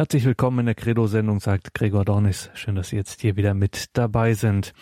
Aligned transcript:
Herzlich 0.00 0.24
willkommen 0.24 0.60
in 0.60 0.64
der 0.64 0.74
Credo-Sendung, 0.74 1.40
sagt 1.40 1.74
Gregor 1.74 2.06
Dornis. 2.06 2.48
Schön, 2.54 2.74
dass 2.74 2.88
Sie 2.88 2.96
jetzt 2.96 3.20
hier 3.20 3.36
wieder 3.36 3.52
mit 3.52 3.88
dabei 3.92 4.32
sind. 4.32 4.72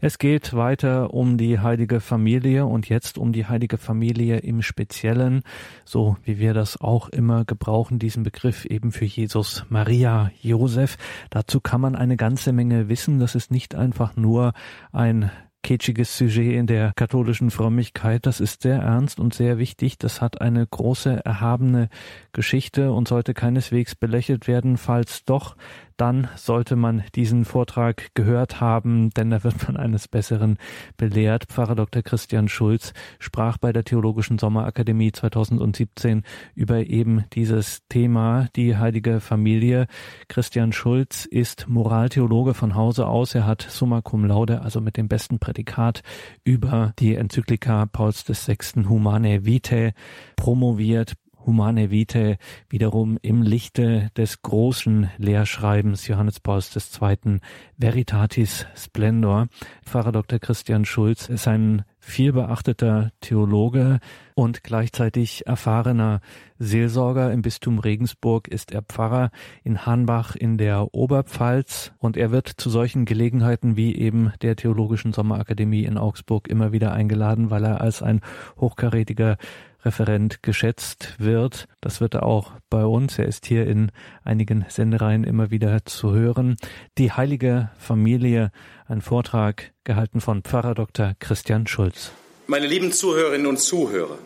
Es 0.00 0.18
geht 0.18 0.54
weiter 0.54 1.12
um 1.12 1.36
die 1.36 1.58
heilige 1.58 1.98
Familie 1.98 2.64
und 2.64 2.88
jetzt 2.88 3.18
um 3.18 3.32
die 3.32 3.46
heilige 3.46 3.76
Familie 3.76 4.38
im 4.38 4.62
Speziellen, 4.62 5.42
so 5.84 6.16
wie 6.22 6.38
wir 6.38 6.54
das 6.54 6.80
auch 6.80 7.08
immer 7.08 7.44
gebrauchen, 7.44 7.98
diesen 7.98 8.22
Begriff 8.22 8.66
eben 8.66 8.92
für 8.92 9.04
Jesus, 9.04 9.66
Maria, 9.68 10.30
Josef. 10.42 10.96
Dazu 11.28 11.60
kann 11.60 11.80
man 11.80 11.96
eine 11.96 12.16
ganze 12.16 12.52
Menge 12.52 12.88
wissen. 12.88 13.18
Das 13.18 13.34
ist 13.34 13.50
nicht 13.50 13.74
einfach 13.74 14.14
nur 14.14 14.52
ein 14.92 15.32
kitschiges 15.62 16.16
Sujet 16.16 16.54
in 16.54 16.66
der 16.66 16.92
katholischen 16.96 17.50
Frömmigkeit. 17.50 18.26
Das 18.26 18.40
ist 18.40 18.62
sehr 18.62 18.80
ernst 18.80 19.20
und 19.20 19.34
sehr 19.34 19.58
wichtig. 19.58 19.98
Das 19.98 20.20
hat 20.20 20.40
eine 20.40 20.66
große, 20.66 21.24
erhabene 21.24 21.88
Geschichte 22.32 22.92
und 22.92 23.08
sollte 23.08 23.34
keineswegs 23.34 23.94
belächelt 23.94 24.46
werden. 24.46 24.76
Falls 24.76 25.24
doch, 25.24 25.56
dann 25.98 26.28
sollte 26.36 26.76
man 26.76 27.02
diesen 27.14 27.44
Vortrag 27.44 28.14
gehört 28.14 28.60
haben, 28.60 29.10
denn 29.10 29.30
da 29.30 29.44
wird 29.44 29.66
man 29.66 29.76
eines 29.76 30.08
Besseren 30.08 30.56
belehrt. 30.96 31.46
Pfarrer 31.48 31.74
Dr. 31.74 32.02
Christian 32.02 32.48
Schulz 32.48 32.92
sprach 33.18 33.58
bei 33.58 33.72
der 33.72 33.84
Theologischen 33.84 34.38
Sommerakademie 34.38 35.12
2017 35.12 36.22
über 36.54 36.86
eben 36.86 37.24
dieses 37.32 37.82
Thema, 37.88 38.48
die 38.54 38.76
heilige 38.76 39.20
Familie. 39.20 39.88
Christian 40.28 40.72
Schulz 40.72 41.24
ist 41.24 41.68
Moraltheologe 41.68 42.54
von 42.54 42.76
Hause 42.76 43.06
aus. 43.06 43.34
Er 43.34 43.44
hat 43.44 43.62
Summa 43.62 44.00
Cum 44.00 44.24
Laude, 44.24 44.62
also 44.62 44.80
mit 44.80 44.96
dem 44.96 45.08
besten 45.08 45.40
Prädikat, 45.40 46.02
über 46.44 46.92
die 47.00 47.16
Enzyklika 47.16 47.86
Pauls 47.86 48.24
VI. 48.28 48.84
Humane 48.88 49.44
Vitae 49.44 49.92
promoviert, 50.36 51.14
Humane 51.48 51.90
Vitae 51.90 52.36
wiederum 52.68 53.18
im 53.22 53.40
Lichte 53.40 54.10
des 54.18 54.42
großen 54.42 55.08
Lehrschreibens 55.16 56.06
Johannes 56.06 56.40
Pauls 56.40 56.76
II. 56.76 57.38
Veritatis 57.78 58.66
Splendor. 58.76 59.48
Pfarrer 59.82 60.12
Dr. 60.12 60.40
Christian 60.40 60.84
Schulz 60.84 61.30
ist 61.30 61.48
ein 61.48 61.84
vielbeachteter 62.00 63.12
Theologe 63.20 63.98
und 64.34 64.62
gleichzeitig 64.62 65.46
erfahrener 65.46 66.20
Seelsorger. 66.58 67.32
Im 67.32 67.42
Bistum 67.42 67.78
Regensburg 67.78 68.48
ist 68.48 68.72
er 68.72 68.82
Pfarrer 68.82 69.30
in 69.64 69.84
Hanbach 69.84 70.36
in 70.36 70.58
der 70.58 70.94
Oberpfalz 70.94 71.92
und 71.98 72.16
er 72.16 72.30
wird 72.30 72.48
zu 72.48 72.70
solchen 72.70 73.04
Gelegenheiten 73.04 73.76
wie 73.76 73.96
eben 73.96 74.32
der 74.42 74.56
Theologischen 74.56 75.12
Sommerakademie 75.12 75.84
in 75.84 75.98
Augsburg 75.98 76.48
immer 76.48 76.72
wieder 76.72 76.92
eingeladen, 76.92 77.50
weil 77.50 77.64
er 77.64 77.80
als 77.80 78.02
ein 78.02 78.20
hochkarätiger 78.60 79.36
Referent 79.84 80.42
geschätzt 80.42 81.14
wird. 81.18 81.66
Das 81.80 82.00
wird 82.00 82.14
er 82.14 82.24
auch 82.24 82.52
bei 82.68 82.84
uns. 82.84 83.18
Er 83.18 83.26
ist 83.26 83.46
hier 83.46 83.66
in 83.66 83.92
einigen 84.24 84.64
Sendereien 84.68 85.24
immer 85.24 85.50
wieder 85.50 85.84
zu 85.84 86.12
hören. 86.12 86.56
Die 86.98 87.12
heilige 87.12 87.70
Familie, 87.78 88.50
ein 88.86 89.00
Vortrag 89.00 89.72
gehalten 89.84 90.20
von 90.20 90.42
Pfarrer 90.42 90.74
Dr. 90.74 91.14
Christian 91.20 91.66
Schulz. 91.66 92.10
Meine 92.46 92.66
lieben 92.66 92.92
Zuhörerinnen 92.92 93.46
und 93.46 93.58
Zuhörer, 93.58 94.18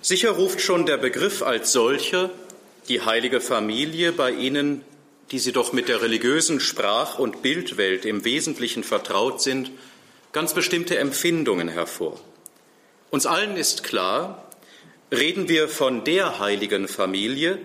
sicher 0.00 0.30
ruft 0.30 0.60
schon 0.60 0.86
der 0.86 0.96
Begriff 0.96 1.42
als 1.42 1.72
solcher 1.72 2.30
die 2.88 3.00
heilige 3.02 3.40
Familie 3.40 4.12
bei 4.12 4.30
Ihnen, 4.30 4.82
die 5.30 5.38
Sie 5.38 5.52
doch 5.52 5.72
mit 5.72 5.88
der 5.88 6.02
religiösen 6.02 6.60
Sprach- 6.60 7.18
und 7.18 7.42
Bildwelt 7.42 8.04
im 8.04 8.24
Wesentlichen 8.24 8.84
vertraut 8.84 9.40
sind, 9.40 9.70
ganz 10.32 10.54
bestimmte 10.54 10.98
Empfindungen 10.98 11.68
hervor. 11.68 12.18
Uns 13.10 13.26
allen 13.26 13.56
ist 13.56 13.84
klar, 13.84 14.48
Reden 15.12 15.46
wir 15.46 15.68
von 15.68 16.04
der 16.04 16.38
heiligen 16.38 16.88
Familie, 16.88 17.58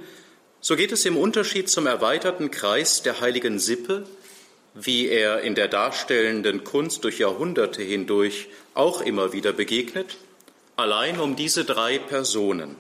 so 0.59 0.75
geht 0.75 0.91
es 0.91 1.05
im 1.05 1.15
Unterschied 1.15 1.69
zum 1.69 1.87
erweiterten 1.87 2.51
Kreis 2.51 3.03
der 3.03 3.21
heiligen 3.21 3.57
Sippe, 3.57 4.05
wie 4.73 5.07
er 5.07 5.39
in 5.43 5.55
der 5.55 5.69
darstellenden 5.69 6.65
Kunst 6.65 7.05
durch 7.05 7.19
Jahrhunderte 7.19 7.81
hindurch 7.81 8.49
auch 8.73 8.99
immer 8.99 9.31
wieder 9.31 9.53
begegnet, 9.53 10.17
allein 10.75 11.21
um 11.21 11.37
diese 11.37 11.63
drei 11.63 11.99
Personen, 11.99 12.75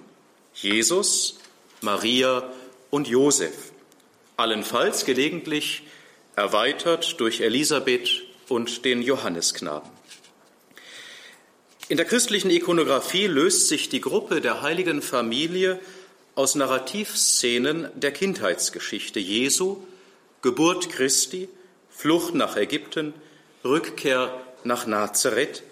Jesus, 0.53 1.39
Maria 1.79 2.51
und 2.89 3.07
Josef, 3.07 3.71
allenfalls 4.35 5.05
gelegentlich 5.05 5.83
erweitert 6.35 7.21
durch 7.21 7.39
Elisabeth 7.39 8.21
und 8.49 8.83
den 8.83 9.01
Johannesknaben. 9.01 9.96
In 11.89 11.95
der 11.95 12.05
christlichen 12.05 12.49
Ikonografie 12.49 13.27
löst 13.27 13.69
sich 13.69 13.87
die 13.87 14.01
Gruppe 14.01 14.41
der 14.41 14.61
heiligen 14.61 15.01
Familie 15.01 15.79
aus 16.35 16.55
Narrativszenen 16.55 17.89
der 17.95 18.11
Kindheitsgeschichte 18.11 19.21
Jesu, 19.21 19.77
Geburt 20.41 20.89
Christi, 20.89 21.47
Flucht 21.89 22.35
nach 22.35 22.57
Ägypten, 22.57 23.13
Rückkehr 23.63 24.41
nach 24.65 24.85
Nazareth 24.85 25.63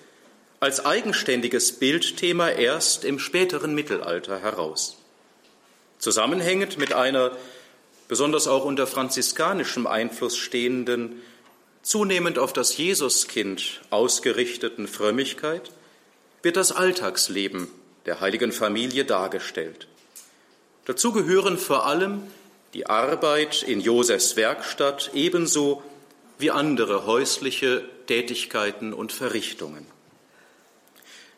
als 0.62 0.86
eigenständiges 0.86 1.74
Bildthema 1.74 2.50
erst 2.50 3.04
im 3.04 3.20
späteren 3.20 3.76
Mittelalter 3.76 4.40
heraus. 4.40 4.98
Zusammenhängend 6.00 6.78
mit 6.78 6.94
einer 6.94 7.34
besonders 8.08 8.48
auch 8.48 8.64
unter 8.64 8.88
franziskanischem 8.88 9.86
Einfluss 9.86 10.38
stehenden, 10.38 11.22
zunehmend 11.82 12.40
auf 12.40 12.54
das 12.54 12.78
Jesuskind 12.78 13.82
ausgerichteten 13.90 14.88
Frömmigkeit– 14.88 15.72
wird 16.46 16.58
das 16.58 16.72
Alltagsleben 16.72 17.68
der 18.06 18.22
heiligen 18.22 18.52
Familie 18.52 19.04
dargestellt. 19.04 19.88
Dazu 20.86 21.12
gehören 21.12 21.58
vor 21.58 21.88
allem 21.88 22.22
die 22.76 22.86
Arbeit 22.86 23.64
in 23.64 23.82
Josefs 23.82 24.36
Werkstatt 24.36 25.10
ebenso 25.16 25.82
wie 26.38 26.52
andere 26.52 27.08
häusliche 27.08 27.84
Tätigkeiten 28.06 28.94
und 28.94 29.12
Verrichtungen. 29.12 29.88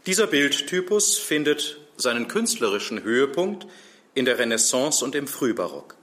Dieser 0.06 0.28
Bildtypus 0.28 1.18
findet 1.18 1.78
seinen 1.96 2.28
künstlerischen 2.28 3.02
Höhepunkt 3.02 3.66
in 4.14 4.26
der 4.26 4.40
Renaissance 4.40 5.06
und 5.06 5.16
im 5.16 5.28
Frühbarock. 5.28 5.96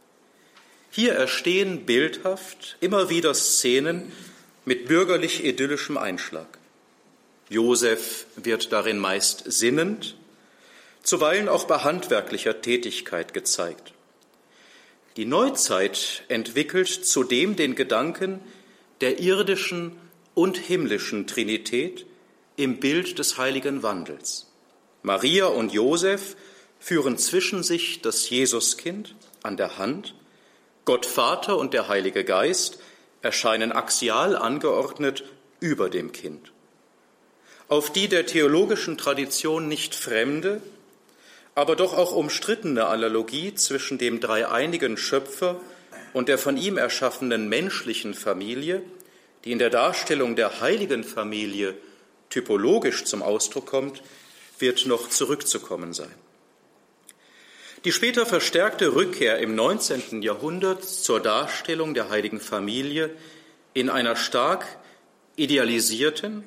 Hier 0.90 1.12
erstehen 1.12 1.84
bildhaft 1.84 2.78
immer 2.80 3.10
wieder 3.10 3.34
Szenen 3.34 4.12
mit 4.64 4.88
bürgerlich-idyllischem 4.88 5.98
Einschlag. 5.98 6.46
Josef 7.54 8.26
wird 8.34 8.72
darin 8.72 8.98
meist 8.98 9.44
sinnend, 9.46 10.16
zuweilen 11.04 11.48
auch 11.48 11.68
bei 11.68 11.78
handwerklicher 11.78 12.60
Tätigkeit 12.60 13.32
gezeigt. 13.32 13.92
Die 15.16 15.24
Neuzeit 15.24 16.24
entwickelt 16.26 16.88
zudem 16.88 17.54
den 17.54 17.76
Gedanken 17.76 18.40
der 19.00 19.20
irdischen 19.20 19.92
und 20.34 20.58
himmlischen 20.58 21.28
Trinität 21.28 22.06
im 22.56 22.80
Bild 22.80 23.20
des 23.20 23.38
heiligen 23.38 23.84
Wandels. 23.84 24.50
Maria 25.04 25.46
und 25.46 25.72
Josef 25.72 26.34
führen 26.80 27.18
zwischen 27.18 27.62
sich 27.62 28.02
das 28.02 28.28
Jesuskind 28.30 29.14
an 29.44 29.56
der 29.56 29.78
Hand, 29.78 30.16
Gott 30.84 31.06
Vater 31.06 31.56
und 31.56 31.72
der 31.72 31.86
Heilige 31.86 32.24
Geist 32.24 32.80
erscheinen 33.22 33.70
axial 33.70 34.34
angeordnet 34.34 35.22
über 35.60 35.88
dem 35.88 36.10
Kind 36.10 36.53
auf 37.68 37.92
die 37.92 38.08
der 38.08 38.26
theologischen 38.26 38.98
Tradition 38.98 39.68
nicht 39.68 39.94
fremde, 39.94 40.60
aber 41.54 41.76
doch 41.76 41.96
auch 41.96 42.12
umstrittene 42.12 42.86
Analogie 42.86 43.54
zwischen 43.54 43.98
dem 43.98 44.20
dreieinigen 44.20 44.96
Schöpfer 44.96 45.60
und 46.12 46.28
der 46.28 46.38
von 46.38 46.56
ihm 46.56 46.76
erschaffenen 46.76 47.48
menschlichen 47.48 48.14
Familie, 48.14 48.82
die 49.44 49.52
in 49.52 49.58
der 49.58 49.70
Darstellung 49.70 50.36
der 50.36 50.60
heiligen 50.60 51.04
Familie 51.04 51.74
typologisch 52.30 53.04
zum 53.04 53.22
Ausdruck 53.22 53.66
kommt, 53.66 54.02
wird 54.58 54.86
noch 54.86 55.08
zurückzukommen 55.08 55.92
sein. 55.92 56.14
Die 57.84 57.92
später 57.92 58.24
verstärkte 58.24 58.94
Rückkehr 58.94 59.38
im 59.38 59.54
19. 59.54 60.22
Jahrhundert 60.22 60.84
zur 60.84 61.20
Darstellung 61.20 61.92
der 61.92 62.08
heiligen 62.08 62.40
Familie 62.40 63.10
in 63.74 63.90
einer 63.90 64.16
stark 64.16 64.64
idealisierten, 65.36 66.44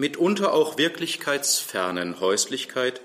mitunter 0.00 0.54
auch 0.54 0.78
wirklichkeitsfernen 0.78 2.20
Häuslichkeit 2.20 3.02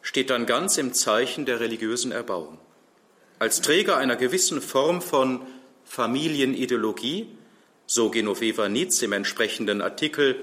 steht 0.00 0.30
dann 0.30 0.46
ganz 0.46 0.78
im 0.78 0.92
Zeichen 0.92 1.44
der 1.44 1.58
religiösen 1.58 2.12
Erbauung. 2.12 2.58
Als 3.40 3.60
Träger 3.62 3.96
einer 3.96 4.14
gewissen 4.14 4.62
Form 4.62 5.02
von 5.02 5.42
Familienideologie, 5.84 7.26
so 7.86 8.10
Genoveva 8.10 8.68
Nitz 8.68 9.02
im 9.02 9.12
entsprechenden 9.12 9.82
Artikel 9.82 10.36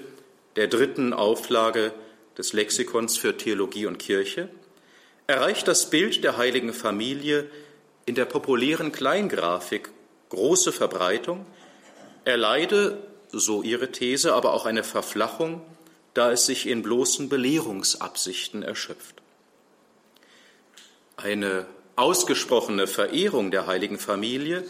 der 0.58 0.68
dritten 0.68 1.14
Auflage 1.14 1.94
des 2.38 2.52
Lexikons 2.52 3.16
für 3.16 3.38
Theologie 3.38 3.86
und 3.86 3.98
Kirche, 3.98 4.50
erreicht 5.26 5.70
das 5.70 5.90
Bild 5.90 6.26
der 6.26 6.36
heiligen 6.36 6.74
Familie 6.74 7.50
in 8.06 8.16
der 8.16 8.26
populären 8.26 8.92
Kleingrafik 8.92 9.90
große 10.28 10.74
Verbreitung, 10.74 11.46
erleide, 12.26 12.98
so 13.32 13.64
ihre 13.64 13.92
These, 13.92 14.34
aber 14.34 14.52
auch 14.54 14.66
eine 14.66 14.84
Verflachung 14.84 15.62
da 16.14 16.32
es 16.32 16.46
sich 16.46 16.68
in 16.68 16.84
bloßen 16.84 17.30
Belehrungsabsichten 17.30 18.64
erschöpft. 18.64 19.22
Eine 21.18 21.66
ausgesprochene 21.96 22.88
Verehrung 22.88 23.52
der 23.52 23.68
heiligen 23.68 24.00
Familie 24.00 24.64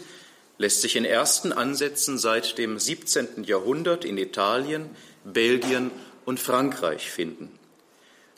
lässt 0.58 0.82
sich 0.82 0.96
in 0.96 1.04
ersten 1.04 1.52
Ansätzen 1.52 2.18
seit 2.18 2.58
dem 2.58 2.78
17. 2.78 3.44
Jahrhundert 3.44 4.04
in 4.04 4.18
Italien, 4.18 4.90
Belgien 5.24 5.90
und 6.24 6.38
Frankreich 6.38 7.10
finden. 7.10 7.58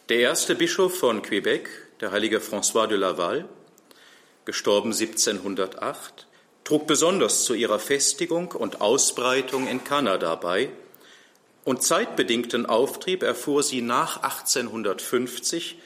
Der 0.08 0.18
erste 0.18 0.54
Bischof 0.54 0.96
von 0.96 1.22
Quebec, 1.22 1.68
der 2.00 2.12
heilige 2.12 2.38
François 2.38 2.86
de 2.86 2.96
Laval, 2.96 3.48
gestorben 4.44 4.92
1708, 4.92 6.26
trug 6.64 6.86
besonders 6.86 7.44
zu 7.44 7.54
ihrer 7.54 7.78
Festigung 7.78 8.52
und 8.52 8.80
Ausbreitung 8.80 9.66
in 9.66 9.84
Kanada 9.84 10.34
bei 10.36 10.70
und 11.66 11.82
zeitbedingten 11.82 12.64
Auftrieb 12.64 13.24
erfuhr 13.24 13.64
sie 13.64 13.82
nach 13.82 14.22
1850 14.22 15.76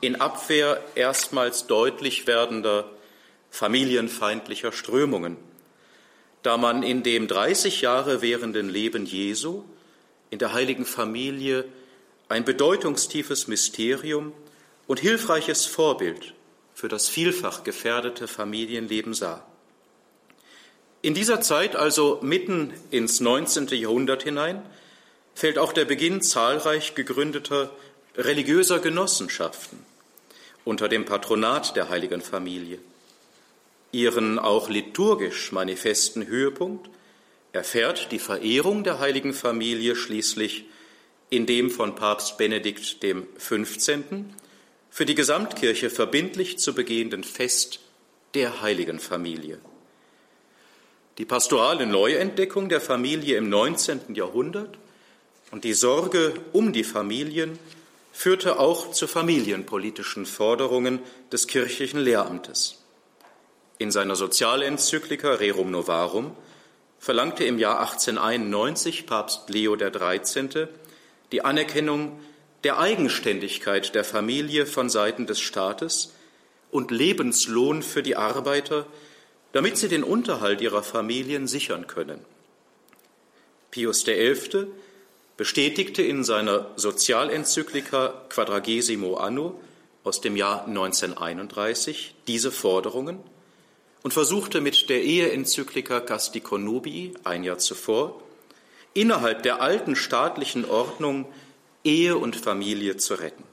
in 0.00 0.18
Abwehr 0.18 0.82
erstmals 0.94 1.66
deutlich 1.66 2.26
werdender 2.26 2.90
familienfeindlicher 3.50 4.72
Strömungen, 4.72 5.36
da 6.42 6.56
man 6.56 6.82
in 6.82 7.02
dem 7.02 7.28
30 7.28 7.82
Jahre 7.82 8.22
währenden 8.22 8.70
Leben 8.70 9.04
Jesu 9.04 9.64
in 10.30 10.38
der 10.38 10.54
heiligen 10.54 10.86
Familie 10.86 11.66
ein 12.30 12.46
bedeutungstiefes 12.46 13.46
Mysterium 13.46 14.32
und 14.86 15.00
hilfreiches 15.00 15.66
Vorbild 15.66 16.32
für 16.72 16.88
das 16.88 17.10
vielfach 17.10 17.62
gefährdete 17.62 18.26
Familienleben 18.26 19.12
sah. 19.12 19.44
In 21.02 21.12
dieser 21.12 21.42
Zeit, 21.42 21.76
also 21.76 22.20
mitten 22.22 22.72
ins 22.90 23.20
19. 23.20 23.68
Jahrhundert 23.68 24.22
hinein, 24.22 24.62
fällt 25.36 25.58
auch 25.58 25.74
der 25.74 25.84
Beginn 25.84 26.22
zahlreich 26.22 26.94
gegründeter 26.94 27.70
religiöser 28.16 28.78
Genossenschaften 28.78 29.84
unter 30.64 30.88
dem 30.88 31.04
Patronat 31.04 31.76
der 31.76 31.90
heiligen 31.90 32.22
Familie. 32.22 32.78
Ihren 33.92 34.38
auch 34.38 34.70
liturgisch 34.70 35.52
manifesten 35.52 36.26
Höhepunkt 36.26 36.88
erfährt 37.52 38.10
die 38.12 38.18
Verehrung 38.18 38.82
der 38.82 38.98
heiligen 38.98 39.34
Familie 39.34 39.94
schließlich 39.94 40.64
in 41.28 41.44
dem 41.44 41.70
von 41.70 41.94
Papst 41.94 42.38
Benedikt 42.38 43.00
XV. 43.36 43.98
für 44.88 45.04
die 45.04 45.14
Gesamtkirche 45.14 45.90
verbindlich 45.90 46.58
zu 46.58 46.74
begehenden 46.74 47.24
Fest 47.24 47.80
der 48.32 48.62
heiligen 48.62 49.00
Familie. 49.00 49.58
Die 51.18 51.26
pastorale 51.26 51.84
Neuentdeckung 51.84 52.70
der 52.70 52.80
Familie 52.80 53.36
im 53.36 53.50
19. 53.50 54.14
Jahrhundert 54.14 54.78
und 55.56 55.64
die 55.64 55.72
Sorge 55.72 56.34
um 56.52 56.74
die 56.74 56.84
Familien 56.84 57.58
führte 58.12 58.58
auch 58.58 58.90
zu 58.90 59.06
familienpolitischen 59.06 60.26
Forderungen 60.26 60.98
des 61.32 61.46
kirchlichen 61.46 61.98
Lehramtes. 61.98 62.84
In 63.78 63.90
seiner 63.90 64.16
Sozialenzyklika 64.16 65.32
Rerum 65.32 65.70
Novarum 65.70 66.36
verlangte 66.98 67.44
im 67.44 67.58
Jahr 67.58 67.80
1891 67.80 69.06
Papst 69.06 69.48
Leo 69.48 69.78
XIII 69.78 70.68
die 71.32 71.42
Anerkennung 71.42 72.20
der 72.62 72.78
Eigenständigkeit 72.78 73.94
der 73.94 74.04
Familie 74.04 74.66
von 74.66 74.90
Seiten 74.90 75.26
des 75.26 75.40
Staates 75.40 76.12
und 76.70 76.90
Lebenslohn 76.90 77.82
für 77.82 78.02
die 78.02 78.16
Arbeiter, 78.16 78.84
damit 79.52 79.78
sie 79.78 79.88
den 79.88 80.04
Unterhalt 80.04 80.60
ihrer 80.60 80.82
Familien 80.82 81.46
sichern 81.46 81.86
können. 81.86 82.20
Pius 83.70 84.04
XI. 84.04 84.66
Bestätigte 85.36 86.02
in 86.02 86.24
seiner 86.24 86.70
Sozialenzyklika 86.76 88.14
Quadragesimo 88.28 89.16
Anno 89.16 89.60
aus 90.02 90.20
dem 90.20 90.36
Jahr 90.36 90.66
1931 90.66 92.14
diese 92.26 92.50
Forderungen 92.50 93.18
und 94.02 94.14
versuchte 94.14 94.60
mit 94.60 94.88
der 94.88 95.02
Eheenzyklika 95.02 96.00
Castico 96.00 96.58
Nubii 96.58 97.14
ein 97.24 97.44
Jahr 97.44 97.58
zuvor 97.58 98.22
innerhalb 98.94 99.42
der 99.42 99.60
alten 99.60 99.94
staatlichen 99.94 100.64
Ordnung 100.64 101.26
Ehe 101.84 102.16
und 102.16 102.34
Familie 102.36 102.96
zu 102.96 103.14
retten. 103.14 103.44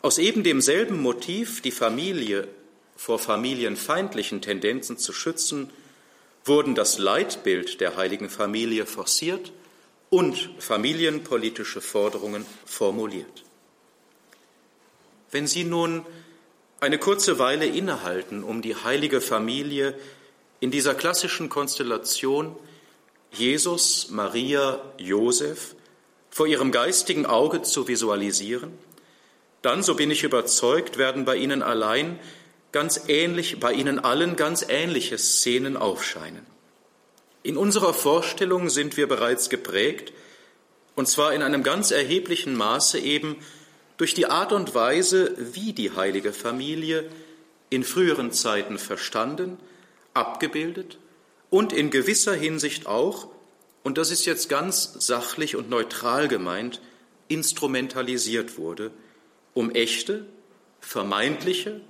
Aus 0.00 0.18
eben 0.18 0.42
demselben 0.42 1.00
Motiv, 1.00 1.60
die 1.60 1.70
Familie 1.70 2.48
vor 2.96 3.18
familienfeindlichen 3.18 4.40
Tendenzen 4.40 4.96
zu 4.96 5.12
schützen, 5.12 5.70
wurden 6.44 6.74
das 6.74 6.98
Leitbild 6.98 7.80
der 7.80 7.96
heiligen 7.96 8.30
Familie 8.30 8.86
forciert 8.86 9.52
und 10.12 10.50
familienpolitische 10.58 11.80
Forderungen 11.80 12.44
formuliert. 12.66 13.44
Wenn 15.30 15.46
Sie 15.46 15.64
nun 15.64 16.04
eine 16.80 16.98
kurze 16.98 17.38
Weile 17.38 17.64
innehalten, 17.64 18.44
um 18.44 18.60
die 18.60 18.76
heilige 18.76 19.22
Familie 19.22 19.98
in 20.60 20.70
dieser 20.70 20.94
klassischen 20.94 21.48
Konstellation 21.48 22.54
Jesus, 23.30 24.10
Maria, 24.10 24.82
Josef 24.98 25.74
vor 26.28 26.46
ihrem 26.46 26.72
geistigen 26.72 27.24
Auge 27.24 27.62
zu 27.62 27.88
visualisieren, 27.88 28.78
dann, 29.62 29.82
so 29.82 29.94
bin 29.94 30.10
ich 30.10 30.24
überzeugt, 30.24 30.98
werden 30.98 31.24
bei 31.24 31.36
Ihnen 31.36 31.62
allein 31.62 32.18
ganz 32.70 33.04
ähnlich, 33.08 33.60
bei 33.60 33.72
Ihnen 33.72 33.98
allen 33.98 34.36
ganz 34.36 34.62
ähnliche 34.68 35.16
Szenen 35.16 35.78
aufscheinen. 35.78 36.51
In 37.42 37.56
unserer 37.56 37.92
Vorstellung 37.92 38.70
sind 38.70 38.96
wir 38.96 39.08
bereits 39.08 39.48
geprägt, 39.48 40.12
und 40.94 41.08
zwar 41.08 41.32
in 41.32 41.42
einem 41.42 41.62
ganz 41.62 41.90
erheblichen 41.90 42.54
Maße 42.54 42.98
eben 42.98 43.36
durch 43.96 44.14
die 44.14 44.26
Art 44.26 44.52
und 44.52 44.74
Weise, 44.74 45.34
wie 45.38 45.72
die 45.72 45.92
heilige 45.92 46.32
Familie 46.32 47.08
in 47.70 47.82
früheren 47.82 48.32
Zeiten 48.32 48.78
verstanden, 48.78 49.58
abgebildet 50.14 50.98
und 51.50 51.72
in 51.72 51.90
gewisser 51.90 52.34
Hinsicht 52.34 52.86
auch, 52.86 53.28
und 53.82 53.98
das 53.98 54.10
ist 54.10 54.24
jetzt 54.26 54.48
ganz 54.48 54.94
sachlich 54.98 55.56
und 55.56 55.68
neutral 55.68 56.28
gemeint, 56.28 56.80
instrumentalisiert 57.28 58.58
wurde, 58.58 58.92
um 59.54 59.70
echte, 59.70 60.26
vermeintliche, 60.80 61.80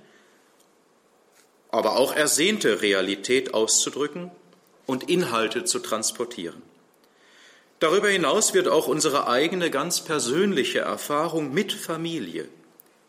aber 1.69 1.97
auch 1.97 2.15
ersehnte 2.15 2.81
Realität 2.81 3.53
auszudrücken 3.53 4.31
und 4.85 5.09
Inhalte 5.09 5.63
zu 5.63 5.79
transportieren. 5.79 6.61
Darüber 7.79 8.09
hinaus 8.09 8.53
wird 8.53 8.67
auch 8.67 8.87
unsere 8.87 9.27
eigene 9.27 9.69
ganz 9.69 10.01
persönliche 10.01 10.79
Erfahrung 10.79 11.53
mit 11.53 11.73
Familie, 11.73 12.47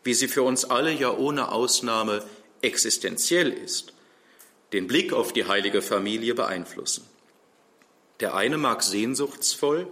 wie 0.03 0.13
sie 0.13 0.27
für 0.27 0.43
uns 0.43 0.65
alle 0.65 0.91
ja 0.91 1.11
ohne 1.11 1.51
Ausnahme 1.51 2.23
existenziell 2.61 3.51
ist, 3.51 3.93
den 4.73 4.87
Blick 4.87 5.13
auf 5.13 5.31
die 5.31 5.45
heilige 5.45 5.81
Familie 5.81 6.35
beeinflussen. 6.35 7.07
Der 8.19 8.35
eine 8.35 8.57
mag 8.57 8.83
sehnsuchtsvoll 8.83 9.87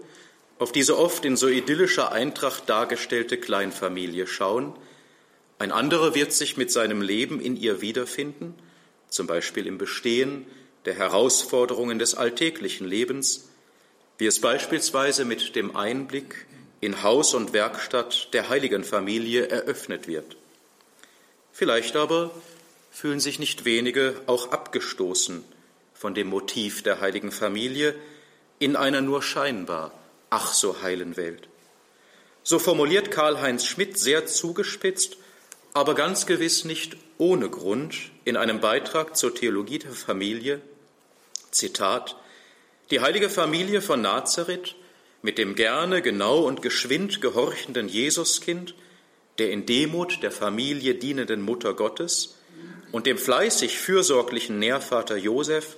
auf 0.60 0.72
diese 0.72 0.98
oft 0.98 1.26
in 1.26 1.36
so 1.36 1.48
idyllischer 1.48 2.12
Eintracht 2.12 2.70
dargestellte 2.70 3.38
Kleinfamilie 3.38 4.28
schauen, 4.28 4.74
ein 5.60 5.72
anderer 5.72 6.16
wird 6.16 6.34
sich 6.34 6.58
mit 6.58 6.72
seinem 6.72 7.02
Leben 7.02 7.40
in 7.40 7.56
ihr 7.56 7.82
wiederfinden, 7.82 8.56
zum 9.08 9.28
Beispiel 9.28 9.68
im 9.68 9.78
Bestehen 9.78 10.46
der 10.86 10.96
Herausforderungen 10.96 12.00
des 12.00 12.16
alltäglichen 12.16 12.88
Lebens, 12.88 13.50
wie 14.18 14.26
es 14.26 14.42
beispielsweise 14.42 15.26
mit 15.26 15.56
dem 15.56 15.76
Einblick 15.76 16.46
in 16.82 17.04
Haus 17.04 17.34
und 17.34 17.54
Werkstatt 17.54 18.34
der 18.34 18.50
heiligen 18.50 18.84
Familie 18.84 19.48
eröffnet 19.48 20.08
wird. 20.08 20.36
Vielleicht 21.52 21.96
aber 21.96 22.32
fühlen 22.92 23.20
sich 23.20 23.40
nicht 23.40 23.66
wenige 23.66 24.16
auch 24.28 24.52
abgestoßen 24.52 25.44
von 25.94 26.14
dem 26.14 26.28
Motiv 26.28 26.84
der 26.84 27.00
heiligen 27.00 27.32
Familie 27.32 27.96
in 28.60 28.76
einer 28.76 29.02
nur 29.02 29.24
scheinbar 29.24 29.92
ach 30.34 30.52
so 30.52 30.82
heilen 30.82 31.16
Welt. 31.16 31.48
So 32.42 32.58
formuliert 32.58 33.12
Karl-Heinz 33.12 33.66
Schmidt 33.66 34.00
sehr 34.00 34.26
zugespitzt, 34.26 35.18
aber 35.74 35.94
ganz 35.94 36.26
gewiss 36.26 36.66
nicht 36.66 36.98
ohne 37.20 37.50
Grund 37.50 37.96
in 38.26 38.36
einem 38.36 38.60
Beitrag 38.60 39.16
zur 39.16 39.36
Theologie 39.36 39.80
der 39.80 39.92
Familie, 39.92 40.60
Zitat, 41.54 42.16
die 42.92 43.00
heilige 43.00 43.30
Familie 43.30 43.82
von 43.82 44.02
Nazareth 44.02 44.76
mit 45.22 45.38
dem 45.38 45.56
gerne, 45.56 46.02
genau 46.02 46.40
und 46.40 46.62
geschwind 46.62 47.22
gehorchenden 47.22 47.88
Jesuskind, 47.88 48.76
der 49.38 49.52
in 49.52 49.66
Demut 49.66 50.22
der 50.22 50.32
Familie 50.32 50.96
dienenden 50.96 51.42
Mutter 51.42 51.74
Gottes, 51.74 52.38
und 52.92 53.08
dem 53.08 53.18
fleißig 53.18 53.80
fürsorglichen 53.80 54.60
Nährvater 54.60 55.18
Josef 55.18 55.78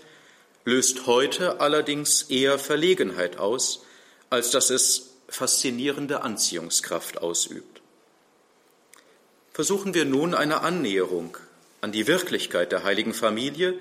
löst 0.66 1.06
heute 1.06 1.62
allerdings 1.62 2.24
eher 2.24 2.60
Verlegenheit 2.60 3.38
aus, 3.38 3.86
als 4.30 4.52
dass 4.52 4.70
es 4.70 5.14
faszinierende 5.30 6.24
Anziehungskraft 6.24 7.20
ausübt. 7.20 7.82
Versuchen 9.54 9.94
wir 9.94 10.04
nun 10.04 10.34
eine 10.34 10.62
Annäherung 10.62 11.38
an 11.80 11.94
die 11.94 12.08
Wirklichkeit 12.08 12.74
der 12.74 12.84
heiligen 12.84 13.14
Familie 13.14 13.80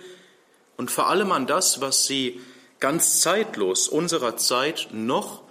und 0.76 0.90
vor 0.90 1.08
allem 1.08 1.32
an 1.32 1.46
das, 1.46 1.80
was 1.80 2.06
sie 2.06 2.40
ganz 2.80 3.20
zeitlos 3.20 3.88
unserer 3.88 4.36
Zeit 4.36 4.88
noch 4.92 5.42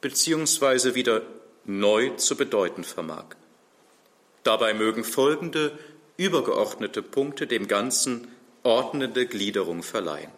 beziehungsweise 0.00 0.94
wieder 0.94 1.22
neu 1.64 2.10
zu 2.16 2.36
bedeuten 2.36 2.84
vermag. 2.84 3.36
Dabei 4.42 4.74
mögen 4.74 5.04
folgende 5.04 5.78
übergeordnete 6.16 7.02
Punkte 7.02 7.46
dem 7.46 7.68
Ganzen 7.68 8.28
ordnende 8.62 9.26
Gliederung 9.26 9.82
verleihen. 9.82 10.30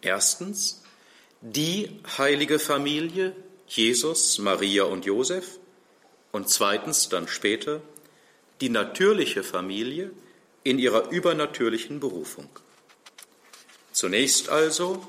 Erstens 0.00 0.82
die 1.40 2.00
heilige 2.18 2.58
Familie, 2.58 3.34
Jesus, 3.66 4.38
Maria 4.38 4.84
und 4.84 5.04
Josef. 5.04 5.58
Und 6.32 6.48
zweitens 6.48 7.08
dann 7.08 7.28
später 7.28 7.80
die 8.60 8.68
natürliche 8.68 9.42
Familie 9.42 10.10
in 10.62 10.78
ihrer 10.78 11.10
übernatürlichen 11.10 12.00
Berufung. 12.00 12.48
Zunächst 13.94 14.48
also 14.48 15.06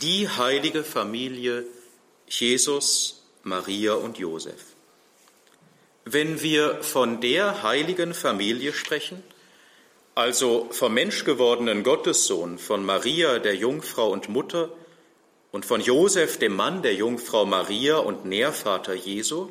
die 0.00 0.28
heilige 0.28 0.82
Familie 0.82 1.64
Jesus, 2.26 3.22
Maria 3.44 3.94
und 3.94 4.18
Josef. 4.18 4.60
Wenn 6.04 6.42
wir 6.42 6.82
von 6.82 7.20
der 7.20 7.62
heiligen 7.62 8.12
Familie 8.12 8.72
sprechen, 8.72 9.22
also 10.16 10.66
vom 10.72 10.94
menschgewordenen 10.94 11.84
Gottessohn, 11.84 12.58
von 12.58 12.84
Maria, 12.84 13.38
der 13.38 13.54
Jungfrau 13.54 14.10
und 14.10 14.28
Mutter, 14.28 14.68
und 15.52 15.64
von 15.64 15.80
Josef, 15.80 16.38
dem 16.38 16.56
Mann 16.56 16.82
der 16.82 16.94
Jungfrau 16.94 17.46
Maria 17.46 17.98
und 17.98 18.24
Nährvater 18.24 18.94
Jesu, 18.94 19.48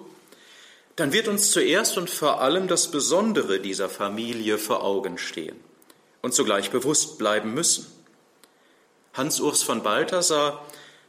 dann 0.97 1.13
wird 1.13 1.29
uns 1.29 1.51
zuerst 1.51 1.97
und 1.97 2.09
vor 2.09 2.41
allem 2.41 2.67
das 2.67 2.91
Besondere 2.91 3.61
dieser 3.61 3.87
Familie 3.87 4.57
vor 4.57 4.83
Augen 4.83 5.17
stehen 5.17 5.55
und 6.21 6.33
zugleich 6.33 6.69
bewusst 6.69 7.17
bleiben 7.17 7.53
müssen. 7.53 7.94
Hans-Urs 9.15 9.63
von 9.63 9.81
Balthasar 9.81 10.65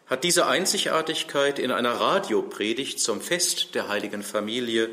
hat 0.06 0.22
diese 0.22 0.46
Einzigartigkeit 0.46 1.58
in 1.58 1.72
einer 1.72 1.92
Radiopredigt 1.92 3.00
zum 3.00 3.20
Fest 3.20 3.74
der 3.74 3.88
heiligen 3.88 4.22
Familie 4.22 4.90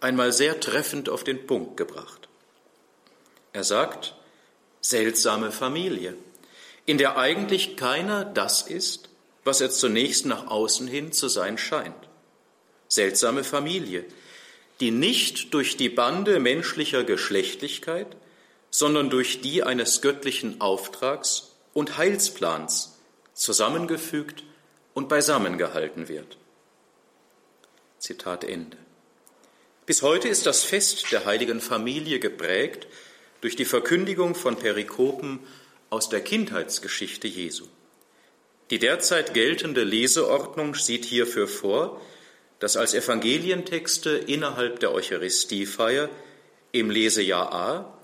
einmal 0.00 0.32
sehr 0.32 0.58
treffend 0.58 1.08
auf 1.08 1.22
den 1.22 1.46
Punkt 1.46 1.76
gebracht. 1.76 2.28
Er 3.52 3.64
sagt, 3.64 4.14
seltsame 4.80 5.52
Familie, 5.52 6.14
in 6.84 6.98
der 6.98 7.16
eigentlich 7.16 7.76
keiner 7.76 8.24
das 8.24 8.62
ist, 8.62 9.08
was 9.44 9.60
er 9.60 9.70
zunächst 9.70 10.26
nach 10.26 10.48
außen 10.48 10.88
hin 10.88 11.12
zu 11.12 11.28
sein 11.28 11.58
scheint. 11.58 11.94
Seltsame 12.88 13.44
Familie, 13.44 14.04
die 14.80 14.90
nicht 14.90 15.54
durch 15.54 15.76
die 15.76 15.88
Bande 15.88 16.40
menschlicher 16.40 17.04
Geschlechtlichkeit, 17.04 18.08
sondern 18.70 19.08
durch 19.08 19.40
die 19.40 19.62
eines 19.62 20.02
göttlichen 20.02 20.60
Auftrags 20.60 21.55
und 21.76 21.98
Heilsplans 21.98 22.96
zusammengefügt 23.34 24.44
und 24.94 25.10
beisammengehalten 25.10 26.08
wird. 26.08 26.38
Zitat 27.98 28.44
Ende. 28.44 28.78
Bis 29.84 30.00
heute 30.00 30.26
ist 30.26 30.46
das 30.46 30.64
Fest 30.64 31.12
der 31.12 31.26
heiligen 31.26 31.60
Familie 31.60 32.18
geprägt 32.18 32.86
durch 33.42 33.56
die 33.56 33.66
Verkündigung 33.66 34.34
von 34.34 34.56
Perikopen 34.56 35.40
aus 35.90 36.08
der 36.08 36.22
Kindheitsgeschichte 36.22 37.28
Jesu. 37.28 37.66
Die 38.70 38.78
derzeit 38.78 39.34
geltende 39.34 39.84
Leseordnung 39.84 40.76
sieht 40.76 41.04
hierfür 41.04 41.46
vor, 41.46 42.00
dass 42.58 42.78
als 42.78 42.94
Evangelientexte 42.94 44.12
innerhalb 44.12 44.80
der 44.80 44.92
Eucharistiefeier 44.92 46.08
im 46.72 46.88
Lesejahr 46.88 47.52
A 47.52 47.95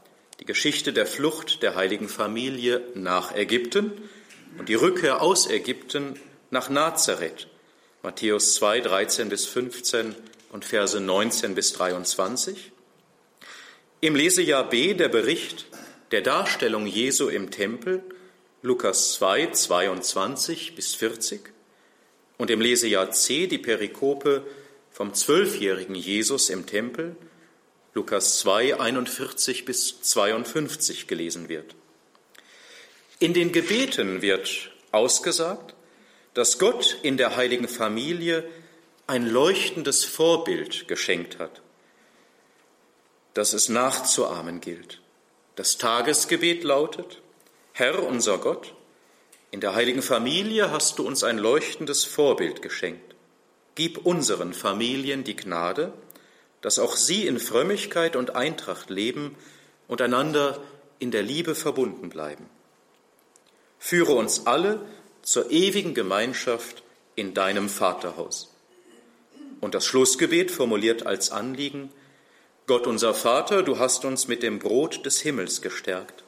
die 0.42 0.46
Geschichte 0.46 0.92
der 0.92 1.06
Flucht 1.06 1.62
der 1.62 1.76
heiligen 1.76 2.08
Familie 2.08 2.82
nach 2.96 3.32
Ägypten 3.32 3.92
und 4.58 4.68
die 4.68 4.75
Rückkehr 4.75 5.22
aus 5.22 5.49
Ägypten 5.49 6.18
nach 6.50 6.68
Nazareth, 6.68 7.46
Matthäus 8.02 8.56
2, 8.56 8.80
13 8.80 9.28
bis 9.28 9.46
15 9.46 10.16
und 10.50 10.64
Verse 10.64 10.99
19 10.99 11.54
bis 11.54 11.75
23. 11.75 12.72
Im 14.00 14.16
Lesejahr 14.16 14.68
B 14.68 14.94
der 14.94 15.06
Bericht 15.06 15.66
der 16.11 16.22
Darstellung 16.22 16.88
Jesu 16.88 17.28
im 17.28 17.52
Tempel, 17.52 18.02
Lukas 18.62 19.12
2, 19.12 19.52
22 19.52 20.75
bis 20.75 20.96
40 20.96 21.52
und 22.37 22.50
im 22.50 22.61
Lesejahr 22.61 23.12
C 23.12 23.46
die 23.46 23.58
Perikope 23.58 24.44
vom 24.90 25.14
zwölfjährigen 25.14 25.94
Jesus 25.94 26.50
im 26.50 26.66
Tempel, 26.66 27.14
Lukas 27.94 28.38
2, 28.38 28.80
41 28.80 29.64
bis 29.64 30.00
52 30.00 31.06
gelesen 31.06 31.49
wird. 31.49 31.75
In 33.18 33.34
den 33.34 33.52
Gebeten 33.52 34.22
wird 34.22 34.70
ausgesagt, 34.92 35.75
dass 36.34 36.58
Gott 36.58 36.99
in 37.02 37.16
der 37.18 37.37
heiligen 37.37 37.68
Familie 37.68 38.44
ein 39.06 39.26
leuchtendes 39.26 40.04
Vorbild 40.04 40.88
geschenkt 40.88 41.38
hat, 41.38 41.61
das 43.34 43.52
es 43.52 43.68
nachzuahmen 43.68 44.61
gilt. 44.61 45.00
Das 45.56 45.76
Tagesgebet 45.76 46.64
lautet, 46.64 47.20
Herr 47.75 48.02
unser 48.02 48.38
Gott, 48.38 48.75
in 49.50 49.61
der 49.61 49.75
heiligen 49.75 50.00
Familie 50.00 50.70
hast 50.70 50.99
du 50.99 51.06
uns 51.06 51.22
ein 51.25 51.37
leuchtendes 51.37 52.04
Vorbild 52.04 52.62
geschenkt. 52.62 53.14
Gib 53.75 53.99
unseren 53.99 54.54
Familien 54.54 55.25
die 55.25 55.37
Gnade, 55.37 55.92
dass 56.62 56.78
auch 56.78 56.97
sie 56.97 57.26
in 57.26 57.38
Frömmigkeit 57.38 58.16
und 58.16 58.35
Eintracht 58.35 58.88
leben 58.88 59.37
und 59.88 60.00
einander 60.00 60.59
in 60.99 61.11
der 61.11 61.23
Liebe 61.23 61.54
verbunden 61.54 62.09
bleiben. 62.09 62.49
Führe 63.78 64.12
uns 64.12 64.47
alle 64.47 64.81
zur 65.23 65.50
ewigen 65.50 65.92
Gemeinschaft 65.92 66.83
in 67.16 67.35
deinem 67.35 67.69
Vaterhaus. 67.69 68.54
Und 69.61 69.75
das 69.75 69.85
Schlussgebet 69.85 70.50
formuliert 70.50 71.07
als 71.07 71.31
Anliegen, 71.31 71.90
Gott 72.69 72.87
unser 72.87 73.12
Vater, 73.12 73.64
du 73.64 73.81
hast 73.81 74.04
uns 74.04 74.28
mit 74.28 74.42
dem 74.45 74.61
Brot 74.61 75.04
des 75.04 75.21
Himmels 75.21 75.62
gestärkt. 75.62 76.23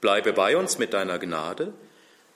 Bleibe 0.00 0.32
bei 0.32 0.56
uns 0.56 0.78
mit 0.78 0.94
deiner 0.94 1.18
Gnade, 1.18 1.74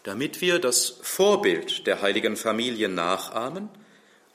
damit 0.03 0.43
wir 0.43 0.59
das 0.59 0.99
Vorbild 1.03 1.87
der 1.87 2.03
heiligen 2.03 2.37
Familie 2.37 2.91
nachahmen 2.91 3.71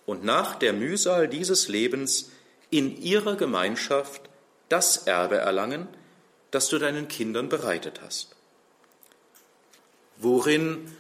und 0.08 0.24
nach 0.24 0.55
der 0.55 0.74
Mühsal 0.74 1.27
dieses 1.27 1.67
Lebens 1.67 2.32
in 2.74 3.00
ihrer 3.03 3.36
Gemeinschaft 3.36 4.22
das 4.68 5.06
Erbe 5.06 5.38
erlangen, 5.38 5.88
das 6.50 6.70
du 6.70 6.80
deinen 6.80 7.08
Kindern 7.08 7.48
bereitet 7.48 8.01
hast. 8.03 8.36
Worin 10.18 10.92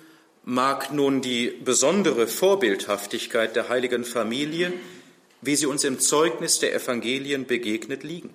mag 0.43 0.93
nun 0.93 1.21
die 1.21 1.47
besondere 1.49 2.27
Vorbildhaftigkeit 2.27 3.55
der 3.55 3.69
heiligen 3.69 4.05
Familie, 4.05 4.71
wie 5.41 5.55
sie 5.55 5.65
uns 5.65 5.83
im 5.83 5.99
Zeugnis 5.99 6.59
der 6.59 6.75
Evangelien 6.75 7.47
begegnet, 7.47 8.03
liegen? 8.03 8.29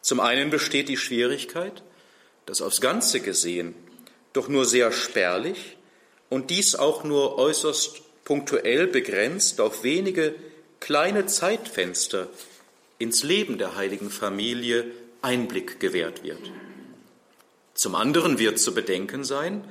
Zum 0.00 0.18
einen 0.18 0.48
besteht 0.48 0.88
die 0.88 0.96
Schwierigkeit, 0.96 1.82
dass 2.46 2.62
aufs 2.62 2.80
Ganze 2.80 3.20
gesehen 3.20 3.74
doch 4.32 4.48
nur 4.48 4.64
sehr 4.64 4.92
spärlich 4.92 5.76
und 6.30 6.48
dies 6.48 6.74
auch 6.74 7.04
nur 7.04 7.36
äußerst 7.36 8.00
punktuell 8.24 8.86
begrenzt 8.86 9.60
auf 9.60 9.82
wenige 9.82 10.34
kleine 10.80 11.26
Zeitfenster 11.26 12.28
ins 12.98 13.22
Leben 13.22 13.58
der 13.58 13.76
heiligen 13.76 14.10
Familie 14.10 14.90
Einblick 15.22 15.78
gewährt 15.80 16.24
wird. 16.24 16.50
Zum 17.74 17.94
anderen 17.94 18.38
wird 18.38 18.58
zu 18.58 18.74
bedenken 18.74 19.24
sein, 19.24 19.64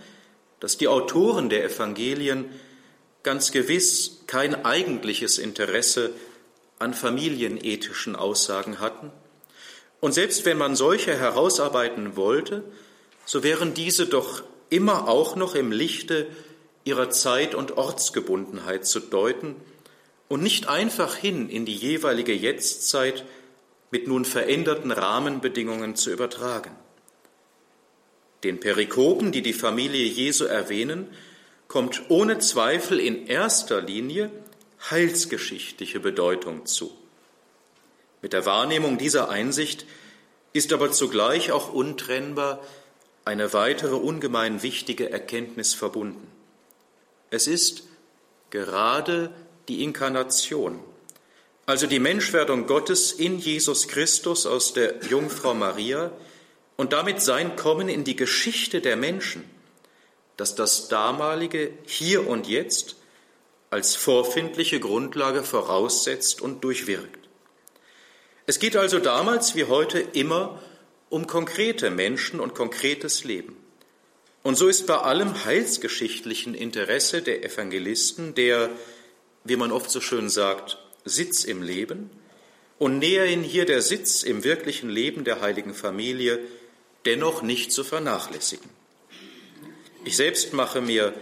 dass 0.60 0.78
die 0.78 0.88
Autoren 0.88 1.50
der 1.50 1.64
Evangelien 1.66 2.46
ganz 3.24 3.52
gewiss 3.52 4.22
kein 4.28 4.66
eigentliches 4.66 5.38
Interesse 5.38 6.12
an 6.80 6.94
familienethischen 6.94 8.16
Aussagen 8.16 8.80
hatten. 8.80 9.12
Und 10.00 10.14
selbst 10.14 10.46
wenn 10.46 10.58
man 10.58 10.76
solche 10.76 11.16
herausarbeiten 11.18 12.16
wollte, 12.16 12.64
so 13.26 13.44
wären 13.44 13.74
diese 13.74 14.06
doch 14.06 14.44
immer 14.70 15.08
auch 15.08 15.36
noch 15.36 15.56
im 15.56 15.72
Lichte 15.72 16.28
ihrer 16.86 17.10
Zeit- 17.10 17.54
und 17.54 17.78
Ortsgebundenheit 17.78 18.86
zu 18.86 19.00
deuten 19.00 19.56
und 20.30 20.42
nicht 20.42 20.70
einfach 20.70 21.16
hin 21.16 21.50
in 21.50 21.66
die 21.66 21.76
jeweilige 21.76 22.34
Jetztzeit 22.34 23.26
mit 23.92 24.08
nun 24.08 24.24
veränderten 24.24 24.92
Rahmenbedingungen 24.92 25.96
zu 25.96 26.12
übertragen. 26.12 26.72
Den 28.44 28.62
Perikopen, 28.62 29.34
die 29.34 29.42
die 29.42 29.54
Familie 29.54 30.06
Jesu 30.06 30.46
erwähnen, 30.46 31.08
kommt 31.68 32.04
ohne 32.10 32.40
Zweifel 32.40 33.00
in 33.00 33.28
erster 33.28 33.82
Linie 33.82 34.32
heilsgeschichtliche 34.90 36.00
Bedeutung 36.00 36.66
zu. 36.66 36.96
Mit 38.22 38.34
der 38.34 38.46
Wahrnehmung 38.46 38.98
dieser 38.98 39.30
Einsicht 39.30 39.86
ist 40.54 40.72
aber 40.72 40.92
zugleich 40.92 41.52
auch 41.52 41.74
untrennbar 41.74 42.64
eine 43.26 43.54
weitere 43.54 43.96
ungemein 43.96 44.64
wichtige 44.64 45.12
Erkenntnis 45.12 45.74
verbunden. 45.74 46.28
Es 47.30 47.48
ist 47.48 47.84
gerade 48.50 49.32
die 49.70 49.84
Inkarnation, 49.84 50.80
also 51.66 51.88
die 51.88 52.00
Menschwerdung 52.00 52.66
Gottes 52.66 53.12
in 53.12 53.40
Jesus 53.40 53.88
Christus 53.88 54.46
aus 54.46 54.74
der 54.74 55.00
Jungfrau 55.08 55.54
Maria 55.54 56.12
und 56.76 56.94
damit 56.94 57.22
sein 57.22 57.56
Kommen 57.56 57.88
in 57.90 58.04
die 58.04 58.16
Geschichte 58.16 58.82
der 58.82 58.98
Menschen, 58.98 59.44
das 60.36 60.56
das 60.56 60.88
damalige 60.88 61.72
Hier 61.86 62.28
und 62.28 62.48
Jetzt 62.48 62.96
als 63.70 63.96
vorfindliche 63.96 64.80
Grundlage 64.80 65.44
voraussetzt 65.44 66.42
und 66.42 66.64
durchwirkt. 66.64 67.30
Es 68.48 68.58
geht 68.58 68.76
also 68.76 68.98
damals 68.98 69.56
wie 69.56 69.66
heute 69.66 70.00
immer 70.00 70.60
um 71.10 71.28
konkrete 71.28 71.92
Menschen 71.92 72.40
und 72.40 72.56
konkretes 72.56 73.24
Leben. 73.24 73.56
Und 74.42 74.56
so 74.56 74.68
ist 74.68 74.88
bei 74.88 74.98
allem 74.98 75.46
heilsgeschichtlichen 75.46 76.56
Interesse 76.56 77.22
der 77.22 77.44
Evangelisten 77.44 78.34
der, 78.36 78.70
wie 79.50 79.56
man 79.56 79.72
oft 79.72 79.90
so 79.92 80.00
schön 80.00 80.30
sagt, 80.30 80.78
Sitz 81.06 81.44
im 81.44 81.62
Leben 81.62 82.10
und 82.78 83.00
näherhin 83.00 83.44
hier 83.44 83.66
der 83.66 83.82
Sitz 83.82 84.24
im 84.24 84.44
wirklichen 84.44 84.90
Leben 84.90 85.24
der 85.24 85.42
heiligen 85.42 85.74
Familie 85.74 86.40
dennoch 87.06 87.42
nicht 87.42 87.72
zu 87.72 87.84
vernachlässigen. 87.84 88.70
Ich 90.06 90.16
selbst 90.16 90.54
mache 90.54 90.82
mir 90.82 91.14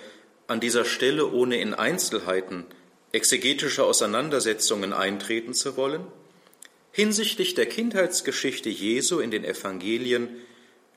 an 0.47 0.59
dieser 0.59 0.85
Stelle, 0.85 1.31
ohne 1.31 1.59
in 1.59 1.73
Einzelheiten 1.73 2.65
exegetischer 3.11 3.85
Auseinandersetzungen 3.85 4.93
eintreten 4.93 5.53
zu 5.53 5.77
wollen, 5.77 6.05
hinsichtlich 6.91 7.53
der 7.53 7.65
Kindheitsgeschichte 7.65 8.69
Jesu 8.69 9.19
in 9.19 9.31
den 9.31 9.43
Evangelien 9.43 10.29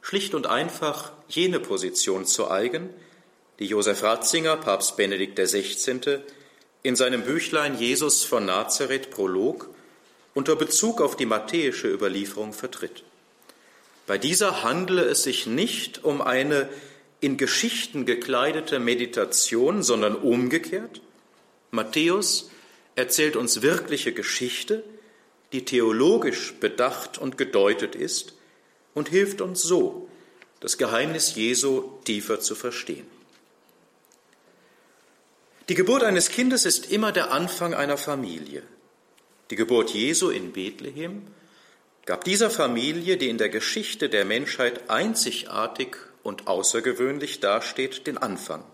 schlicht 0.02 0.34
und 0.34 0.46
einfach 0.46 1.12
jene 1.28 1.60
Position 1.60 2.26
zu 2.26 2.50
eigen, 2.50 2.90
die 3.58 3.66
Josef 3.66 4.02
Ratzinger, 4.02 4.56
Papst 4.56 4.96
Benedikt 4.96 5.38
XVI., 5.38 6.20
in 6.82 6.96
seinem 6.96 7.22
Büchlein 7.22 7.78
Jesus 7.78 8.24
von 8.24 8.46
Nazareth 8.46 9.10
Prolog 9.10 9.68
unter 10.34 10.56
Bezug 10.56 11.00
auf 11.00 11.16
die 11.16 11.26
matthäische 11.26 11.88
Überlieferung 11.88 12.52
vertritt. 12.52 13.02
Bei 14.06 14.16
dieser 14.18 14.62
handle 14.62 15.02
es 15.02 15.22
sich 15.22 15.46
nicht 15.46 16.04
um 16.04 16.20
eine 16.22 16.68
in 17.20 17.36
Geschichten 17.36 18.06
gekleidete 18.06 18.78
Meditation, 18.78 19.82
sondern 19.82 20.16
umgekehrt. 20.16 21.02
Matthäus 21.70 22.50
erzählt 22.96 23.36
uns 23.36 23.62
wirkliche 23.62 24.12
Geschichte, 24.12 24.82
die 25.52 25.64
theologisch 25.64 26.54
bedacht 26.60 27.18
und 27.18 27.36
gedeutet 27.36 27.94
ist 27.94 28.34
und 28.94 29.08
hilft 29.08 29.40
uns 29.40 29.62
so, 29.62 30.08
das 30.60 30.78
Geheimnis 30.78 31.34
Jesu 31.34 31.90
tiefer 32.04 32.40
zu 32.40 32.54
verstehen. 32.54 33.06
Die 35.70 35.76
Geburt 35.76 36.02
eines 36.02 36.30
Kindes 36.30 36.64
ist 36.64 36.90
immer 36.90 37.12
der 37.12 37.30
Anfang 37.30 37.74
einer 37.74 37.96
Familie. 37.96 38.64
Die 39.50 39.54
Geburt 39.54 39.90
Jesu 39.90 40.30
in 40.30 40.50
Bethlehem 40.50 41.28
gab 42.06 42.24
dieser 42.24 42.50
Familie, 42.50 43.16
die 43.16 43.28
in 43.28 43.38
der 43.38 43.50
Geschichte 43.50 44.08
der 44.08 44.24
Menschheit 44.24 44.90
einzigartig 44.90 45.96
und 46.24 46.48
außergewöhnlich 46.48 47.38
dasteht, 47.38 48.08
den 48.08 48.18
Anfang. 48.18 48.64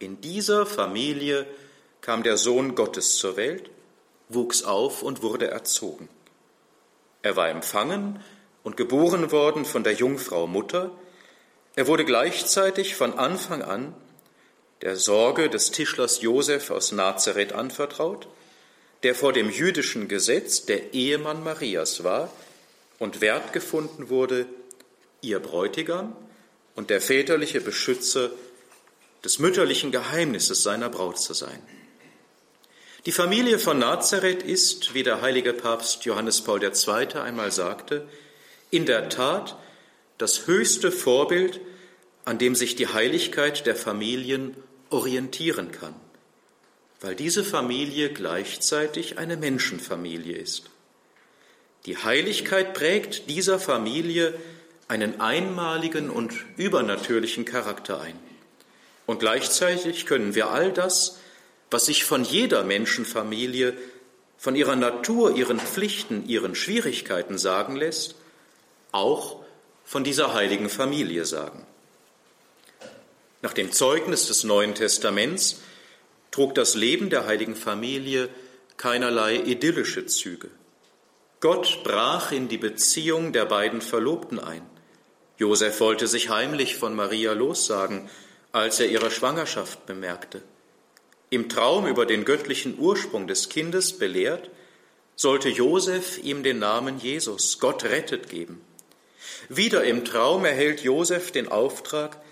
In 0.00 0.20
dieser 0.20 0.66
Familie 0.66 1.46
kam 2.00 2.24
der 2.24 2.38
Sohn 2.38 2.74
Gottes 2.74 3.16
zur 3.16 3.36
Welt, 3.36 3.70
wuchs 4.28 4.64
auf 4.64 5.00
und 5.00 5.22
wurde 5.22 5.48
erzogen. 5.48 6.08
Er 7.22 7.36
war 7.36 7.50
empfangen 7.50 8.20
und 8.64 8.76
geboren 8.76 9.30
worden 9.30 9.64
von 9.64 9.84
der 9.84 9.92
Jungfrau 9.92 10.48
Mutter. 10.48 10.90
Er 11.76 11.86
wurde 11.86 12.04
gleichzeitig 12.04 12.96
von 12.96 13.16
Anfang 13.16 13.62
an 13.62 13.94
der 14.82 14.96
Sorge 14.96 15.48
des 15.48 15.70
Tischlers 15.70 16.20
Josef 16.20 16.70
aus 16.70 16.92
Nazareth 16.92 17.52
anvertraut, 17.52 18.26
der 19.02 19.14
vor 19.14 19.32
dem 19.32 19.50
jüdischen 19.50 20.08
Gesetz 20.08 20.64
der 20.64 20.94
Ehemann 20.94 21.42
Marias 21.44 22.04
war 22.04 22.32
und 22.98 23.20
wert 23.20 23.52
gefunden 23.52 24.08
wurde, 24.08 24.46
ihr 25.20 25.40
Bräutigam 25.40 26.16
und 26.74 26.90
der 26.90 27.00
väterliche 27.00 27.60
Beschützer 27.60 28.30
des 29.24 29.38
mütterlichen 29.38 29.90
Geheimnisses 29.90 30.62
seiner 30.62 30.90
Braut 30.90 31.18
zu 31.18 31.34
sein. 31.34 31.62
Die 33.06 33.12
Familie 33.12 33.58
von 33.58 33.78
Nazareth 33.78 34.42
ist, 34.42 34.94
wie 34.94 35.02
der 35.02 35.20
heilige 35.20 35.52
Papst 35.52 36.04
Johannes 36.04 36.40
Paul 36.40 36.62
II. 36.62 37.14
einmal 37.18 37.52
sagte, 37.52 38.08
in 38.70 38.86
der 38.86 39.10
Tat 39.10 39.56
das 40.16 40.46
höchste 40.46 40.90
Vorbild, 40.90 41.60
an 42.24 42.38
dem 42.38 42.54
sich 42.54 42.76
die 42.76 42.88
Heiligkeit 42.88 43.66
der 43.66 43.76
Familien 43.76 44.56
orientieren 44.90 45.72
kann, 45.72 45.94
weil 47.00 47.14
diese 47.14 47.44
Familie 47.44 48.10
gleichzeitig 48.10 49.18
eine 49.18 49.36
Menschenfamilie 49.36 50.36
ist. 50.36 50.70
Die 51.86 51.98
Heiligkeit 51.98 52.72
prägt 52.72 53.28
dieser 53.28 53.58
Familie 53.58 54.34
einen 54.88 55.20
einmaligen 55.20 56.10
und 56.10 56.32
übernatürlichen 56.56 57.44
Charakter 57.44 58.00
ein. 58.00 58.18
Und 59.06 59.20
gleichzeitig 59.20 60.06
können 60.06 60.34
wir 60.34 60.50
all 60.50 60.72
das, 60.72 61.18
was 61.70 61.86
sich 61.86 62.04
von 62.04 62.24
jeder 62.24 62.64
Menschenfamilie, 62.64 63.74
von 64.38 64.56
ihrer 64.56 64.76
Natur, 64.76 65.36
ihren 65.36 65.58
Pflichten, 65.58 66.26
ihren 66.26 66.54
Schwierigkeiten 66.54 67.36
sagen 67.36 67.76
lässt, 67.76 68.14
auch 68.92 69.42
von 69.84 70.04
dieser 70.04 70.32
heiligen 70.32 70.68
Familie 70.68 71.24
sagen. 71.24 71.63
Nach 73.44 73.52
dem 73.52 73.72
Zeugnis 73.72 74.28
des 74.28 74.42
Neuen 74.42 74.74
Testaments 74.74 75.60
trug 76.30 76.54
das 76.54 76.74
Leben 76.76 77.10
der 77.10 77.26
heiligen 77.26 77.56
Familie 77.56 78.30
keinerlei 78.78 79.36
idyllische 79.36 80.06
Züge. 80.06 80.48
Gott 81.40 81.82
brach 81.84 82.32
in 82.32 82.48
die 82.48 82.56
Beziehung 82.56 83.34
der 83.34 83.44
beiden 83.44 83.82
Verlobten 83.82 84.38
ein. 84.38 84.62
Josef 85.36 85.78
wollte 85.80 86.06
sich 86.06 86.30
heimlich 86.30 86.76
von 86.76 86.94
Maria 86.94 87.34
lossagen, 87.34 88.08
als 88.50 88.80
er 88.80 88.86
ihre 88.86 89.10
Schwangerschaft 89.10 89.84
bemerkte. 89.84 90.40
Im 91.28 91.50
Traum 91.50 91.86
über 91.86 92.06
den 92.06 92.24
göttlichen 92.24 92.78
Ursprung 92.78 93.26
des 93.26 93.50
Kindes 93.50 93.98
belehrt, 93.98 94.48
sollte 95.16 95.50
Josef 95.50 96.16
ihm 96.16 96.44
den 96.44 96.60
Namen 96.60 96.98
Jesus, 96.98 97.58
Gott 97.58 97.84
rettet, 97.84 98.30
geben. 98.30 98.62
Wieder 99.50 99.84
im 99.84 100.06
Traum 100.06 100.46
erhält 100.46 100.80
Josef 100.80 101.30
den 101.30 101.48
Auftrag, 101.48 102.24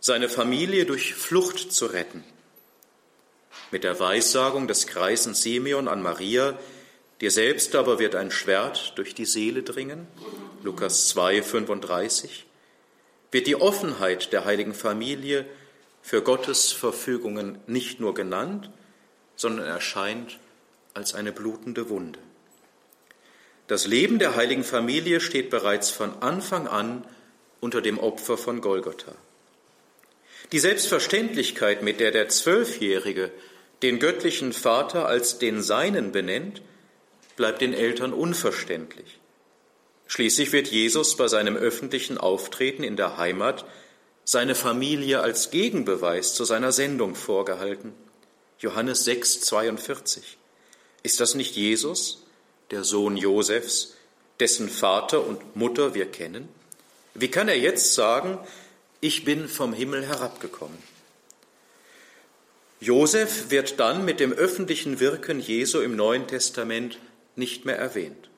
seine 0.00 0.28
Familie 0.28 0.86
durch 0.86 1.14
Flucht 1.14 1.72
zu 1.72 1.86
retten. 1.86 2.24
Mit 3.70 3.84
der 3.84 3.98
Weissagung 3.98 4.68
des 4.68 4.86
Kreisen 4.86 5.34
Simeon 5.34 5.88
an 5.88 6.02
Maria, 6.02 6.58
dir 7.20 7.30
selbst 7.30 7.74
aber 7.74 7.98
wird 7.98 8.14
ein 8.14 8.30
Schwert 8.30 8.92
durch 8.96 9.14
die 9.14 9.26
Seele 9.26 9.62
dringen, 9.62 10.06
Lukas 10.62 11.08
2, 11.08 11.42
35, 11.42 12.46
wird 13.30 13.46
die 13.46 13.56
Offenheit 13.56 14.32
der 14.32 14.44
heiligen 14.44 14.74
Familie 14.74 15.44
für 16.00 16.22
Gottes 16.22 16.72
Verfügungen 16.72 17.58
nicht 17.66 18.00
nur 18.00 18.14
genannt, 18.14 18.70
sondern 19.36 19.66
erscheint 19.66 20.38
als 20.94 21.14
eine 21.14 21.32
blutende 21.32 21.90
Wunde. 21.90 22.18
Das 23.66 23.86
Leben 23.86 24.18
der 24.18 24.34
heiligen 24.34 24.64
Familie 24.64 25.20
steht 25.20 25.50
bereits 25.50 25.90
von 25.90 26.22
Anfang 26.22 26.66
an 26.66 27.04
unter 27.60 27.82
dem 27.82 27.98
Opfer 27.98 28.38
von 28.38 28.62
Golgotha. 28.62 29.14
Die 30.52 30.58
Selbstverständlichkeit, 30.58 31.82
mit 31.82 32.00
der 32.00 32.10
der 32.10 32.28
Zwölfjährige 32.28 33.30
den 33.82 33.98
göttlichen 33.98 34.52
Vater 34.52 35.06
als 35.06 35.38
den 35.38 35.62
Seinen 35.62 36.10
benennt, 36.10 36.62
bleibt 37.36 37.60
den 37.60 37.74
Eltern 37.74 38.12
unverständlich. 38.12 39.18
Schließlich 40.06 40.52
wird 40.52 40.68
Jesus 40.68 41.16
bei 41.16 41.28
seinem 41.28 41.56
öffentlichen 41.56 42.16
Auftreten 42.16 42.82
in 42.82 42.96
der 42.96 43.18
Heimat 43.18 43.66
seine 44.24 44.54
Familie 44.54 45.20
als 45.20 45.50
Gegenbeweis 45.50 46.34
zu 46.34 46.44
seiner 46.44 46.72
Sendung 46.72 47.14
vorgehalten. 47.14 47.94
Johannes 48.58 49.04
6, 49.04 49.42
42. 49.42 50.38
Ist 51.02 51.20
das 51.20 51.34
nicht 51.34 51.56
Jesus, 51.56 52.26
der 52.70 52.84
Sohn 52.84 53.16
Josefs, 53.16 53.96
dessen 54.40 54.68
Vater 54.68 55.26
und 55.26 55.56
Mutter 55.56 55.94
wir 55.94 56.06
kennen? 56.06 56.48
Wie 57.14 57.28
kann 57.28 57.48
er 57.48 57.58
jetzt 57.58 57.94
sagen, 57.94 58.38
ich 59.00 59.24
bin 59.24 59.48
vom 59.48 59.72
Himmel 59.72 60.06
herabgekommen? 60.06 60.78
Josef 62.80 63.50
wird 63.50 63.80
dann 63.80 64.04
mit 64.04 64.20
dem 64.20 64.32
öffentlichen 64.32 65.00
Wirken 65.00 65.40
Jesu 65.40 65.80
im 65.80 65.96
Neuen 65.96 66.26
Testament 66.26 66.98
nicht 67.34 67.64
mehr 67.64 67.76
erwähnt, 67.76 68.28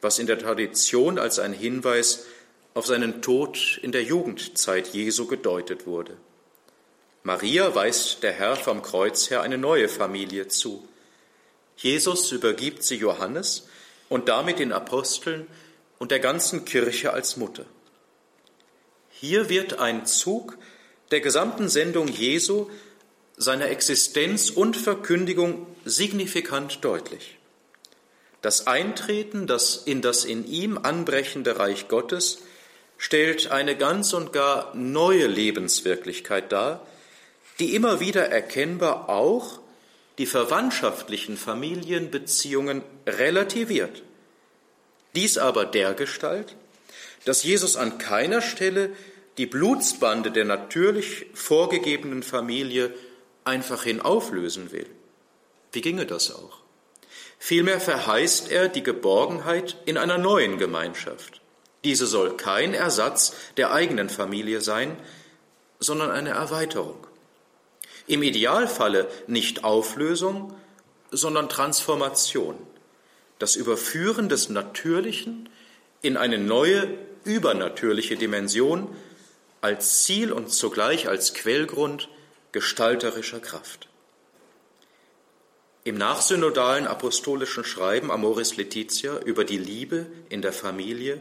was 0.00 0.18
in 0.18 0.26
der 0.26 0.38
Tradition 0.38 1.18
als 1.18 1.38
ein 1.38 1.52
Hinweis 1.52 2.26
auf 2.74 2.86
seinen 2.86 3.22
Tod 3.22 3.78
in 3.82 3.92
der 3.92 4.02
Jugendzeit 4.02 4.88
Jesu 4.88 5.26
gedeutet 5.26 5.86
wurde. 5.86 6.16
Maria 7.22 7.74
weist 7.74 8.22
der 8.22 8.32
Herr 8.32 8.56
vom 8.56 8.82
Kreuz 8.82 9.30
her 9.30 9.42
eine 9.42 9.58
neue 9.58 9.88
Familie 9.88 10.48
zu. 10.48 10.86
Jesus 11.76 12.30
übergibt 12.32 12.82
sie 12.82 12.96
Johannes 12.96 13.66
und 14.08 14.28
damit 14.28 14.58
den 14.58 14.72
Aposteln 14.72 15.46
und 15.98 16.10
der 16.10 16.20
ganzen 16.20 16.64
Kirche 16.64 17.12
als 17.12 17.36
Mutter. 17.36 17.64
Hier 19.20 19.48
wird 19.48 19.78
ein 19.78 20.04
Zug 20.04 20.58
der 21.10 21.20
gesamten 21.20 21.68
Sendung 21.68 22.08
Jesu, 22.08 22.68
seiner 23.38 23.68
Existenz 23.68 24.50
und 24.50 24.76
Verkündigung 24.76 25.66
signifikant 25.84 26.84
deutlich. 26.84 27.38
Das 28.42 28.66
Eintreten 28.66 29.46
das 29.46 29.76
in 29.76 30.02
das 30.02 30.24
in 30.24 30.46
ihm 30.46 30.78
anbrechende 30.78 31.58
Reich 31.58 31.88
Gottes 31.88 32.42
stellt 32.98 33.50
eine 33.50 33.76
ganz 33.76 34.12
und 34.12 34.32
gar 34.32 34.74
neue 34.74 35.26
Lebenswirklichkeit 35.26 36.52
dar, 36.52 36.86
die 37.58 37.74
immer 37.74 38.00
wieder 38.00 38.28
erkennbar 38.28 39.08
auch 39.08 39.60
die 40.18 40.26
verwandtschaftlichen 40.26 41.36
Familienbeziehungen 41.36 42.82
relativiert. 43.06 44.02
Dies 45.14 45.38
aber 45.38 45.64
dergestalt, 45.64 46.54
dass 47.26 47.42
Jesus 47.42 47.76
an 47.76 47.98
keiner 47.98 48.40
Stelle 48.40 48.90
die 49.36 49.46
Blutsbande 49.46 50.30
der 50.30 50.46
natürlich 50.46 51.26
vorgegebenen 51.34 52.22
Familie 52.22 52.94
einfach 53.44 53.82
hin 53.82 54.00
auflösen 54.00 54.72
will. 54.72 54.86
Wie 55.72 55.82
ginge 55.82 56.06
das 56.06 56.34
auch? 56.34 56.60
Vielmehr 57.38 57.80
verheißt 57.80 58.50
er 58.50 58.68
die 58.68 58.82
Geborgenheit 58.82 59.76
in 59.84 59.98
einer 59.98 60.18
neuen 60.18 60.56
Gemeinschaft. 60.56 61.42
Diese 61.84 62.06
soll 62.06 62.36
kein 62.36 62.74
Ersatz 62.74 63.34
der 63.56 63.72
eigenen 63.72 64.08
Familie 64.08 64.60
sein, 64.60 64.96
sondern 65.78 66.10
eine 66.10 66.30
Erweiterung. 66.30 67.06
Im 68.06 68.22
Idealfalle 68.22 69.08
nicht 69.26 69.64
Auflösung, 69.64 70.54
sondern 71.10 71.48
Transformation. 71.48 72.56
Das 73.38 73.56
Überführen 73.56 74.28
des 74.28 74.48
Natürlichen 74.48 75.48
in 76.02 76.16
eine 76.16 76.38
neue, 76.38 76.88
übernatürliche 77.26 78.16
Dimension 78.16 78.88
als 79.60 80.04
Ziel 80.04 80.32
und 80.32 80.50
zugleich 80.50 81.08
als 81.08 81.34
Quellgrund 81.34 82.08
gestalterischer 82.52 83.40
Kraft. 83.40 83.88
Im 85.84 85.98
nachsynodalen 85.98 86.86
apostolischen 86.86 87.64
Schreiben 87.64 88.10
Amoris 88.10 88.56
Laetitia 88.56 89.18
über 89.20 89.44
die 89.44 89.58
Liebe 89.58 90.06
in 90.28 90.42
der 90.42 90.52
Familie 90.52 91.20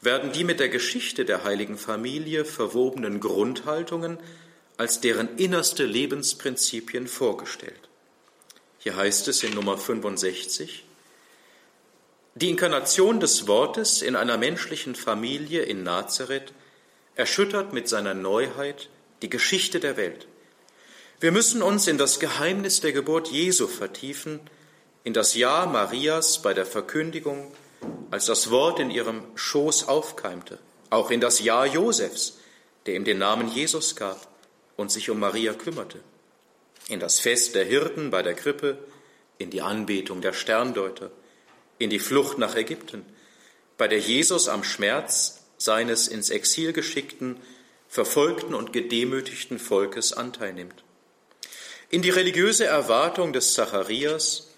werden 0.00 0.32
die 0.32 0.44
mit 0.44 0.60
der 0.60 0.68
Geschichte 0.68 1.24
der 1.24 1.44
heiligen 1.44 1.78
Familie 1.78 2.44
verwobenen 2.44 3.20
Grundhaltungen 3.20 4.18
als 4.76 5.00
deren 5.00 5.36
innerste 5.38 5.84
Lebensprinzipien 5.84 7.06
vorgestellt. 7.06 7.88
Hier 8.78 8.96
heißt 8.96 9.26
es 9.28 9.42
in 9.42 9.54
Nummer 9.54 9.76
65, 9.76 10.84
die 12.40 12.50
Inkarnation 12.50 13.18
des 13.18 13.48
Wortes 13.48 14.00
in 14.00 14.14
einer 14.14 14.38
menschlichen 14.38 14.94
Familie 14.94 15.62
in 15.62 15.82
Nazareth 15.82 16.52
erschüttert 17.16 17.72
mit 17.72 17.88
seiner 17.88 18.14
Neuheit 18.14 18.88
die 19.22 19.30
Geschichte 19.30 19.80
der 19.80 19.96
Welt. 19.96 20.28
Wir 21.18 21.32
müssen 21.32 21.62
uns 21.62 21.88
in 21.88 21.98
das 21.98 22.20
Geheimnis 22.20 22.80
der 22.80 22.92
Geburt 22.92 23.28
Jesu 23.28 23.66
vertiefen, 23.66 24.38
in 25.02 25.14
das 25.14 25.34
Ja 25.34 25.66
Marias 25.66 26.40
bei 26.40 26.54
der 26.54 26.64
Verkündigung, 26.64 27.50
als 28.12 28.26
das 28.26 28.52
Wort 28.52 28.78
in 28.78 28.92
ihrem 28.92 29.24
Schoß 29.34 29.88
aufkeimte, 29.88 30.60
auch 30.90 31.10
in 31.10 31.20
das 31.20 31.40
Ja 31.40 31.64
Josefs, 31.64 32.38
der 32.86 32.94
ihm 32.94 33.04
den 33.04 33.18
Namen 33.18 33.48
Jesus 33.48 33.96
gab 33.96 34.28
und 34.76 34.92
sich 34.92 35.10
um 35.10 35.18
Maria 35.18 35.54
kümmerte, 35.54 35.98
in 36.88 37.00
das 37.00 37.18
Fest 37.18 37.56
der 37.56 37.64
Hirten 37.64 38.10
bei 38.10 38.22
der 38.22 38.34
Krippe, 38.34 38.78
in 39.38 39.50
die 39.50 39.62
Anbetung 39.62 40.20
der 40.20 40.32
Sterndeuter, 40.32 41.10
in 41.78 41.90
die 41.90 41.98
Flucht 41.98 42.38
nach 42.38 42.56
Ägypten, 42.56 43.04
bei 43.76 43.88
der 43.88 43.98
Jesus 43.98 44.48
am 44.48 44.64
Schmerz 44.64 45.44
seines 45.56 46.08
ins 46.08 46.30
Exil 46.30 46.72
geschickten, 46.72 47.36
verfolgten 47.88 48.54
und 48.54 48.72
gedemütigten 48.72 49.58
Volkes 49.58 50.12
Anteil 50.12 50.52
nimmt 50.52 50.84
in 51.90 52.02
die 52.02 52.10
religiöse 52.10 52.66
Erwartung 52.66 53.32
des 53.32 53.54
Zacharias 53.54 54.48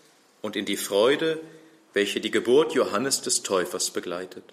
und 0.42 0.56
in 0.56 0.64
die 0.64 0.76
Freude, 0.76 1.40
welche 1.92 2.20
die 2.20 2.30
Geburt 2.30 2.72
Johannes 2.72 3.22
des 3.22 3.42
Täufers 3.42 3.90
begleitet, 3.90 4.44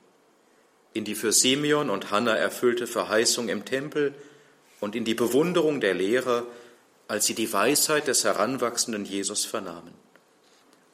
in 0.93 1.03
die 1.03 1.15
für 1.15 1.31
Simeon 1.31 1.89
und 1.89 2.11
Hannah 2.11 2.35
erfüllte 2.35 2.87
Verheißung 2.87 3.49
im 3.49 3.65
Tempel 3.65 4.13
und 4.79 4.95
in 4.95 5.05
die 5.05 5.15
Bewunderung 5.15 5.81
der 5.81 5.95
Lehrer, 5.95 6.45
als 7.07 7.25
sie 7.25 7.33
die 7.33 7.51
Weisheit 7.51 8.07
des 8.07 8.23
heranwachsenden 8.23 9.05
Jesus 9.05 9.45
vernahmen. 9.45 9.93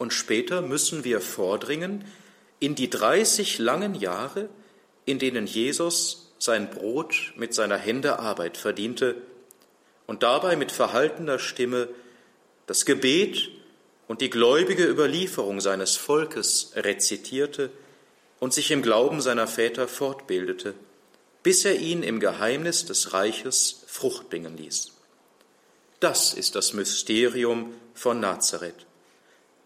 Und 0.04 0.12
später 0.12 0.62
müssen 0.62 1.06
wir 1.06 1.22
vordringen 1.22 2.04
in 2.60 2.76
die 2.76 2.90
dreißig 2.90 3.58
langen 3.58 3.96
Jahre, 3.96 4.50
in 5.06 5.18
denen 5.18 5.48
Jesus 5.48 6.34
sein 6.40 6.70
Brot 6.70 7.32
mit 7.38 7.54
seiner 7.54 7.78
Hände 7.78 8.20
Arbeit 8.20 8.58
verdiente 8.58 9.16
und 10.06 10.22
dabei 10.22 10.58
mit 10.58 10.74
verhaltener 10.74 11.40
Stimme 11.40 11.88
das 12.68 12.84
Gebet 12.84 13.50
und 14.10 14.20
die 14.20 14.30
gläubige 14.30 14.86
Überlieferung 14.86 15.62
seines 15.62 15.96
Volkes 15.96 16.74
rezitierte 16.76 17.70
und 18.42 18.54
sich 18.54 18.72
im 18.72 18.82
Glauben 18.82 19.22
seiner 19.22 19.48
Väter 19.48 19.88
fortbildete, 19.88 20.74
bis 21.44 21.64
er 21.64 21.80
ihn 21.80 22.04
im 22.04 22.20
Geheimnis 22.20 22.84
des 22.84 23.14
Reiches 23.14 23.86
Frucht 23.88 24.30
bringen 24.30 24.58
ließ. 24.58 24.92
Das 26.02 26.34
ist 26.34 26.56
das 26.56 26.74
Mysterium 26.74 27.74
von 27.94 28.20
Nazareth, 28.20 28.86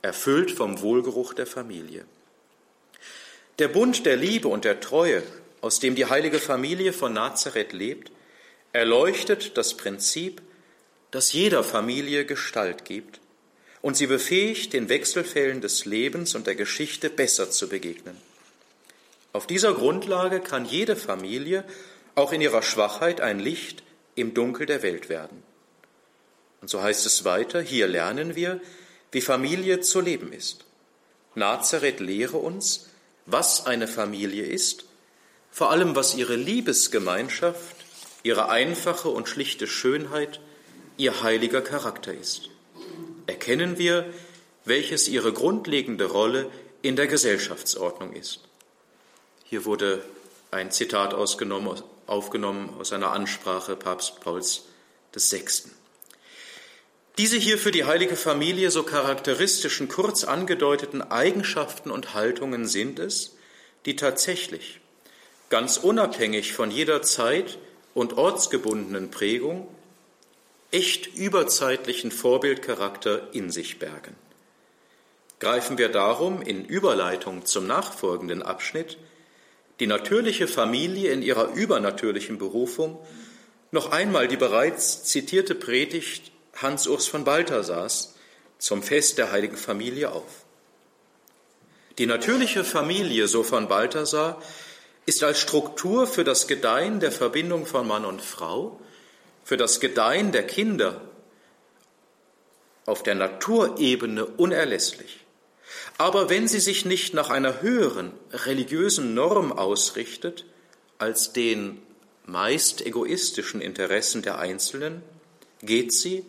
erfüllt 0.07 0.51
vom 0.51 0.79
Wohlgeruch 0.81 1.33
der 1.33 1.45
Familie. 1.45 2.05
Der 3.59 3.67
Bund 3.67 4.05
der 4.05 4.15
Liebe 4.15 4.47
und 4.47 4.63
der 4.63 4.79
Treue, 4.79 5.21
aus 5.59 5.81
dem 5.81 5.95
die 5.95 6.05
heilige 6.05 6.39
Familie 6.39 6.93
von 6.93 7.11
Nazareth 7.11 7.73
lebt, 7.73 8.09
erleuchtet 8.71 9.57
das 9.57 9.75
Prinzip, 9.75 10.41
das 11.11 11.33
jeder 11.33 11.61
Familie 11.61 12.25
Gestalt 12.25 12.85
gibt 12.85 13.19
und 13.81 13.97
sie 13.97 14.07
befähigt, 14.07 14.71
den 14.71 14.87
Wechselfällen 14.87 15.59
des 15.59 15.83
Lebens 15.83 16.35
und 16.35 16.47
der 16.47 16.55
Geschichte 16.55 17.09
besser 17.09 17.51
zu 17.51 17.67
begegnen. 17.67 18.15
Auf 19.33 19.45
dieser 19.45 19.73
Grundlage 19.73 20.39
kann 20.39 20.63
jede 20.63 20.95
Familie 20.95 21.65
auch 22.15 22.31
in 22.31 22.39
ihrer 22.39 22.61
Schwachheit 22.61 23.19
ein 23.19 23.39
Licht 23.39 23.83
im 24.15 24.33
Dunkel 24.33 24.67
der 24.67 24.83
Welt 24.83 25.09
werden. 25.09 25.43
Und 26.61 26.69
so 26.69 26.81
heißt 26.81 27.05
es 27.05 27.25
weiter, 27.25 27.59
hier 27.59 27.87
lernen 27.87 28.37
wir, 28.37 28.61
wie 29.11 29.21
Familie 29.21 29.81
zu 29.81 30.01
leben 30.01 30.31
ist. 30.33 30.65
Nazareth 31.35 31.99
lehre 31.99 32.37
uns, 32.37 32.89
was 33.25 33.65
eine 33.65 33.87
Familie 33.87 34.45
ist, 34.45 34.85
vor 35.51 35.71
allem 35.71 35.95
was 35.95 36.15
ihre 36.15 36.35
Liebesgemeinschaft 36.35 37.77
ihre 38.27 38.49
einfache 38.49 39.07
und 39.07 39.29
schlichte 39.29 39.67
Schönheit, 39.67 40.41
ihr 40.97 41.23
heiliger 41.23 41.61
Charakter 41.61 42.13
ist. 42.13 42.49
Erkennen 43.25 43.77
wir, 43.77 44.05
welches 44.65 45.07
ihre 45.07 45.31
grundlegende 45.31 46.05
Rolle 46.05 46.51
in 46.81 46.97
der 46.97 47.07
Gesellschaftsordnung 47.07 48.13
ist. 48.13 48.41
Hier 49.45 49.63
wurde 49.63 50.03
ein 50.51 50.71
Zitat 50.71 51.13
aufgenommen 51.13 52.69
aus 52.77 52.91
einer 52.91 53.11
Ansprache 53.11 53.77
Papst 53.77 54.19
Pauls 54.19 54.65
VI. 55.13 55.71
Diese 57.17 57.37
hier 57.37 57.57
für 57.57 57.71
die 57.71 57.85
heilige 57.85 58.15
Familie 58.15 58.69
so 58.69 58.83
charakteristischen, 58.83 59.87
kurz 59.87 60.23
angedeuteten 60.23 61.01
Eigenschaften 61.01 61.89
und 61.89 62.13
Haltungen 62.13 62.67
sind 62.67 62.99
es, 62.99 63.35
die 63.85 63.95
tatsächlich, 63.95 64.79
ganz 65.49 65.77
unabhängig 65.77 66.53
von 66.53 66.69
jeder 66.69 67.01
Zeit, 67.01 67.57
und 67.97 68.15
ortsgebundenen 68.15 69.09
Prägung 69.09 69.67
echt 70.69 71.07
überzeitlichen 71.15 72.11
Vorbildcharakter 72.11 73.33
in 73.33 73.49
sich 73.49 73.79
bergen. 73.79 74.15
Greifen 75.39 75.79
wir 75.79 75.89
darum 75.89 76.43
in 76.43 76.63
Überleitung 76.63 77.47
zum 77.47 77.65
nachfolgenden 77.65 78.43
Abschnitt 78.43 78.99
die 79.79 79.87
natürliche 79.87 80.47
Familie 80.47 81.11
in 81.11 81.23
ihrer 81.23 81.53
übernatürlichen 81.53 82.37
Berufung 82.37 82.99
noch 83.71 83.91
einmal 83.91 84.27
die 84.27 84.37
bereits 84.37 85.03
zitierte 85.05 85.55
Predigt 85.55 86.31
Hans-Urs 86.61 87.07
von 87.07 87.23
Balthasars 87.23 88.15
zum 88.57 88.81
Fest 88.83 89.17
der 89.17 89.31
heiligen 89.31 89.57
Familie 89.57 90.11
auf. 90.11 90.45
Die 91.97 92.05
natürliche 92.05 92.63
Familie, 92.63 93.27
so 93.27 93.43
von 93.43 93.67
Balthasar, 93.67 94.41
ist 95.05 95.23
als 95.23 95.39
Struktur 95.39 96.05
für 96.05 96.23
das 96.23 96.47
Gedeihen 96.47 96.99
der 96.99 97.11
Verbindung 97.11 97.65
von 97.65 97.87
Mann 97.87 98.05
und 98.05 98.21
Frau, 98.21 98.79
für 99.43 99.57
das 99.57 99.79
Gedeihen 99.79 100.31
der 100.31 100.45
Kinder 100.45 101.01
auf 102.85 103.03
der 103.03 103.15
Naturebene 103.15 104.25
unerlässlich. 104.25 105.19
Aber 105.97 106.29
wenn 106.29 106.47
sie 106.47 106.59
sich 106.59 106.85
nicht 106.85 107.13
nach 107.13 107.29
einer 107.29 107.61
höheren 107.61 108.11
religiösen 108.31 109.13
Norm 109.13 109.51
ausrichtet 109.51 110.45
als 110.97 111.33
den 111.33 111.81
meist 112.25 112.85
egoistischen 112.85 113.61
Interessen 113.61 114.21
der 114.21 114.37
Einzelnen, 114.37 115.01
geht 115.61 115.93
sie, 115.93 116.25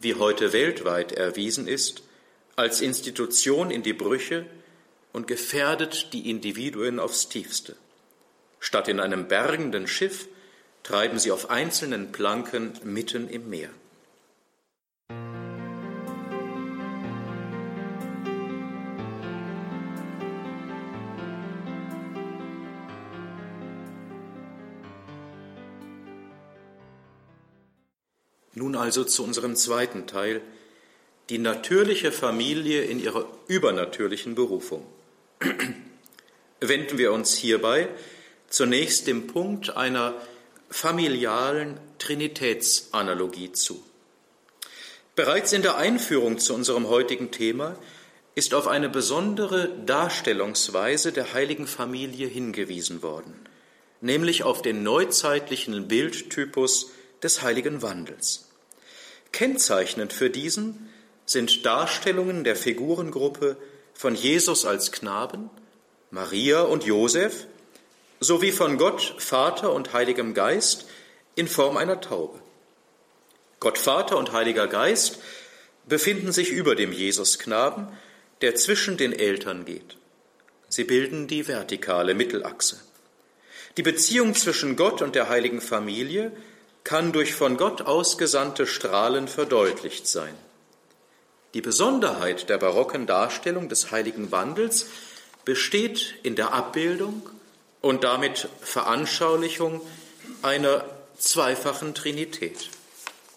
wie 0.00 0.14
heute 0.14 0.52
weltweit 0.52 1.12
erwiesen 1.12 1.66
ist, 1.66 2.02
als 2.56 2.80
Institution 2.80 3.70
in 3.70 3.82
die 3.82 3.92
Brüche 3.92 4.46
und 5.12 5.26
gefährdet 5.26 6.12
die 6.12 6.30
Individuen 6.30 6.98
aufs 6.98 7.28
tiefste. 7.28 7.76
Statt 8.60 8.88
in 8.88 9.00
einem 9.00 9.28
bergenden 9.28 9.86
Schiff 9.86 10.28
treiben 10.82 11.18
sie 11.18 11.30
auf 11.30 11.50
einzelnen 11.50 12.12
Planken 12.12 12.72
mitten 12.82 13.28
im 13.28 13.48
Meer. 13.48 13.70
Nun 28.58 28.74
also 28.74 29.04
zu 29.04 29.22
unserem 29.22 29.54
zweiten 29.54 30.08
Teil, 30.08 30.40
die 31.30 31.38
natürliche 31.38 32.10
Familie 32.10 32.82
in 32.82 32.98
ihrer 32.98 33.26
übernatürlichen 33.46 34.34
Berufung. 34.34 34.84
Wenden 36.60 36.98
wir 36.98 37.12
uns 37.12 37.36
hierbei 37.36 37.88
zunächst 38.48 39.06
dem 39.06 39.28
Punkt 39.28 39.76
einer 39.76 40.20
familialen 40.70 41.78
Trinitätsanalogie 41.98 43.52
zu. 43.52 43.80
Bereits 45.14 45.52
in 45.52 45.62
der 45.62 45.76
Einführung 45.76 46.38
zu 46.38 46.52
unserem 46.52 46.88
heutigen 46.88 47.30
Thema 47.30 47.76
ist 48.34 48.54
auf 48.54 48.66
eine 48.66 48.88
besondere 48.88 49.68
Darstellungsweise 49.86 51.12
der 51.12 51.32
heiligen 51.32 51.68
Familie 51.68 52.26
hingewiesen 52.26 53.02
worden, 53.02 53.34
nämlich 54.00 54.42
auf 54.42 54.62
den 54.62 54.82
neuzeitlichen 54.82 55.86
Bildtypus 55.86 56.90
des 57.22 57.42
heiligen 57.42 57.82
Wandels. 57.82 58.47
Kennzeichnend 59.32 60.12
für 60.12 60.30
diesen 60.30 60.88
sind 61.26 61.64
Darstellungen 61.66 62.44
der 62.44 62.56
Figurengruppe 62.56 63.56
von 63.94 64.14
Jesus 64.14 64.64
als 64.64 64.92
Knaben, 64.92 65.50
Maria 66.10 66.62
und 66.62 66.84
Josef 66.84 67.46
sowie 68.20 68.52
von 68.52 68.78
Gott, 68.78 69.14
Vater 69.18 69.72
und 69.72 69.92
Heiligem 69.92 70.34
Geist 70.34 70.86
in 71.34 71.48
Form 71.48 71.76
einer 71.76 72.00
Taube. 72.00 72.40
Gott, 73.60 73.78
Vater 73.78 74.16
und 74.16 74.32
Heiliger 74.32 74.66
Geist 74.68 75.18
befinden 75.86 76.32
sich 76.32 76.50
über 76.50 76.74
dem 76.74 76.92
Jesusknaben, 76.92 77.88
der 78.40 78.54
zwischen 78.54 78.96
den 78.96 79.12
Eltern 79.12 79.64
geht. 79.64 79.96
Sie 80.68 80.84
bilden 80.84 81.26
die 81.26 81.48
vertikale 81.48 82.14
Mittelachse. 82.14 82.80
Die 83.76 83.82
Beziehung 83.82 84.34
zwischen 84.34 84.76
Gott 84.76 85.02
und 85.02 85.14
der 85.14 85.28
heiligen 85.28 85.60
Familie 85.60 86.32
kann 86.88 87.12
durch 87.12 87.34
von 87.34 87.58
Gott 87.58 87.82
ausgesandte 87.82 88.66
Strahlen 88.66 89.28
verdeutlicht 89.28 90.08
sein. 90.08 90.34
Die 91.52 91.60
Besonderheit 91.60 92.48
der 92.48 92.56
barocken 92.56 93.06
Darstellung 93.06 93.68
des 93.68 93.90
heiligen 93.90 94.32
Wandels 94.32 94.86
besteht 95.44 96.14
in 96.22 96.34
der 96.34 96.54
Abbildung 96.54 97.28
und 97.82 98.04
damit 98.04 98.48
Veranschaulichung 98.62 99.82
einer 100.40 100.82
zweifachen 101.18 101.92
Trinität, 101.94 102.70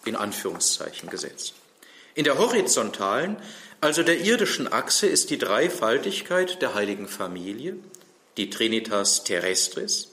in 0.06 0.16
Anführungszeichen 0.16 1.10
gesetzt. 1.10 1.52
In 2.14 2.24
der 2.24 2.38
horizontalen, 2.38 3.36
also 3.82 4.02
der 4.02 4.20
irdischen 4.20 4.72
Achse, 4.72 5.06
ist 5.06 5.28
die 5.28 5.36
Dreifaltigkeit 5.36 6.62
der 6.62 6.72
heiligen 6.72 7.06
Familie, 7.06 7.76
die 8.38 8.48
Trinitas 8.48 9.24
terrestris, 9.24 10.11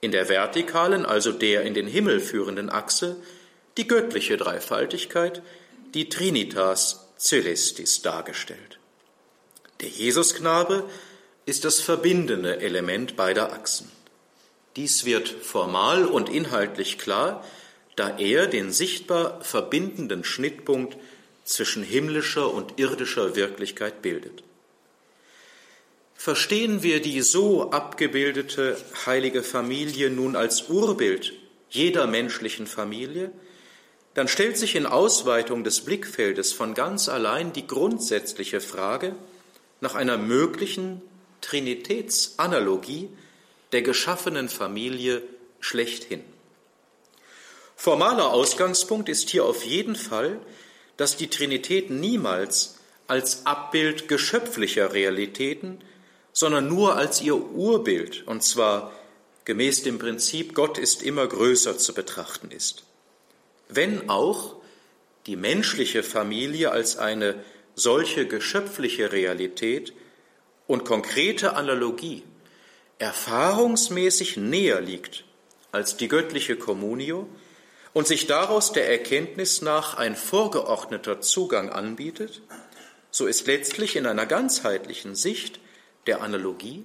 in 0.00 0.12
der 0.12 0.28
vertikalen, 0.28 1.06
also 1.06 1.32
der 1.32 1.62
in 1.62 1.74
den 1.74 1.86
Himmel 1.86 2.20
führenden 2.20 2.70
Achse, 2.70 3.16
die 3.76 3.86
göttliche 3.86 4.36
Dreifaltigkeit, 4.36 5.42
die 5.94 6.08
Trinitas 6.08 7.08
celestis 7.18 8.02
dargestellt. 8.02 8.78
Der 9.80 9.88
Jesusknabe 9.88 10.84
ist 11.44 11.64
das 11.64 11.80
verbindende 11.80 12.60
Element 12.60 13.16
beider 13.16 13.52
Achsen. 13.52 13.90
Dies 14.76 15.04
wird 15.04 15.28
formal 15.28 16.04
und 16.04 16.28
inhaltlich 16.28 16.98
klar, 16.98 17.44
da 17.94 18.18
er 18.18 18.46
den 18.46 18.72
sichtbar 18.72 19.42
verbindenden 19.42 20.24
Schnittpunkt 20.24 20.96
zwischen 21.44 21.82
himmlischer 21.82 22.52
und 22.52 22.78
irdischer 22.78 23.36
Wirklichkeit 23.36 24.02
bildet. 24.02 24.42
Verstehen 26.16 26.82
wir 26.82 27.00
die 27.00 27.20
so 27.20 27.70
abgebildete 27.70 28.76
heilige 29.04 29.42
Familie 29.42 30.10
nun 30.10 30.34
als 30.34 30.68
Urbild 30.68 31.32
jeder 31.68 32.06
menschlichen 32.06 32.66
Familie, 32.66 33.32
dann 34.14 34.28
stellt 34.28 34.56
sich 34.56 34.76
in 34.76 34.86
Ausweitung 34.86 35.62
des 35.62 35.82
Blickfeldes 35.82 36.52
von 36.52 36.74
ganz 36.74 37.08
allein 37.08 37.52
die 37.52 37.66
grundsätzliche 37.66 38.60
Frage 38.60 39.14
nach 39.80 39.94
einer 39.94 40.16
möglichen 40.16 41.02
Trinitätsanalogie 41.42 43.10
der 43.72 43.82
geschaffenen 43.82 44.48
Familie 44.48 45.22
schlechthin. 45.60 46.22
Formaler 47.76 48.30
Ausgangspunkt 48.32 49.10
ist 49.10 49.28
hier 49.28 49.44
auf 49.44 49.64
jeden 49.64 49.96
Fall, 49.96 50.40
dass 50.96 51.16
die 51.16 51.28
Trinität 51.28 51.90
niemals 51.90 52.78
als 53.06 53.44
Abbild 53.44 54.08
geschöpflicher 54.08 54.94
Realitäten, 54.94 55.80
sondern 56.36 56.68
nur 56.68 56.96
als 56.96 57.22
ihr 57.22 57.34
Urbild, 57.34 58.26
und 58.26 58.42
zwar 58.42 58.92
gemäß 59.46 59.84
dem 59.84 59.98
Prinzip 59.98 60.54
Gott 60.54 60.76
ist 60.76 61.02
immer 61.02 61.26
größer 61.26 61.78
zu 61.78 61.94
betrachten 61.94 62.50
ist. 62.50 62.84
Wenn 63.70 64.10
auch 64.10 64.56
die 65.24 65.36
menschliche 65.36 66.02
Familie 66.02 66.72
als 66.72 66.98
eine 66.98 67.42
solche 67.74 68.26
geschöpfliche 68.26 69.12
Realität 69.12 69.94
und 70.66 70.84
konkrete 70.84 71.56
Analogie 71.56 72.22
erfahrungsmäßig 72.98 74.36
näher 74.36 74.82
liegt 74.82 75.24
als 75.72 75.96
die 75.96 76.08
göttliche 76.08 76.56
Communio 76.56 77.26
und 77.94 78.06
sich 78.06 78.26
daraus 78.26 78.72
der 78.72 78.90
Erkenntnis 78.90 79.62
nach 79.62 79.94
ein 79.94 80.14
vorgeordneter 80.14 81.22
Zugang 81.22 81.70
anbietet, 81.70 82.42
so 83.10 83.24
ist 83.24 83.46
letztlich 83.46 83.96
in 83.96 84.04
einer 84.04 84.26
ganzheitlichen 84.26 85.14
Sicht 85.14 85.60
der 86.06 86.22
Analogie 86.22 86.84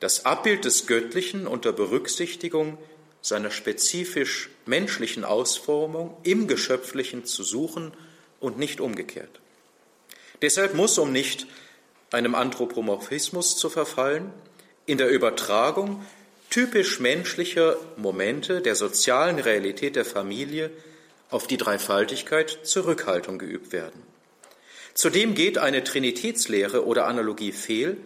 das 0.00 0.26
Abbild 0.26 0.64
des 0.64 0.86
Göttlichen 0.86 1.46
unter 1.46 1.72
Berücksichtigung 1.72 2.76
seiner 3.22 3.50
spezifisch 3.50 4.50
menschlichen 4.66 5.24
Ausformung 5.24 6.16
im 6.24 6.46
Geschöpflichen 6.46 7.24
zu 7.24 7.42
suchen 7.42 7.92
und 8.38 8.58
nicht 8.58 8.80
umgekehrt. 8.82 9.40
Deshalb 10.42 10.74
muss, 10.74 10.98
um 10.98 11.10
nicht 11.10 11.46
einem 12.10 12.34
Anthropomorphismus 12.34 13.56
zu 13.56 13.70
verfallen, 13.70 14.30
in 14.84 14.98
der 14.98 15.08
Übertragung 15.08 16.04
typisch 16.50 17.00
menschlicher 17.00 17.76
Momente 17.96 18.60
der 18.60 18.74
sozialen 18.74 19.38
Realität 19.38 19.96
der 19.96 20.04
Familie 20.04 20.70
auf 21.30 21.46
die 21.46 21.56
Dreifaltigkeit 21.56 22.58
Zurückhaltung 22.62 23.38
geübt 23.38 23.72
werden. 23.72 24.02
Zudem 24.92 25.34
geht 25.34 25.56
eine 25.56 25.82
Trinitätslehre 25.82 26.84
oder 26.84 27.06
Analogie 27.06 27.52
fehl, 27.52 27.96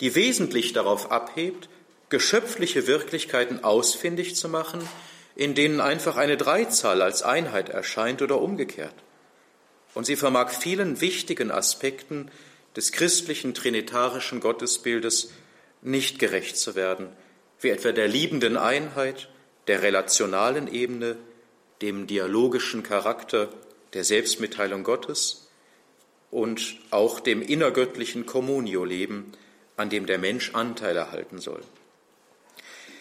die 0.00 0.14
wesentlich 0.14 0.72
darauf 0.72 1.10
abhebt, 1.10 1.68
geschöpfliche 2.08 2.86
Wirklichkeiten 2.86 3.64
ausfindig 3.64 4.36
zu 4.36 4.48
machen, 4.48 4.80
in 5.36 5.54
denen 5.54 5.80
einfach 5.80 6.16
eine 6.16 6.36
Dreizahl 6.36 7.02
als 7.02 7.22
Einheit 7.22 7.68
erscheint 7.68 8.22
oder 8.22 8.40
umgekehrt. 8.40 8.94
Und 9.94 10.04
sie 10.04 10.16
vermag 10.16 10.50
vielen 10.50 11.00
wichtigen 11.00 11.50
Aspekten 11.50 12.30
des 12.76 12.92
christlichen 12.92 13.54
trinitarischen 13.54 14.40
Gottesbildes 14.40 15.32
nicht 15.82 16.18
gerecht 16.18 16.56
zu 16.56 16.74
werden, 16.74 17.08
wie 17.60 17.70
etwa 17.70 17.92
der 17.92 18.08
liebenden 18.08 18.56
Einheit, 18.56 19.28
der 19.66 19.82
relationalen 19.82 20.72
Ebene, 20.72 21.16
dem 21.82 22.06
dialogischen 22.06 22.82
Charakter 22.82 23.48
der 23.94 24.04
Selbstmitteilung 24.04 24.82
Gottes 24.82 25.48
und 26.30 26.76
auch 26.90 27.20
dem 27.20 27.42
innergöttlichen 27.42 28.26
Communio-Leben, 28.26 29.32
an 29.78 29.88
dem 29.90 30.06
der 30.06 30.18
Mensch 30.18 30.54
Anteil 30.54 30.96
erhalten 30.96 31.38
soll. 31.38 31.62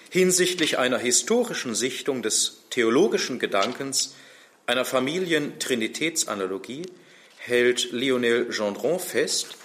Hinsichtlich 0.10 0.78
einer 0.78 0.98
historischen 0.98 1.76
Sichtung 1.76 2.22
des 2.24 2.64
theologischen 2.70 3.40
Gedankens 3.40 4.16
einer 4.66 4.86
Familientrinitätsanalogie 4.86 6.84
hält 7.38 7.92
Lionel 7.92 8.50
Gendron 8.50 9.00
fest, 9.00 9.58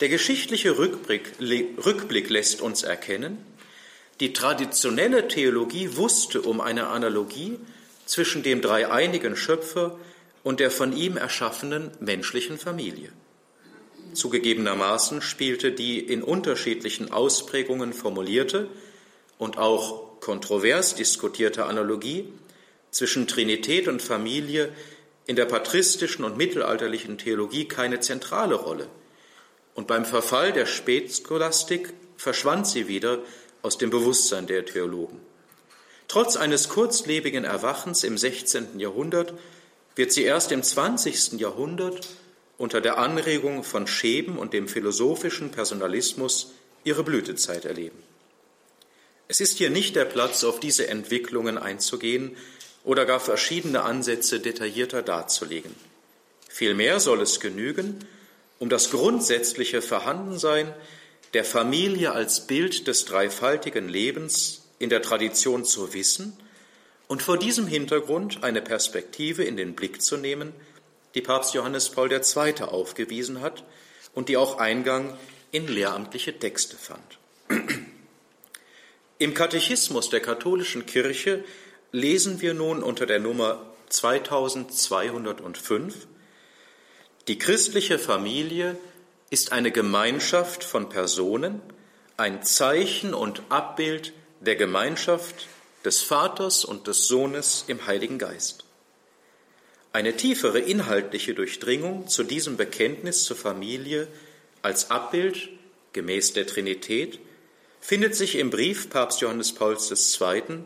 der 0.00 0.08
geschichtliche 0.08 0.78
Rückblick, 0.78 1.32
Rückblick 1.38 2.28
lässt 2.28 2.60
uns 2.60 2.82
erkennen, 2.82 3.38
die 4.20 4.32
traditionelle 4.32 5.28
Theologie 5.28 5.96
wusste 5.96 6.42
um 6.42 6.60
eine 6.60 6.88
Analogie 6.88 7.58
zwischen 8.06 8.42
dem 8.42 8.60
dreieinigen 8.60 9.36
Schöpfer 9.36 9.98
und 10.42 10.60
der 10.60 10.70
von 10.70 10.96
ihm 10.96 11.16
erschaffenen 11.16 11.90
menschlichen 12.00 12.58
Familie. 12.58 13.12
Zugegebenermaßen 14.14 15.22
spielte 15.22 15.72
die 15.72 15.98
in 16.00 16.22
unterschiedlichen 16.22 17.12
Ausprägungen 17.12 17.92
formulierte 17.92 18.68
und 19.38 19.58
auch 19.58 20.20
kontrovers 20.20 20.94
diskutierte 20.94 21.66
Analogie 21.66 22.32
zwischen 22.90 23.26
Trinität 23.26 23.88
und 23.88 24.02
Familie 24.02 24.72
in 25.26 25.36
der 25.36 25.46
patristischen 25.46 26.24
und 26.24 26.36
mittelalterlichen 26.36 27.18
Theologie 27.18 27.66
keine 27.66 28.00
zentrale 28.00 28.54
Rolle– 28.54 28.88
und 29.74 29.86
beim 29.86 30.04
Verfall 30.04 30.52
der 30.52 30.66
Spätscholastik 30.66 31.92
verschwand 32.16 32.66
sie 32.66 32.88
wieder 32.88 33.18
aus 33.62 33.78
dem 33.78 33.90
Bewusstsein 33.90 34.46
der 34.46 34.64
Theologen. 34.64 35.20
Trotz 36.08 36.36
eines 36.36 36.68
kurzlebigen 36.68 37.44
Erwachens 37.44 38.04
im 38.04 38.18
16. 38.18 38.78
Jahrhundert 38.78 39.32
wird 39.96 40.12
sie 40.12 40.24
erst 40.24 40.52
im 40.52 40.62
20. 40.62 41.40
Jahrhundert 41.40 42.06
unter 42.62 42.80
der 42.80 42.96
Anregung 42.96 43.64
von 43.64 43.88
Scheben 43.88 44.38
und 44.38 44.52
dem 44.52 44.68
philosophischen 44.68 45.50
Personalismus 45.50 46.52
ihre 46.84 47.02
Blütezeit 47.02 47.64
erleben. 47.64 48.00
Es 49.26 49.40
ist 49.40 49.58
hier 49.58 49.68
nicht 49.68 49.96
der 49.96 50.04
Platz, 50.04 50.44
auf 50.44 50.60
diese 50.60 50.86
Entwicklungen 50.86 51.58
einzugehen 51.58 52.36
oder 52.84 53.04
gar 53.04 53.18
verschiedene 53.18 53.82
Ansätze 53.82 54.38
detaillierter 54.38 55.02
darzulegen. 55.02 55.74
Vielmehr 56.48 57.00
soll 57.00 57.20
es 57.22 57.40
genügen, 57.40 58.06
um 58.60 58.68
das 58.68 58.92
grundsätzliche 58.92 59.82
Vorhandensein 59.82 60.72
der 61.34 61.44
Familie 61.44 62.12
als 62.12 62.46
Bild 62.46 62.86
des 62.86 63.06
dreifaltigen 63.06 63.88
Lebens 63.88 64.68
in 64.78 64.88
der 64.88 65.02
Tradition 65.02 65.64
zu 65.64 65.94
wissen 65.94 66.36
Und 67.08 67.22
vor 67.22 67.36
diesem 67.36 67.66
Hintergrund 67.66 68.42
eine 68.42 68.62
Perspektive 68.62 69.44
in 69.44 69.58
den 69.58 69.74
Blick 69.74 70.00
zu 70.00 70.16
nehmen, 70.16 70.54
die 71.14 71.22
Papst 71.22 71.54
Johannes 71.54 71.90
Paul 71.90 72.12
II. 72.12 72.62
aufgewiesen 72.62 73.40
hat 73.40 73.64
und 74.14 74.28
die 74.28 74.36
auch 74.36 74.58
Eingang 74.58 75.16
in 75.50 75.66
lehramtliche 75.68 76.38
Texte 76.38 76.76
fand. 76.76 77.18
Im 79.18 79.34
Katechismus 79.34 80.10
der 80.10 80.20
katholischen 80.20 80.86
Kirche 80.86 81.44
lesen 81.92 82.40
wir 82.40 82.54
nun 82.54 82.82
unter 82.82 83.06
der 83.06 83.20
Nummer 83.20 83.64
2205, 83.90 86.08
die 87.28 87.38
christliche 87.38 88.00
Familie 88.00 88.76
ist 89.30 89.52
eine 89.52 89.70
Gemeinschaft 89.70 90.64
von 90.64 90.88
Personen, 90.88 91.62
ein 92.16 92.42
Zeichen 92.42 93.14
und 93.14 93.42
Abbild 93.48 94.12
der 94.40 94.56
Gemeinschaft 94.56 95.46
des 95.84 96.02
Vaters 96.02 96.64
und 96.64 96.88
des 96.88 97.06
Sohnes 97.06 97.64
im 97.68 97.86
Heiligen 97.86 98.18
Geist. 98.18 98.64
Eine 99.94 100.16
tiefere 100.16 100.58
inhaltliche 100.58 101.34
Durchdringung 101.34 102.08
zu 102.08 102.22
diesem 102.22 102.56
Bekenntnis 102.56 103.24
zur 103.24 103.36
Familie 103.36 104.08
als 104.62 104.90
Abbild 104.90 105.50
gemäß 105.92 106.32
der 106.32 106.46
Trinität 106.46 107.20
findet 107.78 108.14
sich 108.14 108.36
im 108.36 108.48
Brief 108.48 108.88
Papst 108.88 109.20
Johannes 109.20 109.52
Pauls 109.52 109.90
II. 109.90 110.60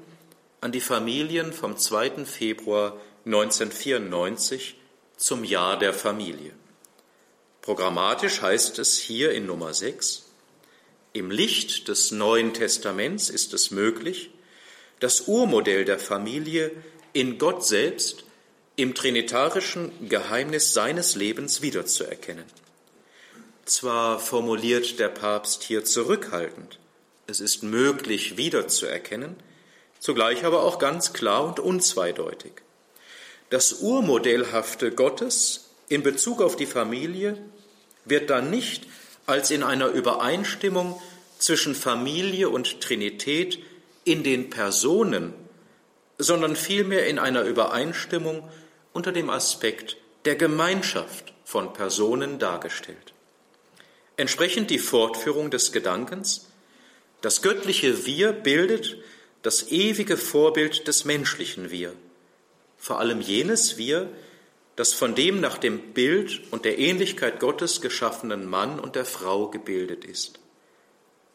an 0.61 0.71
die 0.71 0.81
Familien 0.81 1.53
vom 1.53 1.77
2. 1.77 2.25
Februar 2.25 3.01
1994 3.25 4.77
zum 5.17 5.43
Jahr 5.43 5.77
der 5.77 5.93
Familie. 5.93 6.53
Programmatisch 7.63 8.43
heißt 8.43 8.79
es 8.79 8.97
hier 8.97 9.33
in 9.33 9.47
Nummer 9.47 9.75
6, 9.75 10.27
im 11.15 11.33
Licht 11.33 11.89
des 11.89 12.13
Neuen 12.13 12.55
Testaments 12.55 13.29
ist 13.31 13.55
es 13.55 13.73
möglich, 13.73 14.31
das 15.01 15.23
Urmodell 15.23 15.85
der 15.85 15.99
Familie 15.99 16.71
in 17.13 17.39
Gott 17.39 17.67
selbst 17.67 18.26
im 18.77 18.95
trinitarischen 18.95 19.91
Geheimnis 20.09 20.75
seines 20.75 21.15
Lebens 21.17 21.63
wiederzuerkennen. 21.63 22.45
Zwar 23.65 24.19
formuliert 24.19 25.01
der 25.01 25.09
Papst 25.09 25.63
hier 25.63 25.85
zurückhaltend, 25.85 26.79
es 27.27 27.41
ist 27.41 27.63
möglich 27.63 28.37
wiederzuerkennen, 28.37 29.35
zugleich 29.99 30.45
aber 30.45 30.63
auch 30.63 30.79
ganz 30.79 31.15
klar 31.15 31.45
und 31.45 31.59
unzweideutig. 31.59 32.53
Das 33.51 33.81
Urmodellhafte 33.81 34.93
Gottes 34.93 35.71
in 35.89 36.03
Bezug 36.03 36.43
auf 36.43 36.55
die 36.55 36.67
Familie 36.67 37.39
wird 38.05 38.31
dann 38.31 38.51
nicht 38.51 38.87
als 39.25 39.51
in 39.51 39.63
einer 39.63 39.89
Übereinstimmung 39.89 41.01
zwischen 41.39 41.75
Familie 41.75 42.51
und 42.51 42.81
Trinität 42.81 43.59
in 44.05 44.23
den 44.23 44.51
Personen, 44.51 45.35
sondern 46.19 46.57
vielmehr 46.57 47.07
in 47.07 47.19
einer 47.19 47.43
Übereinstimmung 47.43 48.49
unter 48.97 49.13
dem 49.13 49.29
Aspekt 49.29 49.99
der 50.25 50.37
Gemeinschaft 50.37 51.35
von 51.45 51.75
Personen 51.75 52.39
dargestellt. 52.39 53.13
Entsprechend 54.17 54.71
die 54.71 54.79
Fortführung 54.79 55.51
des 55.51 55.71
Gedankens, 55.71 56.49
das 57.21 57.43
göttliche 57.43 58.07
Wir 58.07 58.33
bildet 58.33 58.97
das 59.43 59.71
ewige 59.71 60.17
Vorbild 60.17 60.89
des 60.89 61.05
menschlichen 61.05 61.71
Wir, 61.71 61.93
vor 62.79 62.99
allem 62.99 63.21
jenes 63.21 63.77
Wir, 63.77 64.09
das 64.77 64.95
von 64.95 65.15
dem 65.15 65.41
nach 65.41 65.59
dem 65.59 65.93
Bild 65.93 66.41
und 66.51 66.65
der 66.65 66.79
Ähnlichkeit 66.79 67.39
Gottes 67.39 67.83
geschaffenen 67.83 68.49
Mann 68.49 68.81
und 68.81 68.97
der 68.97 69.05
Frau 69.05 69.49
gebildet 69.49 70.07
ist. 70.07 70.41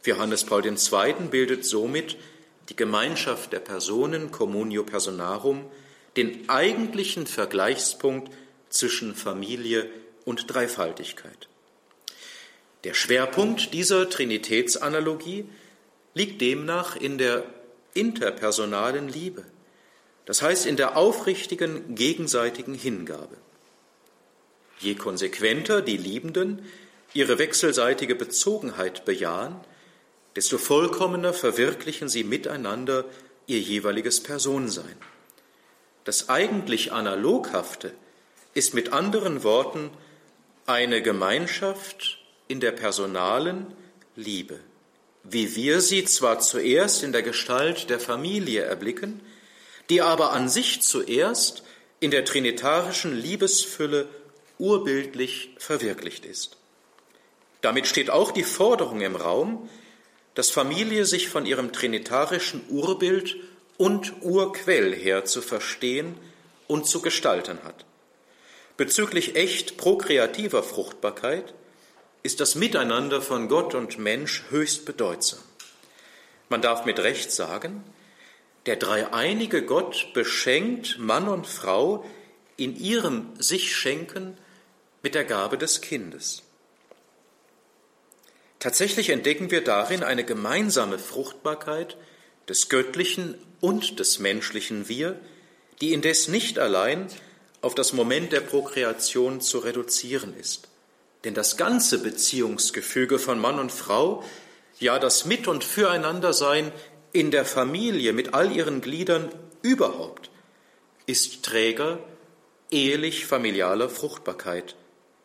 Johannes 0.03 0.45
Paul 0.45 0.65
II. 0.65 1.13
bildet 1.29 1.63
somit 1.63 2.17
die 2.69 2.75
Gemeinschaft 2.75 3.53
der 3.53 3.59
Personen, 3.59 4.31
Communio 4.31 4.83
Personarum, 4.83 5.69
den 6.17 6.49
eigentlichen 6.49 7.27
Vergleichspunkt 7.27 8.31
zwischen 8.69 9.15
Familie 9.15 9.89
und 10.25 10.53
Dreifaltigkeit. 10.53 11.47
Der 12.83 12.93
Schwerpunkt 12.93 13.73
dieser 13.73 14.09
Trinitätsanalogie 14.09 15.45
liegt 16.13 16.41
demnach 16.41 16.95
in 16.95 17.17
der 17.17 17.43
interpersonalen 17.93 19.07
Liebe, 19.07 19.45
das 20.25 20.41
heißt 20.41 20.65
in 20.65 20.77
der 20.77 20.97
aufrichtigen 20.97 21.95
gegenseitigen 21.95 22.73
Hingabe. 22.73 23.37
Je 24.79 24.95
konsequenter 24.95 25.81
die 25.81 25.97
Liebenden 25.97 26.65
ihre 27.13 27.37
wechselseitige 27.37 28.15
Bezogenheit 28.15 29.05
bejahen, 29.05 29.55
desto 30.35 30.57
vollkommener 30.57 31.33
verwirklichen 31.33 32.09
sie 32.09 32.23
miteinander 32.23 33.05
ihr 33.45 33.59
jeweiliges 33.59 34.23
Personsein. 34.23 34.95
Das 36.03 36.29
eigentlich 36.29 36.91
Analoghafte 36.91 37.93
ist 38.53 38.73
mit 38.73 38.91
anderen 38.91 39.43
Worten 39.43 39.91
eine 40.65 41.01
Gemeinschaft 41.01 42.19
in 42.47 42.59
der 42.59 42.71
personalen 42.71 43.67
Liebe, 44.15 44.59
wie 45.23 45.55
wir 45.55 45.81
sie 45.81 46.05
zwar 46.05 46.39
zuerst 46.39 47.03
in 47.03 47.11
der 47.11 47.21
Gestalt 47.21 47.89
der 47.89 47.99
Familie 47.99 48.63
erblicken, 48.63 49.21
die 49.89 50.01
aber 50.01 50.31
an 50.31 50.49
sich 50.49 50.81
zuerst 50.81 51.63
in 51.99 52.11
der 52.11 52.25
trinitarischen 52.25 53.15
Liebesfülle 53.15 54.09
urbildlich 54.57 55.51
verwirklicht 55.57 56.25
ist. 56.25 56.57
Damit 57.61 57.87
steht 57.87 58.09
auch 58.09 58.31
die 58.31 58.43
Forderung 58.43 59.01
im 59.01 59.15
Raum, 59.15 59.69
dass 60.33 60.49
Familie 60.49 61.05
sich 61.05 61.29
von 61.29 61.45
ihrem 61.45 61.71
trinitarischen 61.71 62.63
Urbild 62.69 63.35
und 63.81 64.21
Urquell 64.21 64.93
her 64.93 65.25
zu 65.25 65.41
verstehen 65.41 66.15
und 66.67 66.85
zu 66.85 67.01
gestalten 67.01 67.63
hat. 67.63 67.83
Bezüglich 68.77 69.35
echt 69.35 69.75
prokreativer 69.75 70.61
Fruchtbarkeit 70.61 71.55
ist 72.21 72.41
das 72.41 72.53
Miteinander 72.53 73.23
von 73.23 73.47
Gott 73.47 73.73
und 73.73 73.97
Mensch 73.97 74.43
höchst 74.51 74.85
bedeutsam. 74.85 75.39
Man 76.47 76.61
darf 76.61 76.85
mit 76.85 76.99
Recht 76.99 77.31
sagen, 77.31 77.83
der 78.67 78.75
dreieinige 78.75 79.65
Gott 79.65 80.13
beschenkt 80.13 80.99
Mann 80.99 81.27
und 81.27 81.47
Frau 81.47 82.05
in 82.57 82.75
ihrem 82.75 83.31
sich 83.39 83.75
schenken 83.75 84.37
mit 85.01 85.15
der 85.15 85.23
Gabe 85.23 85.57
des 85.57 85.81
Kindes. 85.81 86.43
Tatsächlich 88.59 89.09
entdecken 89.09 89.49
wir 89.49 89.63
darin 89.63 90.03
eine 90.03 90.23
gemeinsame 90.23 90.99
Fruchtbarkeit 90.99 91.97
des 92.47 92.69
göttlichen 92.69 93.39
und 93.61 93.99
des 93.99 94.19
menschlichen 94.19 94.89
Wir, 94.89 95.19
die 95.79 95.93
indes 95.93 96.27
nicht 96.27 96.59
allein 96.59 97.07
auf 97.61 97.75
das 97.75 97.93
Moment 97.93 98.33
der 98.33 98.41
Prokreation 98.41 99.39
zu 99.39 99.59
reduzieren 99.59 100.35
ist. 100.37 100.67
Denn 101.23 101.33
das 101.33 101.55
ganze 101.55 101.99
Beziehungsgefüge 101.99 103.19
von 103.19 103.39
Mann 103.39 103.59
und 103.59 103.71
Frau, 103.71 104.23
ja 104.79 104.99
das 104.99 105.25
Mit- 105.25 105.47
und 105.47 105.63
Füreinandersein 105.63 106.71
in 107.13 107.29
der 107.29 107.45
Familie 107.45 108.13
mit 108.13 108.33
all 108.33 108.51
ihren 108.51 108.81
Gliedern 108.81 109.29
überhaupt, 109.61 110.31
ist 111.05 111.43
Träger 111.43 111.99
ehelich 112.71 113.25
familialer 113.25 113.89
Fruchtbarkeit, 113.89 114.75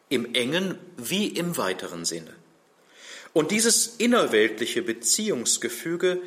im 0.09 0.35
engen 0.35 0.79
wie 0.97 1.29
im 1.29 1.57
weiteren 1.57 2.05
Sinne. 2.05 2.35
Und 3.33 3.51
dieses 3.51 3.97
innerweltliche 3.99 4.83
Beziehungsgefüge 4.83 6.21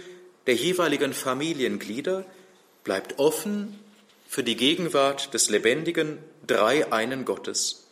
der 0.48 0.56
jeweiligen 0.56 1.14
Familienglieder 1.14 2.26
bleibt 2.84 3.20
offen 3.20 3.80
für 4.28 4.44
die 4.44 4.56
Gegenwart 4.56 5.34
des 5.34 5.50
lebendigen 5.50 6.18
Dreieinen 6.48 7.26
Gottes, 7.26 7.88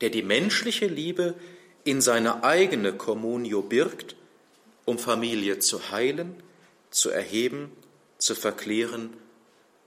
der 0.00 0.10
die 0.10 0.22
menschliche 0.22 0.86
Liebe 0.86 1.34
in 1.84 2.00
seine 2.00 2.44
eigene 2.44 2.92
Communio 2.92 3.62
birgt, 3.62 4.16
um 4.84 4.98
Familie 4.98 5.58
zu 5.58 5.90
heilen, 5.90 6.34
zu 6.90 7.10
erheben, 7.10 7.70
zu 8.18 8.34
verklären 8.34 9.14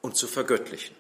und 0.01 0.15
zu 0.15 0.27
vergöttlichen. 0.27 0.95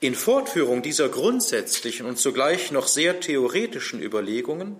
In 0.00 0.14
Fortführung 0.14 0.82
dieser 0.82 1.10
grundsätzlichen 1.10 2.06
und 2.06 2.18
zugleich 2.18 2.72
noch 2.72 2.88
sehr 2.88 3.20
theoretischen 3.20 4.02
Überlegungen 4.02 4.76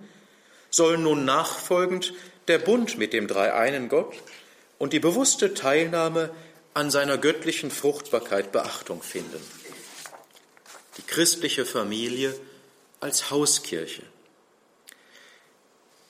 soll 0.71 0.97
nun 0.97 1.25
nachfolgend 1.25 2.13
der 2.47 2.57
Bund 2.57 2.97
mit 2.97 3.13
dem 3.13 3.27
dreieinen 3.27 3.87
Gott 3.87 4.15
und 4.81 4.93
die 4.93 4.99
bewusste 4.99 5.53
Teilnahme 5.53 6.31
an 6.73 6.89
seiner 6.89 7.19
göttlichen 7.19 7.69
Fruchtbarkeit 7.69 8.51
Beachtung 8.51 9.03
finden. 9.03 9.39
Die 10.97 11.03
christliche 11.03 11.65
Familie 11.67 12.33
als 12.99 13.29
Hauskirche. 13.29 14.01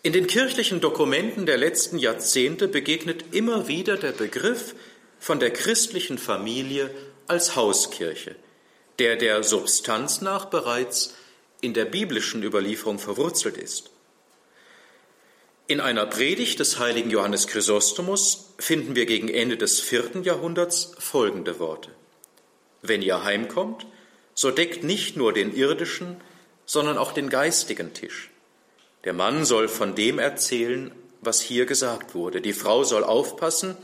In 0.03 0.13
den 0.13 0.25
kirchlichen 0.25 0.79
Dokumenten 0.79 1.45
der 1.45 1.57
letzten 1.57 1.97
Jahrzehnte 1.97 2.69
begegnet 2.69 3.35
immer 3.35 3.67
wieder 3.67 3.97
der 3.97 4.13
Begriff 4.13 4.73
von 5.19 5.41
der 5.41 5.51
christlichen 5.51 6.17
Familie 6.17 6.89
als 7.27 7.57
Hauskirche, 7.57 8.37
der 8.99 9.17
der 9.17 9.43
Substanz 9.43 10.21
nach 10.21 10.45
bereits 10.45 11.13
in 11.59 11.73
der 11.73 11.83
biblischen 11.83 12.41
Überlieferung 12.41 12.99
verwurzelt 12.99 13.57
ist. 13.57 13.90
In 15.71 15.79
einer 15.79 16.05
Predigt 16.05 16.59
des 16.59 16.79
heiligen 16.79 17.09
Johannes 17.09 17.47
Chrysostomus 17.47 18.49
finden 18.57 18.93
wir 18.93 19.05
gegen 19.05 19.29
Ende 19.29 19.55
des 19.55 19.79
vierten 19.79 20.21
Jahrhunderts 20.21 20.91
folgende 20.99 21.59
Worte. 21.59 21.91
Wenn 22.81 23.01
ihr 23.01 23.23
heimkommt, 23.23 23.85
so 24.33 24.51
deckt 24.51 24.83
nicht 24.83 25.15
nur 25.15 25.31
den 25.31 25.55
irdischen, 25.55 26.19
sondern 26.65 26.97
auch 26.97 27.13
den 27.13 27.29
geistigen 27.29 27.93
Tisch. 27.93 28.31
Der 29.05 29.13
Mann 29.13 29.45
soll 29.45 29.69
von 29.69 29.95
dem 29.95 30.19
erzählen, 30.19 30.91
was 31.21 31.39
hier 31.39 31.65
gesagt 31.65 32.15
wurde. 32.15 32.41
Die 32.41 32.51
Frau 32.51 32.83
soll 32.83 33.05
aufpassen, 33.05 33.77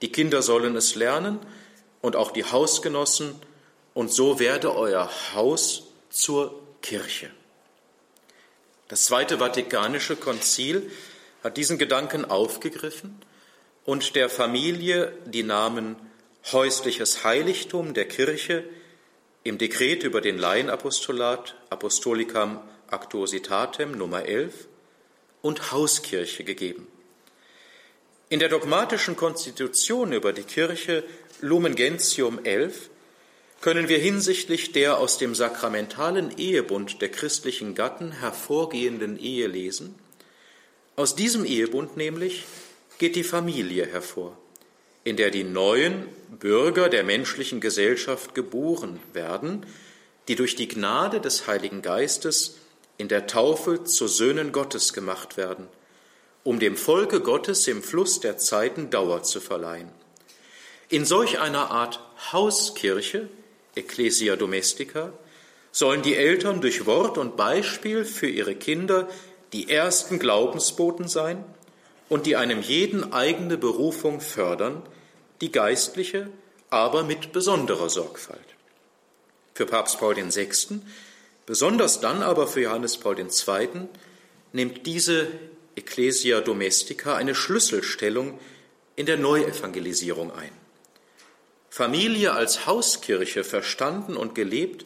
die 0.00 0.12
Kinder 0.12 0.42
sollen 0.42 0.76
es 0.76 0.94
lernen 0.94 1.40
und 2.00 2.14
auch 2.14 2.30
die 2.30 2.44
Hausgenossen, 2.44 3.34
und 3.94 4.12
so 4.12 4.38
werde 4.38 4.76
euer 4.76 5.10
Haus 5.34 5.88
zur 6.08 6.62
Kirche. 6.82 7.30
Das 8.86 9.06
Zweite 9.06 9.38
Vatikanische 9.38 10.14
Konzil 10.14 10.88
hat 11.42 11.56
diesen 11.56 11.78
Gedanken 11.78 12.24
aufgegriffen 12.24 13.20
und 13.84 14.14
der 14.14 14.28
Familie 14.28 15.12
die 15.26 15.42
Namen 15.42 15.96
häusliches 16.52 17.24
Heiligtum 17.24 17.94
der 17.94 18.06
Kirche 18.06 18.64
im 19.44 19.58
Dekret 19.58 20.04
über 20.04 20.20
den 20.20 20.38
Laienapostolat 20.38 21.56
Apostolicam 21.70 22.60
Actuositatem 22.90 23.92
Nummer 23.92 24.24
11 24.24 24.68
und 25.40 25.72
Hauskirche 25.72 26.44
gegeben. 26.44 26.86
In 28.28 28.38
der 28.38 28.48
dogmatischen 28.48 29.16
Konstitution 29.16 30.12
über 30.12 30.32
die 30.32 30.44
Kirche 30.44 31.04
Lumen 31.40 31.74
Gentium 31.74 32.44
11 32.44 32.90
können 33.60 33.88
wir 33.88 33.98
hinsichtlich 33.98 34.72
der 34.72 34.98
aus 34.98 35.18
dem 35.18 35.34
sakramentalen 35.34 36.36
Ehebund 36.38 37.02
der 37.02 37.10
christlichen 37.10 37.74
Gatten 37.74 38.12
hervorgehenden 38.12 39.18
Ehe 39.18 39.46
lesen, 39.48 39.94
aus 41.02 41.16
diesem 41.16 41.44
Ehebund 41.44 41.96
nämlich 41.96 42.44
geht 42.98 43.16
die 43.16 43.24
Familie 43.24 43.86
hervor, 43.86 44.38
in 45.02 45.16
der 45.16 45.32
die 45.32 45.42
neuen 45.42 46.06
Bürger 46.38 46.88
der 46.88 47.02
menschlichen 47.02 47.60
Gesellschaft 47.60 48.36
geboren 48.36 49.00
werden, 49.12 49.66
die 50.28 50.36
durch 50.36 50.54
die 50.54 50.68
Gnade 50.68 51.20
des 51.20 51.48
Heiligen 51.48 51.82
Geistes 51.82 52.58
in 52.98 53.08
der 53.08 53.26
Taufe 53.26 53.82
zu 53.82 54.06
Söhnen 54.06 54.52
Gottes 54.52 54.92
gemacht 54.92 55.36
werden, 55.36 55.66
um 56.44 56.60
dem 56.60 56.76
Volke 56.76 57.18
Gottes 57.18 57.66
im 57.66 57.82
Fluss 57.82 58.20
der 58.20 58.38
Zeiten 58.38 58.90
Dauer 58.90 59.24
zu 59.24 59.40
verleihen. 59.40 59.90
In 60.88 61.04
solch 61.04 61.40
einer 61.40 61.72
Art 61.72 61.98
Hauskirche, 62.30 63.28
Ecclesia 63.74 64.36
Domestica, 64.36 65.12
sollen 65.72 66.02
die 66.02 66.14
Eltern 66.14 66.60
durch 66.60 66.86
Wort 66.86 67.18
und 67.18 67.36
Beispiel 67.36 68.04
für 68.04 68.28
ihre 68.28 68.54
Kinder 68.54 69.08
die 69.52 69.70
ersten 69.70 70.18
Glaubensboten 70.18 71.08
sein 71.08 71.44
und 72.08 72.26
die 72.26 72.36
einem 72.36 72.62
jeden 72.62 73.12
eigene 73.12 73.58
Berufung 73.58 74.20
fördern, 74.20 74.82
die 75.40 75.52
geistliche, 75.52 76.28
aber 76.70 77.02
mit 77.02 77.32
besonderer 77.32 77.90
Sorgfalt. 77.90 78.40
Für 79.54 79.66
Papst 79.66 79.98
Paul 79.98 80.16
VI., 80.16 80.80
besonders 81.44 82.00
dann 82.00 82.22
aber 82.22 82.46
für 82.46 82.62
Johannes 82.62 82.96
Paul 82.96 83.18
II., 83.18 83.88
nimmt 84.52 84.86
diese 84.86 85.28
Ecclesia 85.74 86.40
Domestica 86.40 87.16
eine 87.16 87.34
Schlüsselstellung 87.34 88.38
in 88.96 89.06
der 89.06 89.16
Neuevangelisierung 89.16 90.32
ein. 90.32 90.52
Familie 91.70 92.32
als 92.32 92.66
Hauskirche 92.66 93.44
verstanden 93.44 94.16
und 94.16 94.34
gelebt, 94.34 94.84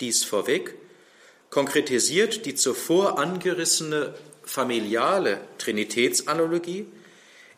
dies 0.00 0.24
vorweg, 0.24 0.74
konkretisiert 1.50 2.46
die 2.46 2.54
zuvor 2.54 3.18
angerissene 3.18 4.14
familiale 4.42 5.40
Trinitätsanalogie, 5.58 6.86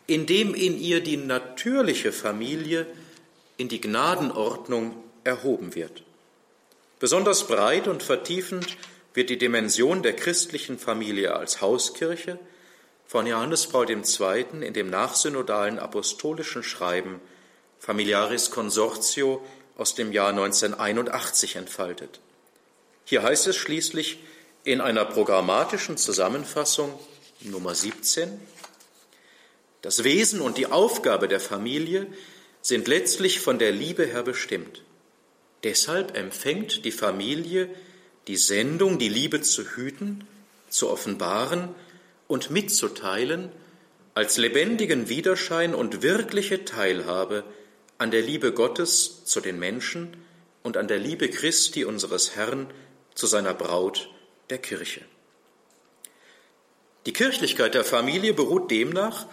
indem 0.07 0.55
in 0.55 0.79
ihr 0.79 1.01
die 1.01 1.17
natürliche 1.17 2.13
Familie 2.13 2.87
in 3.57 3.69
die 3.69 3.81
Gnadenordnung 3.81 4.97
erhoben 5.25 5.75
wird. 5.75 6.03
Besonders 6.99 7.47
breit 7.47 7.87
und 7.87 8.03
vertiefend 8.03 8.77
wird 9.15 9.31
die 9.31 9.39
Dimension 9.39 10.03
der 10.03 10.15
christlichen 10.15 10.79
Familie 10.79 11.35
als 11.35 11.61
Hauskirche 11.61 12.39
von 13.07 13.27
Johannes 13.27 13.67
Paul 13.67 13.91
II. 13.91 14.45
in 14.61 14.75
dem 14.75 14.91
nachsynodalen 14.91 15.79
apostolischen 15.79 16.63
Schreiben 16.63 17.21
Familiaris 17.79 18.51
Consortio 18.51 19.45
aus 19.77 19.95
dem 19.95 20.13
Jahr 20.13 20.31
1981 20.31 21.57
entfaltet. 21.57 22.21
Hier 23.09 23.23
heißt 23.23 23.47
es 23.47 23.57
schließlich 23.57 24.19
in 24.65 24.83
einer 24.83 25.07
programmatischen 25.07 25.97
Zusammenfassung 25.97 26.93
Nummer 27.41 27.75
17, 27.75 28.39
das 29.81 30.05
Wesen 30.05 30.43
und 30.43 30.59
die 30.59 30.67
Aufgabe 30.67 31.27
der 31.27 31.41
Familie 31.41 32.07
sind 32.61 32.87
letztlich 32.87 33.41
von 33.41 33.59
der 33.59 33.73
Liebe 33.73 34.05
her 34.05 34.25
bestimmt. 34.25 34.83
Deshalb 35.65 36.19
empfängt 36.19 36.85
die 36.85 36.93
Familie 36.93 37.71
die 38.27 38.37
Sendung, 38.37 38.99
die 38.99 39.09
Liebe 39.09 39.41
zu 39.41 39.65
hüten, 39.65 40.29
zu 40.69 40.91
offenbaren 40.91 41.75
und 42.27 42.51
mitzuteilen, 42.51 43.51
als 44.13 44.37
lebendigen 44.37 45.09
Widerschein 45.09 45.75
und 45.75 46.03
wirkliche 46.03 46.67
Teilhabe 46.67 47.45
an 47.97 48.11
der 48.11 48.21
Liebe 48.21 48.53
Gottes 48.53 49.25
zu 49.25 49.41
den 49.41 49.59
Menschen 49.59 50.15
und 50.63 50.77
an 50.77 50.89
der 50.89 50.99
Liebe 50.99 51.31
Christi 51.31 51.87
unseres 51.87 52.37
Herrn 52.37 52.67
zu 53.19 53.27
seiner 53.27 53.53
Braut, 53.53 54.09
der 54.49 54.59
Kirche. 54.59 55.01
Die 57.05 57.13
Kirchlichkeit 57.13 57.75
der 57.75 57.85
Familie 57.85 58.33
beruht 58.33 58.71
demnach 58.71 59.27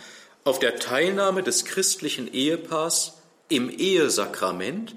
auf 0.43 0.57
der 0.57 0.79
Teilnahme 0.79 1.43
des 1.43 1.65
christlichen 1.65 2.33
Ehepaars 2.33 3.13
im 3.47 3.69
Ehesakrament 3.69 4.95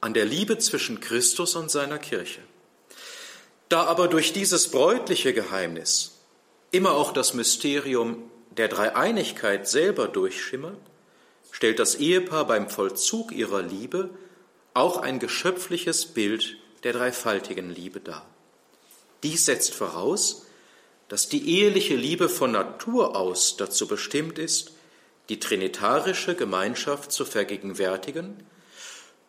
an 0.00 0.14
der 0.14 0.26
Liebe 0.26 0.58
zwischen 0.58 1.00
Christus 1.00 1.56
und 1.56 1.72
seiner 1.72 1.98
Kirche. 1.98 2.40
Da 3.68 3.82
aber 3.82 4.06
durch 4.06 4.32
dieses 4.32 4.68
bräutliche 4.68 5.34
Geheimnis 5.34 6.20
immer 6.70 6.92
auch 6.92 7.12
das 7.12 7.34
Mysterium 7.34 8.30
der 8.52 8.68
Dreieinigkeit 8.68 9.66
selber 9.66 10.06
durchschimmert, 10.06 10.78
stellt 11.50 11.80
das 11.80 11.96
Ehepaar 11.96 12.46
beim 12.46 12.70
Vollzug 12.70 13.32
ihrer 13.32 13.62
Liebe 13.62 14.08
auch 14.72 14.98
ein 14.98 15.18
geschöpfliches 15.18 16.06
Bild 16.06 16.59
der 16.84 16.92
dreifaltigen 16.92 17.70
Liebe 17.70 18.00
dar. 18.00 18.26
Dies 19.22 19.44
setzt 19.44 19.74
voraus, 19.74 20.46
dass 21.08 21.28
die 21.28 21.58
eheliche 21.58 21.96
Liebe 21.96 22.28
von 22.28 22.52
Natur 22.52 23.16
aus 23.16 23.56
dazu 23.56 23.86
bestimmt 23.86 24.38
ist, 24.38 24.72
die 25.28 25.40
trinitarische 25.40 26.34
Gemeinschaft 26.34 27.12
zu 27.12 27.24
vergegenwärtigen, 27.24 28.44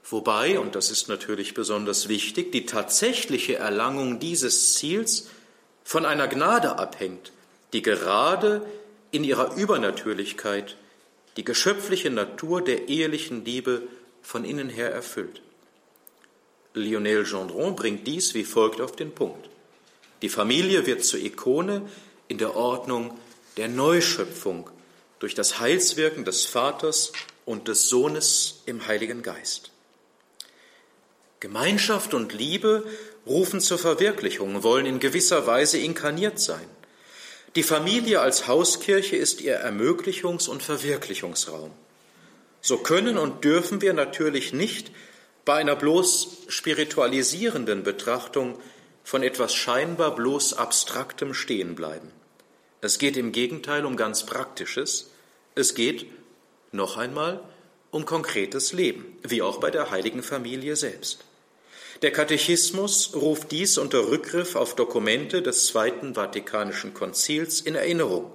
wobei, 0.03 0.59
und 0.59 0.75
das 0.75 0.91
ist 0.91 1.09
natürlich 1.09 1.53
besonders 1.53 2.07
wichtig, 2.07 2.51
die 2.51 2.65
tatsächliche 2.65 3.55
Erlangung 3.55 4.19
dieses 4.19 4.73
Ziels 4.75 5.27
von 5.83 6.05
einer 6.05 6.27
Gnade 6.27 6.77
abhängt, 6.77 7.31
die 7.73 7.81
gerade 7.81 8.65
in 9.11 9.23
ihrer 9.23 9.55
Übernatürlichkeit 9.55 10.77
die 11.37 11.43
geschöpfliche 11.43 12.09
Natur 12.09 12.61
der 12.61 12.87
ehelichen 12.89 13.45
Liebe 13.45 13.83
von 14.21 14.45
innen 14.45 14.69
her 14.69 14.91
erfüllt. 14.91 15.41
Lionel 16.73 17.25
Gendron 17.25 17.75
bringt 17.75 18.07
dies 18.07 18.33
wie 18.33 18.43
folgt 18.43 18.81
auf 18.81 18.95
den 18.95 19.11
Punkt. 19.13 19.49
Die 20.21 20.29
Familie 20.29 20.85
wird 20.85 21.03
zur 21.03 21.19
Ikone 21.19 21.89
in 22.27 22.37
der 22.37 22.55
Ordnung 22.55 23.17
der 23.57 23.67
Neuschöpfung 23.67 24.69
durch 25.19 25.35
das 25.35 25.59
Heilswirken 25.59 26.25
des 26.25 26.45
Vaters 26.45 27.11
und 27.45 27.67
des 27.67 27.89
Sohnes 27.89 28.61
im 28.65 28.87
Heiligen 28.87 29.21
Geist. 29.23 29.71
Gemeinschaft 31.39 32.13
und 32.13 32.33
Liebe 32.33 32.85
rufen 33.25 33.59
zur 33.59 33.77
Verwirklichung, 33.77 34.63
wollen 34.63 34.85
in 34.85 34.99
gewisser 34.99 35.47
Weise 35.47 35.79
inkarniert 35.79 36.39
sein. 36.39 36.65
Die 37.55 37.63
Familie 37.63 38.21
als 38.21 38.47
Hauskirche 38.47 39.17
ist 39.17 39.41
ihr 39.41 39.65
Ermöglichungs- 39.65 40.47
und 40.47 40.63
Verwirklichungsraum. 40.63 41.71
So 42.61 42.77
können 42.77 43.17
und 43.17 43.43
dürfen 43.43 43.81
wir 43.81 43.93
natürlich 43.93 44.53
nicht 44.53 44.91
bei 45.45 45.55
einer 45.55 45.75
bloß 45.75 46.45
spiritualisierenden 46.47 47.83
Betrachtung 47.83 48.59
von 49.03 49.23
etwas 49.23 49.53
scheinbar 49.53 50.15
bloß 50.15 50.53
Abstraktem 50.53 51.33
stehen 51.33 51.75
bleiben. 51.75 52.11
Es 52.81 52.97
geht 52.97 53.17
im 53.17 53.31
Gegenteil 53.31 53.85
um 53.85 53.95
ganz 53.95 54.25
Praktisches. 54.25 55.11
Es 55.55 55.75
geht, 55.75 56.07
noch 56.71 56.97
einmal, 56.97 57.41
um 57.91 58.05
konkretes 58.05 58.73
Leben, 58.73 59.17
wie 59.23 59.41
auch 59.41 59.59
bei 59.59 59.69
der 59.69 59.91
heiligen 59.91 60.23
Familie 60.23 60.75
selbst. 60.75 61.25
Der 62.01 62.11
Katechismus 62.11 63.13
ruft 63.13 63.51
dies 63.51 63.77
unter 63.77 64.07
Rückgriff 64.09 64.55
auf 64.55 64.75
Dokumente 64.75 65.43
des 65.43 65.67
Zweiten 65.67 66.15
Vatikanischen 66.15 66.93
Konzils 66.93 67.61
in 67.61 67.75
Erinnerung, 67.75 68.31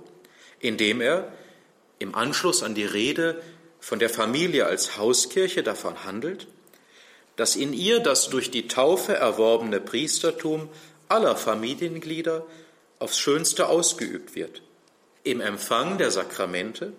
indem 0.61 1.01
er 1.01 1.33
im 1.99 2.15
Anschluss 2.15 2.63
an 2.63 2.75
die 2.75 2.85
Rede 2.85 3.43
von 3.81 3.99
der 3.99 4.11
Familie 4.11 4.67
als 4.67 4.97
Hauskirche 4.97 5.63
davon 5.63 6.05
handelt, 6.05 6.47
dass 7.37 7.57
in 7.57 7.73
ihr 7.73 8.01
das 8.01 8.29
durch 8.31 8.51
die 8.51 8.67
Taufe 8.69 9.15
erworbene 9.15 9.81
Priestertum 9.81 10.69
aller 11.09 11.37
Familienglieder 11.37 12.45
aufs 12.99 13.19
Schönste 13.19 13.69
ausgeübt 13.69 14.35
wird. 14.35 14.63
im 15.27 15.41
Empfang 15.41 15.99
der 15.99 16.13
Sakramente, 16.13 16.93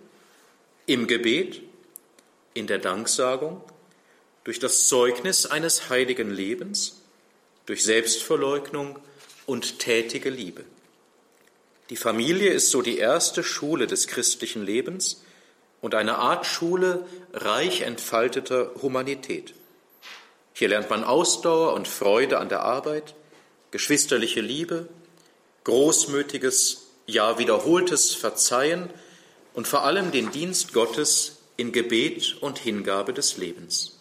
im 0.86 1.08
Gebet, 1.08 1.62
in 2.54 2.68
der 2.68 2.78
Danksagung, 2.78 3.62
durch 4.44 4.60
das 4.60 4.88
Zeugnis 4.90 5.46
eines 5.46 5.90
heiligen 5.90 6.30
Lebens, 6.30 7.02
durch 7.66 7.84
Selbstverleugnung 7.86 9.00
und 9.46 9.80
tätige 9.80 10.30
Liebe. 10.30 10.66
Die 11.90 11.96
Familie 11.96 12.50
ist 12.50 12.70
so 12.70 12.82
die 12.82 12.98
erste 12.98 13.44
Schule 13.44 13.88
des 13.88 14.08
christlichen 14.08 14.66
Lebens 14.66 15.24
und 15.80 15.96
eine 15.96 16.18
Art 16.18 16.46
Schule 16.46 17.06
reich 17.32 17.82
entfalteter 17.82 18.72
Humanität. 18.82 19.54
Hier 20.58 20.70
lernt 20.70 20.90
man 20.90 21.04
Ausdauer 21.04 21.74
und 21.74 21.88
Freude 21.88 22.40
an 22.40 22.50
der 22.50 22.64
Arbeit, 22.64 23.14
geschwisterliche 23.70 24.42
Liebe, 24.42 24.90
großmütiges, 25.66 26.88
ja 27.06 27.38
wiederholtes 27.38 28.16
Verzeihen 28.16 28.90
und 29.54 29.68
vor 29.68 29.84
allem 29.84 30.12
den 30.12 30.32
Dienst 30.32 30.74
Gottes 30.74 31.38
in 31.58 31.72
Gebet 31.74 32.38
und 32.42 32.58
Hingabe 32.58 33.14
des 33.14 33.38
Lebens. 33.38 34.00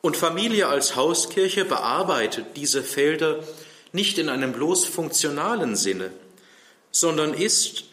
Und 0.00 0.16
Familie 0.16 0.68
als 0.68 0.94
Hauskirche 0.94 1.64
bearbeitet 1.64 2.56
diese 2.56 2.84
Felder 2.84 3.42
nicht 3.90 4.18
in 4.18 4.28
einem 4.28 4.52
bloß 4.52 4.84
funktionalen 4.84 5.74
Sinne, 5.74 6.12
sondern 6.92 7.34
ist, 7.34 7.86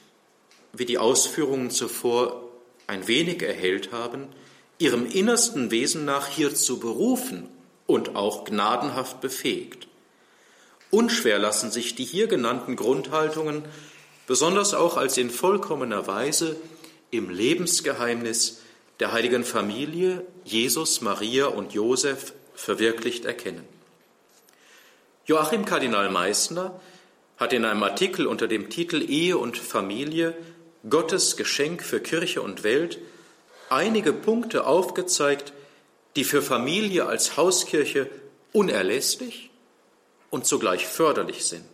wie 0.73 0.85
die 0.85 0.99
Ausführungen 0.99 1.71
zuvor 1.71 2.43
ein 2.85 3.07
wenig 3.07 3.41
erhellt 3.41 3.91
haben, 3.91 4.27
ihrem 4.79 5.05
innersten 5.05 5.71
Wesen 5.71 6.05
nach 6.05 6.27
hierzu 6.27 6.79
berufen 6.79 7.47
und 7.85 8.15
auch 8.15 8.45
gnadenhaft 8.45 9.21
befähigt. 9.21 9.87
Unschwer 10.89 11.37
lassen 11.37 11.69
sich 11.69 11.93
die 11.95 12.05
hier 12.05 12.27
genannten 12.27 12.75
Grundhaltungen, 12.75 13.63
besonders 14.25 14.73
auch 14.73 14.97
als 14.97 15.17
in 15.17 15.29
vollkommener 15.29 16.07
Weise 16.07 16.55
im 17.11 17.29
Lebensgeheimnis 17.29 18.61
der 18.99 19.11
heiligen 19.11 19.43
Familie 19.43 20.25
Jesus, 20.43 21.01
Maria 21.01 21.47
und 21.47 21.73
Josef 21.73 22.33
verwirklicht 22.55 23.25
erkennen. 23.25 23.65
Joachim 25.25 25.65
Kardinal 25.65 26.09
Meissner 26.09 26.79
hat 27.37 27.53
in 27.53 27.65
einem 27.65 27.83
Artikel 27.83 28.27
unter 28.27 28.47
dem 28.47 28.69
Titel 28.69 29.01
Ehe 29.01 29.37
und 29.37 29.57
Familie 29.57 30.35
Gottes 30.89 31.37
Geschenk 31.37 31.83
für 31.83 31.99
Kirche 31.99 32.41
und 32.41 32.63
Welt 32.63 32.99
einige 33.71 34.13
Punkte 34.13 34.65
aufgezeigt, 34.65 35.53
die 36.15 36.23
für 36.23 36.41
Familie 36.41 37.05
als 37.05 37.37
Hauskirche 37.37 38.09
unerlässlich 38.51 39.49
und 40.29 40.45
zugleich 40.45 40.87
förderlich 40.87 41.45
sind. 41.45 41.67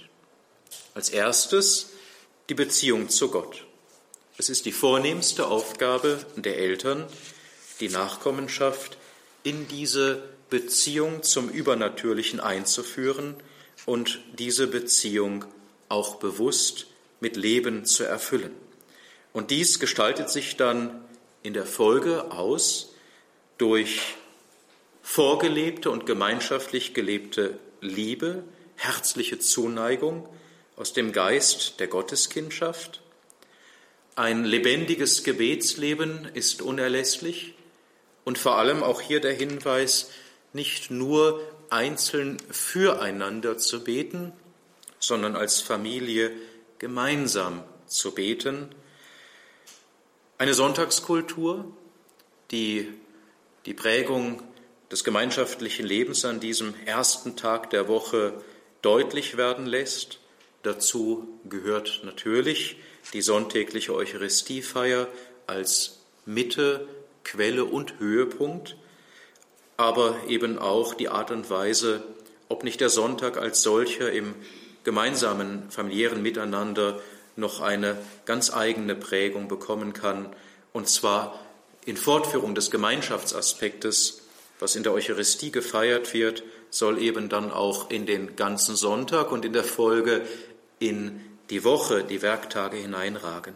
Als 0.94 1.10
erstes 1.10 1.92
die 2.50 2.54
Beziehung 2.54 3.10
zu 3.10 3.30
Gott. 3.30 3.66
Es 4.38 4.50
ist 4.50 4.66
die 4.66 4.72
vornehmste 4.72 5.48
Aufgabe 5.48 6.20
der 6.36 6.58
Eltern, 6.58 7.06
die 7.80 7.90
Nachkommenschaft 7.90 8.98
in 9.44 9.68
diese 9.68 10.24
Beziehung 10.50 11.24
zum 11.24 11.50
Übernatürlichen 11.50 12.40
einzuführen 12.40 13.36
und 13.86 14.20
diese 14.38 14.68
Beziehung 14.68 15.46
auch 15.90 16.16
bewusst 16.16 16.88
mit 17.20 17.36
Leben 17.36 17.86
zu 17.86 18.04
erfüllen. 18.04 18.52
Und 19.34 19.52
dies 19.52 19.80
gestaltet 19.80 20.30
sich 20.30 20.58
dann 20.58 21.05
in 21.46 21.54
der 21.54 21.66
Folge 21.66 22.32
aus 22.32 22.94
durch 23.60 24.16
vorgelebte 25.04 25.92
und 25.92 26.08
gemeinschaftlich 26.08 26.96
gelebte 26.96 27.60
Liebe, 27.82 28.44
herzliche 28.76 29.38
Zuneigung 29.38 30.28
aus 30.76 30.94
dem 30.94 31.12
Geist 31.12 31.80
der 31.80 31.88
Gotteskindschaft. 31.88 33.02
Ein 34.16 34.44
lebendiges 34.44 35.24
Gebetsleben 35.24 36.28
ist 36.34 36.64
unerlässlich 36.64 37.54
und 38.24 38.40
vor 38.40 38.58
allem 38.58 38.82
auch 38.82 39.00
hier 39.00 39.22
der 39.22 39.34
Hinweis, 39.34 40.10
nicht 40.52 40.90
nur 40.90 41.42
einzeln 41.70 42.40
füreinander 42.50 43.58
zu 43.58 43.84
beten, 43.84 44.34
sondern 45.00 45.36
als 45.36 45.62
Familie 45.62 46.32
gemeinsam 46.80 47.64
zu 47.86 48.16
beten. 48.16 48.70
Eine 50.38 50.54
Sonntagskultur, 50.54 51.64
die 52.52 52.90
die 53.66 53.74
Prägung 53.74 54.44
des 54.92 55.06
gemeinschaftlichen 55.06 55.86
Lebens 55.86 56.26
an 56.26 56.42
diesem 56.42 56.74
ersten 56.86 57.38
Tag 57.38 57.70
der 57.70 57.88
Woche 57.88 58.34
deutlich 58.82 59.38
werden 59.38 59.66
lässt. 59.66 60.20
Dazu 60.62 61.40
gehört 61.46 62.02
natürlich 62.04 62.76
die 63.14 63.22
sonntägliche 63.22 63.96
Eucharistiefeier 63.96 65.08
als 65.48 66.02
Mitte, 66.26 66.86
Quelle 67.24 67.64
und 67.64 68.00
Höhepunkt, 68.00 68.76
aber 69.78 70.18
eben 70.28 70.60
auch 70.60 70.96
die 70.96 71.08
Art 71.08 71.32
und 71.32 71.50
Weise, 71.50 72.04
ob 72.50 72.66
nicht 72.66 72.82
der 72.82 72.90
Sonntag 72.90 73.38
als 73.38 73.62
solcher 73.62 74.12
im 74.12 74.36
gemeinsamen 74.84 75.72
familiären 75.72 76.22
Miteinander 76.22 77.00
noch 77.36 77.62
eine 77.62 77.98
ganz 78.26 78.54
eigene 78.54 78.96
Prägung 78.96 79.48
bekommen 79.48 79.94
kann, 79.94 80.34
und 80.74 80.90
zwar 80.90 81.40
in 81.86 81.98
Fortführung 81.98 82.56
des 82.56 82.72
Gemeinschaftsaspektes, 82.72 84.22
was 84.60 84.76
in 84.76 84.84
der 84.84 84.94
Eucharistie 84.94 85.52
gefeiert 85.52 86.14
wird, 86.14 86.44
soll 86.70 87.02
eben 87.02 87.30
dann 87.30 87.52
auch 87.52 87.90
in 87.90 88.06
den 88.06 88.36
ganzen 88.36 88.76
Sonntag 88.76 89.32
und 89.32 89.46
in 89.46 89.54
der 89.54 89.64
Folge 89.64 90.24
in 90.80 91.22
die 91.50 91.64
Woche, 91.64 92.04
die 92.04 92.22
Werktage 92.22 92.78
hineinragen. 92.78 93.54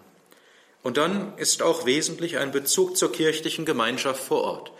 Und 0.84 0.98
dann 0.98 1.38
ist 1.38 1.62
auch 1.62 1.86
wesentlich 1.86 2.38
ein 2.38 2.52
Bezug 2.52 2.96
zur 2.96 3.12
kirchlichen 3.12 3.66
Gemeinschaft 3.66 4.24
vor 4.24 4.44
Ort. 4.44 4.72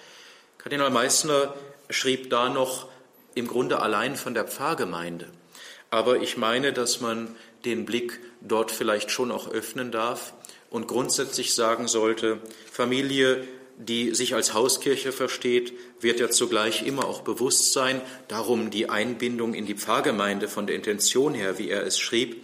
Kardinal 0.58 0.92
Meissner 0.92 1.54
schrieb 1.90 2.30
da 2.30 2.50
noch 2.50 2.88
im 3.36 3.48
Grunde 3.48 3.82
allein 3.82 4.16
von 4.16 4.34
der 4.34 4.46
Pfarrgemeinde. 4.46 5.28
Aber 5.90 6.18
ich 6.22 6.38
meine, 6.38 6.72
dass 6.72 7.02
man 7.02 7.36
den 7.66 7.86
Blick 7.86 8.20
dort 8.42 8.72
vielleicht 8.72 9.12
schon 9.12 9.32
auch 9.32 9.52
öffnen 9.52 9.92
darf 9.92 10.34
und 10.70 10.88
grundsätzlich 10.88 11.54
sagen 11.54 11.88
sollte, 11.88 12.40
Familie, 12.72 13.48
die 13.78 14.14
sich 14.14 14.36
als 14.36 14.54
Hauskirche 14.54 15.12
versteht, 15.12 15.74
wird 16.02 16.20
ja 16.20 16.30
zugleich 16.30 16.86
immer 16.86 17.06
auch 17.06 17.22
bewusst 17.22 17.74
sein, 17.74 18.02
darum 18.28 18.72
die 18.72 18.90
Einbindung 18.90 19.54
in 19.54 19.66
die 19.66 19.76
Pfarrgemeinde 19.76 20.48
von 20.48 20.68
der 20.68 20.76
Intention 20.76 21.34
her, 21.34 21.58
wie 21.58 21.70
er 21.70 21.86
es 21.86 21.98
schrieb, 21.98 22.44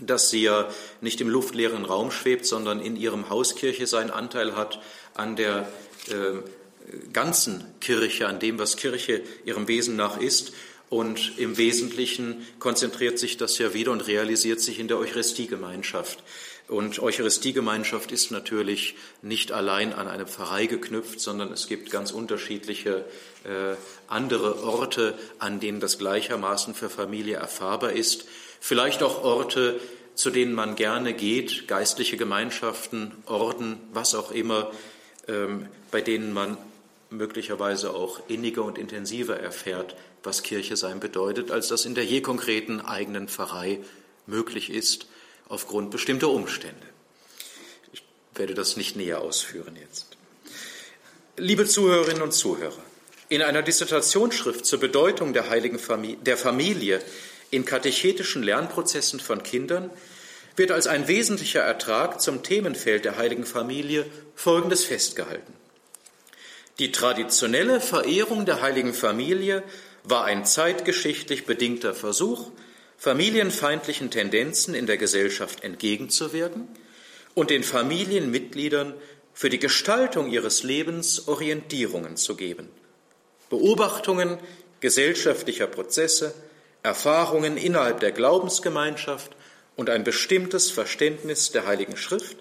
dass 0.00 0.30
sie 0.30 0.42
ja 0.42 0.68
nicht 1.00 1.20
im 1.20 1.28
luftleeren 1.28 1.84
Raum 1.84 2.10
schwebt, 2.10 2.46
sondern 2.46 2.80
in 2.80 2.96
ihrem 2.96 3.28
Hauskirche 3.28 3.86
seinen 3.86 4.10
Anteil 4.10 4.54
hat 4.54 4.80
an 5.14 5.34
der 5.34 5.68
äh, 6.08 7.12
ganzen 7.12 7.64
Kirche, 7.80 8.28
an 8.28 8.38
dem, 8.38 8.58
was 8.58 8.76
Kirche 8.76 9.22
ihrem 9.44 9.68
Wesen 9.68 9.96
nach 9.96 10.20
ist. 10.20 10.52
Und 10.90 11.38
im 11.38 11.58
Wesentlichen 11.58 12.46
konzentriert 12.58 13.18
sich 13.18 13.36
das 13.36 13.58
ja 13.58 13.74
wieder 13.74 13.92
und 13.92 14.06
realisiert 14.06 14.60
sich 14.60 14.78
in 14.78 14.88
der 14.88 14.98
Eucharistiegemeinschaft. 14.98 16.22
Und 16.68 16.98
Eucharistiegemeinschaft 16.98 18.12
ist 18.12 18.30
natürlich 18.30 18.94
nicht 19.22 19.52
allein 19.52 19.94
an 19.94 20.06
eine 20.06 20.26
Pfarrei 20.26 20.66
geknüpft, 20.66 21.18
sondern 21.18 21.50
es 21.50 21.66
gibt 21.66 21.90
ganz 21.90 22.10
unterschiedliche 22.10 23.06
äh, 23.44 23.74
andere 24.06 24.62
Orte, 24.62 25.18
an 25.38 25.60
denen 25.60 25.80
das 25.80 25.98
gleichermaßen 25.98 26.74
für 26.74 26.90
Familie 26.90 27.36
erfahrbar 27.36 27.92
ist. 27.92 28.26
Vielleicht 28.60 29.02
auch 29.02 29.24
Orte, 29.24 29.80
zu 30.14 30.28
denen 30.28 30.52
man 30.52 30.76
gerne 30.76 31.14
geht, 31.14 31.68
geistliche 31.68 32.18
Gemeinschaften, 32.18 33.12
Orden, 33.24 33.80
was 33.94 34.14
auch 34.14 34.30
immer, 34.30 34.70
ähm, 35.26 35.68
bei 35.90 36.02
denen 36.02 36.34
man 36.34 36.58
möglicherweise 37.08 37.94
auch 37.94 38.20
inniger 38.28 38.64
und 38.64 38.76
intensiver 38.76 39.38
erfährt, 39.38 39.96
was 40.22 40.42
Kirche 40.42 40.76
sein 40.76 41.00
bedeutet, 41.00 41.50
als 41.50 41.68
das 41.68 41.84
in 41.84 41.94
der 41.94 42.04
je 42.04 42.20
konkreten 42.20 42.80
eigenen 42.80 43.28
Pfarrei 43.28 43.80
möglich 44.26 44.70
ist, 44.70 45.06
aufgrund 45.48 45.90
bestimmter 45.90 46.28
Umstände. 46.28 46.86
Ich 47.92 48.02
werde 48.34 48.54
das 48.54 48.76
nicht 48.76 48.96
näher 48.96 49.20
ausführen 49.20 49.76
jetzt. 49.76 50.16
Liebe 51.36 51.66
Zuhörerinnen 51.66 52.22
und 52.22 52.32
Zuhörer, 52.32 52.82
in 53.28 53.42
einer 53.42 53.62
Dissertationsschrift 53.62 54.64
zur 54.66 54.80
Bedeutung 54.80 55.32
der 55.32 55.50
heiligen 55.50 55.78
Familie, 55.78 56.16
der 56.18 56.36
Familie 56.36 57.00
in 57.50 57.64
katechetischen 57.64 58.42
Lernprozessen 58.42 59.20
von 59.20 59.42
Kindern 59.42 59.90
wird 60.56 60.70
als 60.70 60.86
ein 60.86 61.08
wesentlicher 61.08 61.60
Ertrag 61.60 62.20
zum 62.20 62.42
Themenfeld 62.42 63.04
der 63.04 63.16
heiligen 63.16 63.46
Familie 63.46 64.06
Folgendes 64.34 64.84
festgehalten. 64.84 65.54
Die 66.78 66.92
traditionelle 66.92 67.80
Verehrung 67.80 68.44
der 68.44 68.60
heiligen 68.60 68.94
Familie 68.94 69.62
war 70.10 70.24
ein 70.24 70.46
zeitgeschichtlich 70.46 71.44
bedingter 71.44 71.94
Versuch, 71.94 72.50
familienfeindlichen 72.96 74.10
Tendenzen 74.10 74.74
in 74.74 74.86
der 74.86 74.96
Gesellschaft 74.96 75.62
entgegenzuwirken 75.62 76.66
und 77.34 77.50
den 77.50 77.62
Familienmitgliedern 77.62 78.94
für 79.34 79.50
die 79.50 79.58
Gestaltung 79.58 80.30
ihres 80.30 80.62
Lebens 80.62 81.28
Orientierungen 81.28 82.16
zu 82.16 82.36
geben. 82.36 82.68
Beobachtungen 83.50 84.38
gesellschaftlicher 84.80 85.66
Prozesse, 85.66 86.34
Erfahrungen 86.82 87.56
innerhalb 87.56 88.00
der 88.00 88.12
Glaubensgemeinschaft 88.12 89.32
und 89.76 89.90
ein 89.90 90.04
bestimmtes 90.04 90.70
Verständnis 90.70 91.52
der 91.52 91.66
Heiligen 91.66 91.96
Schrift 91.96 92.38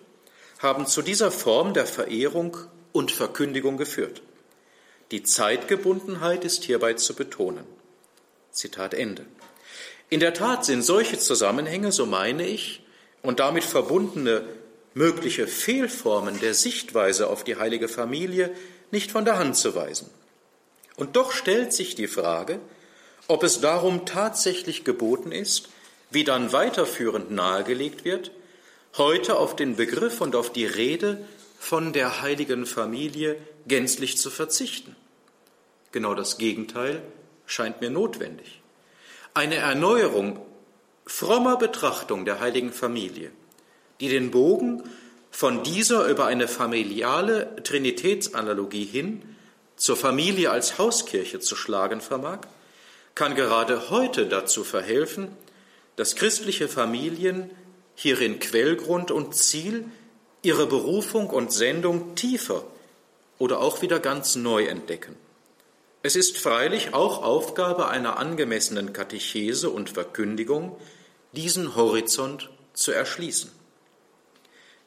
haben 0.60 0.88
zu 0.88 1.02
dieser 1.02 1.32
Form 1.32 1.74
der 1.74 1.86
Verehrung 1.86 2.58
und 2.94 3.12
Verkündigung 3.12 3.78
geführt. 3.78 4.22
Die 5.12 5.24
Zeitgebundenheit 5.24 6.44
ist 6.44 6.66
hierbei 6.66 6.94
zu 6.94 7.16
betonen. 7.16 7.66
Zitat 8.52 8.94
Ende. 8.94 9.26
In 10.10 10.20
der 10.20 10.34
Tat 10.34 10.66
sind 10.66 10.84
solche 10.84 11.18
Zusammenhänge, 11.18 11.92
so 11.92 12.06
meine 12.06 12.46
ich, 12.46 12.84
und 13.22 13.40
damit 13.40 13.64
verbundene 13.64 14.44
mögliche 14.94 15.48
Fehlformen 15.48 16.40
der 16.40 16.54
Sichtweise 16.54 17.28
auf 17.28 17.44
die 17.44 17.58
heilige 17.58 17.88
Familie 17.88 18.52
nicht 18.92 19.12
von 19.12 19.26
der 19.26 19.38
Hand 19.38 19.56
zu 19.56 19.76
weisen. 19.76 20.10
Und 20.96 21.16
doch 21.16 21.32
stellt 21.32 21.74
sich 21.74 21.96
die 21.96 22.08
Frage, 22.08 22.60
ob 23.28 23.44
es 23.44 23.62
darum 23.62 24.06
tatsächlich 24.06 24.84
geboten 24.84 25.32
ist, 25.32 25.70
wie 26.10 26.24
dann 26.24 26.52
weiterführend 26.52 27.32
nahegelegt 27.32 28.06
wird, 28.06 28.32
heute 28.98 29.38
auf 29.38 29.56
den 29.56 29.76
Begriff 29.76 30.22
und 30.22 30.36
auf 30.36 30.52
die 30.52 30.66
Rede 30.66 31.26
von 31.60 31.94
der 31.94 32.22
heiligen 32.22 32.66
Familie 32.66 33.38
gänzlich 33.68 34.18
zu 34.18 34.30
verzichten. 34.30 34.96
Genau 35.92 36.14
das 36.14 36.38
Gegenteil 36.38 37.02
scheint 37.46 37.82
mir 37.82 37.90
notwendig. 37.90 38.62
Eine 39.34 39.56
Erneuerung 39.56 40.40
frommer 41.06 41.58
Betrachtung 41.58 42.26
der 42.26 42.40
heiligen 42.40 42.72
Familie, 42.72 43.32
die 44.00 44.10
den 44.10 44.32
Bogen 44.32 44.84
von 45.32 45.64
dieser 45.64 46.08
über 46.08 46.26
eine 46.26 46.48
familiale 46.48 47.56
Trinitätsanalogie 47.64 48.86
hin 48.86 49.36
zur 49.76 49.96
Familie 49.96 50.52
als 50.52 50.78
Hauskirche 50.78 51.40
zu 51.40 51.56
schlagen 51.56 52.02
vermag, 52.02 52.40
kann 53.16 53.36
gerade 53.36 53.90
heute 53.90 54.28
dazu 54.28 54.64
verhelfen, 54.64 55.30
dass 55.96 56.16
christliche 56.16 56.68
Familien 56.68 57.50
hierin 57.96 58.40
Quellgrund 58.40 59.12
und 59.12 59.36
Ziel 59.36 59.86
ihre 60.48 60.66
Berufung 60.66 61.30
und 61.30 61.52
Sendung 61.52 62.16
tiefer 62.16 62.64
oder 63.38 63.60
auch 63.60 63.82
wieder 63.82 64.00
ganz 64.00 64.38
neu 64.38 64.64
entdecken. 64.64 65.14
Es 66.04 66.16
ist 66.16 66.38
freilich 66.38 66.94
auch 66.94 67.22
Aufgabe 67.22 67.90
einer 67.90 68.18
angemessenen 68.18 68.94
Katechese 68.94 69.70
und 69.70 69.90
Verkündigung, 69.90 70.78
diesen 71.34 71.76
Horizont 71.76 72.50
zu 72.72 72.94
erschließen. 72.94 73.52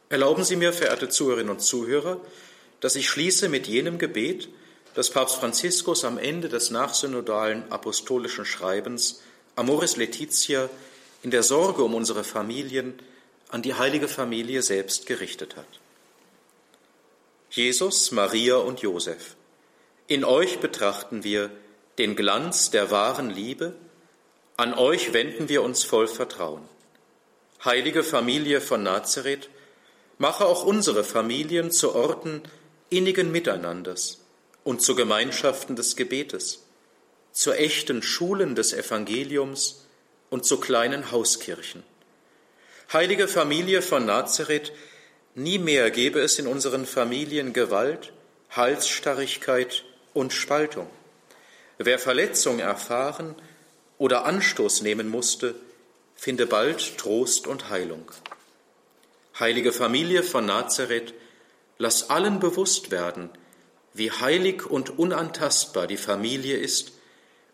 Erlauben 0.09 0.45
Sie 0.45 0.57
mir, 0.57 0.73
verehrte 0.73 1.11
Zuhörerinnen 1.11 1.53
und 1.53 1.61
Zuhörer, 1.61 2.19
dass 2.81 2.97
ich 2.97 3.11
schließe 3.11 3.51
mit 3.51 3.67
jenem 3.69 3.99
Gebet, 3.99 4.49
das 4.95 5.11
Papst 5.11 5.37
Franziskus 5.37 6.07
am 6.07 6.17
Ende 6.17 6.49
des 6.49 6.71
nachsynodalen 6.71 7.71
apostolischen 7.71 8.47
Schreibens 8.47 9.21
Amoris 9.57 9.99
Laetitia 9.99 10.71
in 11.23 11.31
der 11.31 11.43
Sorge 11.43 11.85
um 11.85 11.95
unsere 11.95 12.25
Familien 12.25 12.95
an 13.51 13.63
die 13.63 13.75
heilige 13.75 14.09
Familie 14.09 14.63
selbst 14.63 15.07
gerichtet 15.07 15.57
hat. 15.57 15.67
Jesus, 17.51 18.13
Maria 18.13 18.57
und 18.57 18.81
Josef, 18.81 19.37
in 20.07 20.25
euch 20.25 20.61
betrachten 20.61 21.25
wir 21.25 21.51
den 21.99 22.17
Glanz 22.17 22.71
der 22.71 22.91
wahren 22.91 23.31
Liebe, 23.31 23.75
an 24.57 24.75
euch 24.75 25.13
wenden 25.13 25.49
wir 25.49 25.63
uns 25.63 25.85
voll 25.85 26.07
Vertrauen. 26.07 26.63
Heilige 27.65 28.05
Familie 28.05 28.61
von 28.61 28.83
Nazareth, 28.83 29.51
mache 30.19 30.45
auch 30.45 30.65
unsere 30.65 31.03
Familien 31.03 31.71
zu 31.71 31.95
Orten 31.95 32.43
innigen 32.91 33.33
Miteinanders 33.33 34.19
und 34.65 34.83
zu 34.83 34.95
Gemeinschaften 34.95 35.77
des 35.77 35.97
Gebetes, 35.97 36.63
zu 37.33 37.53
echten 37.53 38.03
Schulen 38.03 38.55
des 38.55 38.73
Evangeliums 38.73 39.87
und 40.29 40.45
zu 40.45 40.59
kleinen 40.61 41.11
Hauskirchen. 41.11 41.83
Heilige 42.93 43.29
Familie 43.29 43.83
von 43.83 44.05
Nazareth, 44.05 44.73
nie 45.37 45.61
mehr 45.61 45.93
gebe 45.93 46.19
es 46.19 46.41
in 46.41 46.49
unseren 46.49 46.87
Familien 46.87 47.53
Gewalt, 47.53 48.13
Halsstarrigkeit 48.51 49.85
und 50.13 50.33
Spaltung. 50.33 50.89
Wer 51.79 52.01
Verletzung 52.01 52.59
erfahren 52.59 53.37
oder 53.97 54.25
Anstoß 54.25 54.83
nehmen 54.83 55.09
musste, 55.09 55.55
finde 56.17 56.49
bald 56.49 56.99
Trost 56.99 57.47
und 57.47 57.71
Heilung. 57.71 58.11
Heilige 59.39 59.73
Familie 59.73 60.25
von 60.25 60.47
Nazareth, 60.47 61.15
lass 61.79 62.11
allen 62.11 62.41
bewusst 62.41 62.91
werden, 62.91 63.31
wie 63.95 64.11
heilig 64.11 64.67
und 64.67 64.99
unantastbar 64.99 65.87
die 65.87 65.97
Familie 65.97 66.57
ist 66.57 66.91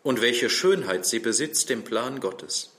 und 0.03 0.23
welche 0.23 0.49
Schönheit 0.49 1.05
sie 1.05 1.19
besitzt 1.19 1.71
im 1.71 1.85
Plan 1.85 2.21
Gottes. 2.21 2.71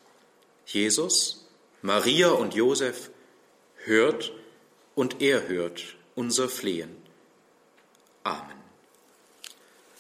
Jesus, 0.66 1.47
Maria 1.82 2.30
und 2.30 2.54
Josef, 2.56 3.10
hört 3.84 4.32
und 4.96 5.22
er 5.22 5.48
hört 5.48 5.96
unser 6.16 6.50
Flehen. 6.50 6.96
Amen. 8.24 8.58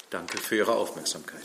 Danke 0.10 0.38
für 0.38 0.56
Ihre 0.56 0.74
Aufmerksamkeit. 0.74 1.44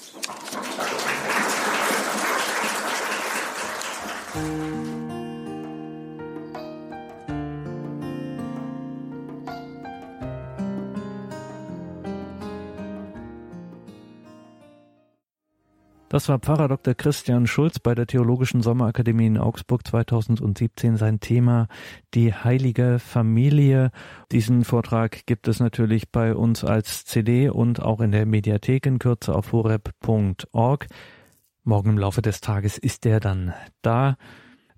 Das 16.13 16.29
war 16.29 16.39
Pfarrer 16.39 16.69
Dr. 16.69 16.93
Christian 16.93 17.47
Schulz 17.47 17.79
bei 17.79 17.95
der 17.95 18.07
Theologischen 18.07 18.61
Sommerakademie 18.61 19.29
in 19.29 19.39
Augsburg 19.39 19.87
2017. 19.87 20.99
Sein 20.99 21.21
Thema 21.21 21.69
die 22.13 22.35
heilige 22.35 22.99
Familie. 22.99 23.91
Diesen 24.31 24.67
Vortrag 24.67 25.25
gibt 25.25 25.49
es 25.49 25.59
natürlich 25.59 26.11
bei 26.11 26.35
uns 26.35 26.65
als 26.65 27.07
CD 27.07 27.49
und 27.49 27.81
auch 27.81 28.03
in 28.03 28.13
der 28.13 28.27
Mediathek 28.27 28.85
in 28.85 28.99
Kürze 28.99 29.35
auf 29.35 29.53
horeb.org. 29.53 30.87
Morgen 31.65 31.89
im 31.89 31.99
Laufe 31.99 32.21
des 32.21 32.43
Tages 32.43 32.77
ist 32.77 33.07
der 33.07 33.19
dann 33.19 33.55
da. 33.81 34.19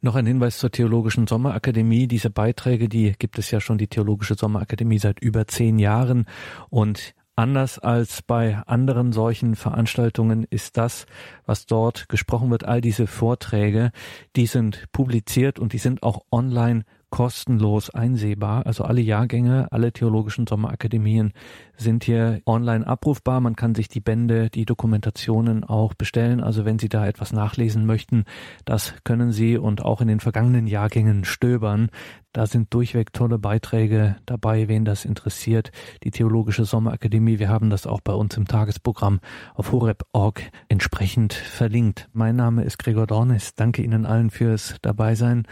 Noch 0.01 0.15
ein 0.15 0.27
Hinweis 0.27 0.59
zur 0.59 0.71
Theologischen 0.71 1.27
Sommerakademie. 1.27 2.07
Diese 2.07 2.31
Beiträge, 2.31 2.89
die 2.89 3.13
gibt 3.19 3.41
es 3.41 3.51
ja 3.51 3.59
schon 3.59 3.79
die 3.79 3.89
Theologische 3.89 4.37
Sommerakademie 4.37 5.01
seit 5.01 5.19
über 5.19 5.49
zehn 5.49 5.81
Jahren 5.81 6.27
und 6.71 7.13
Anders 7.37 7.81
als 7.81 8.23
bei 8.23 8.63
anderen 8.67 9.13
solchen 9.13 9.57
Veranstaltungen 9.57 10.45
ist 10.51 10.77
das, 10.77 11.07
was 11.47 11.67
dort 11.67 12.09
gesprochen 12.09 12.51
wird, 12.51 12.65
all 12.65 12.81
diese 12.81 13.09
Vorträge, 13.09 13.91
die 14.37 14.47
sind 14.47 14.85
publiziert 14.93 15.59
und 15.59 15.73
die 15.73 15.79
sind 15.79 16.05
auch 16.05 16.25
online 16.31 16.85
kostenlos 17.11 17.91
einsehbar. 17.91 18.67
Also 18.67 18.85
alle 18.85 19.01
Jahrgänge, 19.01 19.69
alle 19.71 19.93
theologischen 19.93 20.47
Sommerakademien 20.47 21.33
sind 21.77 22.05
hier 22.05 22.41
online 22.47 22.87
abrufbar. 22.87 23.41
Man 23.41 23.57
kann 23.57 23.75
sich 23.75 23.89
die 23.89 24.01
Bände, 24.01 24.51
die 24.51 24.65
Dokumentationen 24.65 25.65
auch 25.65 25.95
bestellen. 25.95 26.41
Also 26.41 26.65
wenn 26.65 26.79
Sie 26.79 26.89
da 26.89 27.07
etwas 27.07 27.33
nachlesen 27.33 27.87
möchten, 27.87 28.25
das 28.65 28.95
können 29.05 29.33
Sie 29.33 29.57
und 29.57 29.85
auch 29.85 30.01
in 30.01 30.09
den 30.09 30.21
vergangenen 30.21 30.67
Jahrgängen 30.67 31.25
stöbern. 31.25 31.89
Da 32.35 32.47
sind 32.49 32.75
durchweg 32.75 33.13
tolle 33.13 33.39
Beiträge 33.39 34.17
dabei, 34.27 34.67
wen 34.67 34.85
das 34.85 35.05
interessiert. 35.05 35.71
Die 36.03 36.11
Theologische 36.11 36.65
Sommerakademie, 36.65 37.39
wir 37.39 37.49
haben 37.49 37.71
das 37.71 37.87
auch 37.87 38.01
bei 38.01 38.13
uns 38.13 38.37
im 38.37 38.49
Tagesprogramm 38.49 39.21
auf 39.55 39.71
horeb.org 39.71 40.43
entsprechend 40.69 41.33
verlinkt. 41.33 42.09
Mein 42.13 42.35
Name 42.35 42.65
ist 42.65 42.79
Gregor 42.79 43.07
Dornis. 43.07 43.55
Danke 43.55 43.83
Ihnen 43.83 44.05
allen 44.05 44.31
fürs 44.31 44.75
Dabeisein. 44.83 45.47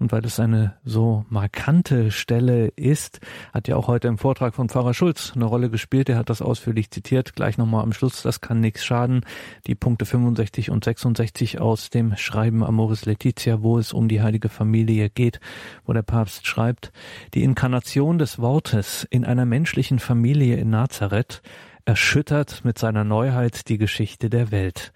Und 0.00 0.10
weil 0.10 0.24
es 0.24 0.40
eine 0.40 0.74
so 0.84 1.24
markante 1.28 2.10
Stelle 2.10 2.66
ist, 2.74 3.20
hat 3.52 3.68
ja 3.68 3.76
auch 3.76 3.86
heute 3.86 4.08
im 4.08 4.18
Vortrag 4.18 4.54
von 4.54 4.68
Pfarrer 4.68 4.92
Schulz 4.92 5.32
eine 5.36 5.44
Rolle 5.44 5.70
gespielt. 5.70 6.08
Er 6.08 6.18
hat 6.18 6.30
das 6.30 6.42
ausführlich 6.42 6.90
zitiert. 6.90 7.34
Gleich 7.34 7.58
nochmal 7.58 7.84
am 7.84 7.92
Schluss, 7.92 8.22
das 8.22 8.40
kann 8.40 8.58
nichts 8.58 8.84
schaden. 8.84 9.24
Die 9.68 9.76
Punkte 9.76 10.04
65 10.04 10.70
und 10.70 10.84
66 10.84 11.60
aus 11.60 11.90
dem 11.90 12.16
Schreiben 12.16 12.64
Amoris 12.64 13.06
Laetitia, 13.06 13.62
wo 13.62 13.78
es 13.78 13.92
um 13.92 14.08
die 14.08 14.20
heilige 14.20 14.48
Familie 14.48 15.10
geht, 15.10 15.38
wo 15.86 15.92
der 15.92 16.02
Papst 16.02 16.46
schreibt, 16.46 16.92
die 17.34 17.44
Inkarnation 17.44 18.18
des 18.18 18.40
Wortes 18.40 19.06
in 19.10 19.24
einer 19.24 19.46
menschlichen 19.46 20.00
Familie 20.00 20.56
in 20.56 20.70
Nazareth 20.70 21.40
erschüttert 21.84 22.64
mit 22.64 22.78
seiner 22.78 23.04
Neuheit 23.04 23.68
die 23.68 23.78
Geschichte 23.78 24.30
der 24.30 24.50
Welt. 24.50 24.92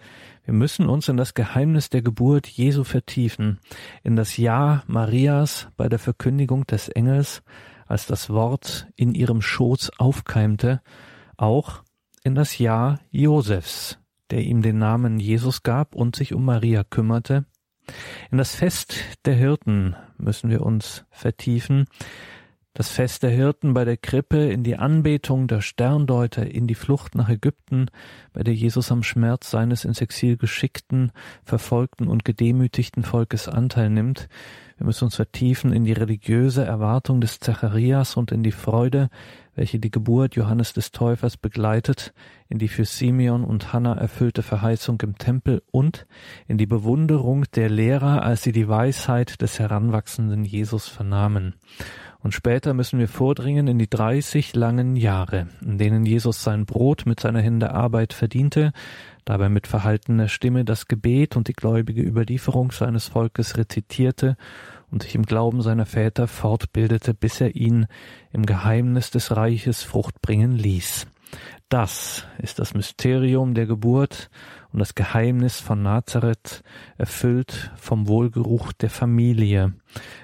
Wir 0.49 0.55
müssen 0.55 0.89
uns 0.89 1.11
in 1.11 1.19
das 1.19 1.35
Geheimnis 1.35 1.91
der 1.91 2.01
Geburt 2.01 2.47
Jesu 2.47 2.83
vertiefen, 2.83 3.61
in 4.03 4.17
das 4.17 4.39
Ja 4.39 4.83
Marias 4.87 5.69
bei 5.77 5.91
der 5.91 5.99
Verkündigung 5.99 6.67
des 6.67 6.89
Engels, 6.89 7.43
als 7.87 8.07
das 8.07 8.31
Wort 8.31 8.87
in 8.97 9.13
ihrem 9.13 9.43
Schoß 9.43 9.91
aufkeimte, 9.99 10.81
auch 11.37 11.83
in 12.25 12.35
das 12.35 12.57
Ja 12.57 12.99
Josefs, 13.11 13.99
der 14.31 14.41
ihm 14.41 14.63
den 14.63 14.79
Namen 14.79 15.21
Jesus 15.21 15.63
gab 15.65 15.95
und 15.95 16.17
sich 16.17 16.33
um 16.33 16.47
Maria 16.47 16.83
kümmerte. 16.83 17.45
In 18.31 18.39
das 18.39 18.55
Fest 18.55 18.95
der 19.27 19.35
Hirten 19.35 19.97
müssen 20.17 20.49
wir 20.49 20.63
uns 20.63 21.05
vertiefen, 21.11 21.85
das 22.79 22.91
Fest 22.91 23.25
der 23.25 23.31
Hirten 23.31 23.75
bei 23.75 23.85
der 23.85 23.97
Krippe, 23.97 24.53
in 24.53 24.63
die 24.63 24.77
Anbetung 24.77 25.49
der 25.49 25.63
Sterndeuter, 25.63 26.47
in 26.47 26.69
die 26.69 26.77
Flucht 26.77 27.17
nach 27.17 27.29
Ägypten, 27.29 27.87
bei 28.33 28.45
der 28.45 28.55
Jesus 28.55 28.93
am 28.93 29.03
Schmerz 29.03 29.51
seines 29.51 29.85
ins 29.85 30.01
Exil 30.01 30.37
geschickten, 30.37 31.11
verfolgten 31.43 32.07
und 32.07 32.25
gedemütigten 32.25 33.03
Volkes 33.03 33.49
Anteil 33.49 33.91
nimmt. 33.91 34.29
Wir 34.77 34.87
müssen 34.87 35.07
uns 35.07 35.17
vertiefen 35.17 35.73
in 35.73 35.85
die 35.85 35.93
religiöse 35.93 36.65
Erwartung 36.65 37.21
des 37.21 37.41
Zacharias 37.41 38.17
und 38.17 38.31
in 38.31 38.45
die 38.45 38.53
Freude, 38.53 39.09
welche 39.57 39.81
die 39.81 39.91
Geburt 39.91 40.37
Johannes 40.37 40.73
des 40.73 40.93
Täufers 40.93 41.37
begleitet, 41.37 42.15
in 42.49 42.61
die 42.61 42.69
für 42.69 42.85
Simeon 42.85 43.43
und 43.43 43.73
Hannah 43.73 43.97
erfüllte 43.97 44.45
Verheißung 44.45 45.01
im 45.01 45.19
Tempel 45.19 45.65
und 45.73 46.07
in 46.47 46.59
die 46.59 46.67
Bewunderung 46.67 47.43
der 47.57 47.71
Lehrer, 47.71 48.23
als 48.23 48.45
sie 48.45 48.53
die 48.53 48.69
Weisheit 48.69 49.43
des 49.43 49.59
heranwachsenden 49.59 50.45
Jesus 50.45 50.87
vernahmen. 50.87 51.55
Und 52.21 52.35
später 52.35 52.75
müssen 52.75 52.99
wir 52.99 53.07
vordringen 53.07 53.69
in 53.69 53.79
die 53.79 53.89
dreißig 53.89 54.57
langen 54.57 54.97
Jahre, 54.97 55.47
in 55.61 55.79
denen 55.79 56.05
Jesus 56.05 56.43
sein 56.43 56.67
Brot 56.67 57.07
mit 57.07 57.21
seiner 57.21 57.41
Hände 57.41 57.71
Arbeit 57.73 58.13
verdiente, 58.13 58.73
dabei 59.25 59.49
mit 59.49 59.69
verhaltener 59.69 60.27
Stimme 60.29 60.65
das 60.65 60.89
Gebet 60.89 61.37
und 61.37 61.47
die 61.47 61.53
gläubige 61.53 62.03
Überlieferung 62.03 62.73
seines 62.73 63.07
Volkes 63.07 63.57
rezitierte 63.57 64.37
und 64.91 65.05
sich 65.05 65.15
im 65.15 65.27
Glauben 65.27 65.63
seiner 65.63 65.87
Väter 65.87 66.27
fortbildete, 66.27 67.15
bis 67.15 67.41
er 67.41 67.55
ihn 67.55 67.87
im 68.33 68.47
Geheimnis 68.47 69.11
des 69.11 69.37
Reiches 69.37 69.85
Frucht 69.85 70.21
bringen 70.21 70.53
ließ. 70.53 71.07
Das 71.69 72.27
ist 72.39 72.59
das 72.59 72.73
Mysterium 72.73 73.53
der 73.53 73.67
Geburt 73.67 74.31
und 74.73 74.79
das 74.79 74.95
Geheimnis 74.95 75.61
von 75.61 75.83
Nazareth, 75.83 76.63
erfüllt 76.97 77.71
vom 77.77 78.09
Wohlgeruch 78.09 78.73
der 78.73 78.89
Familie. 78.89 79.75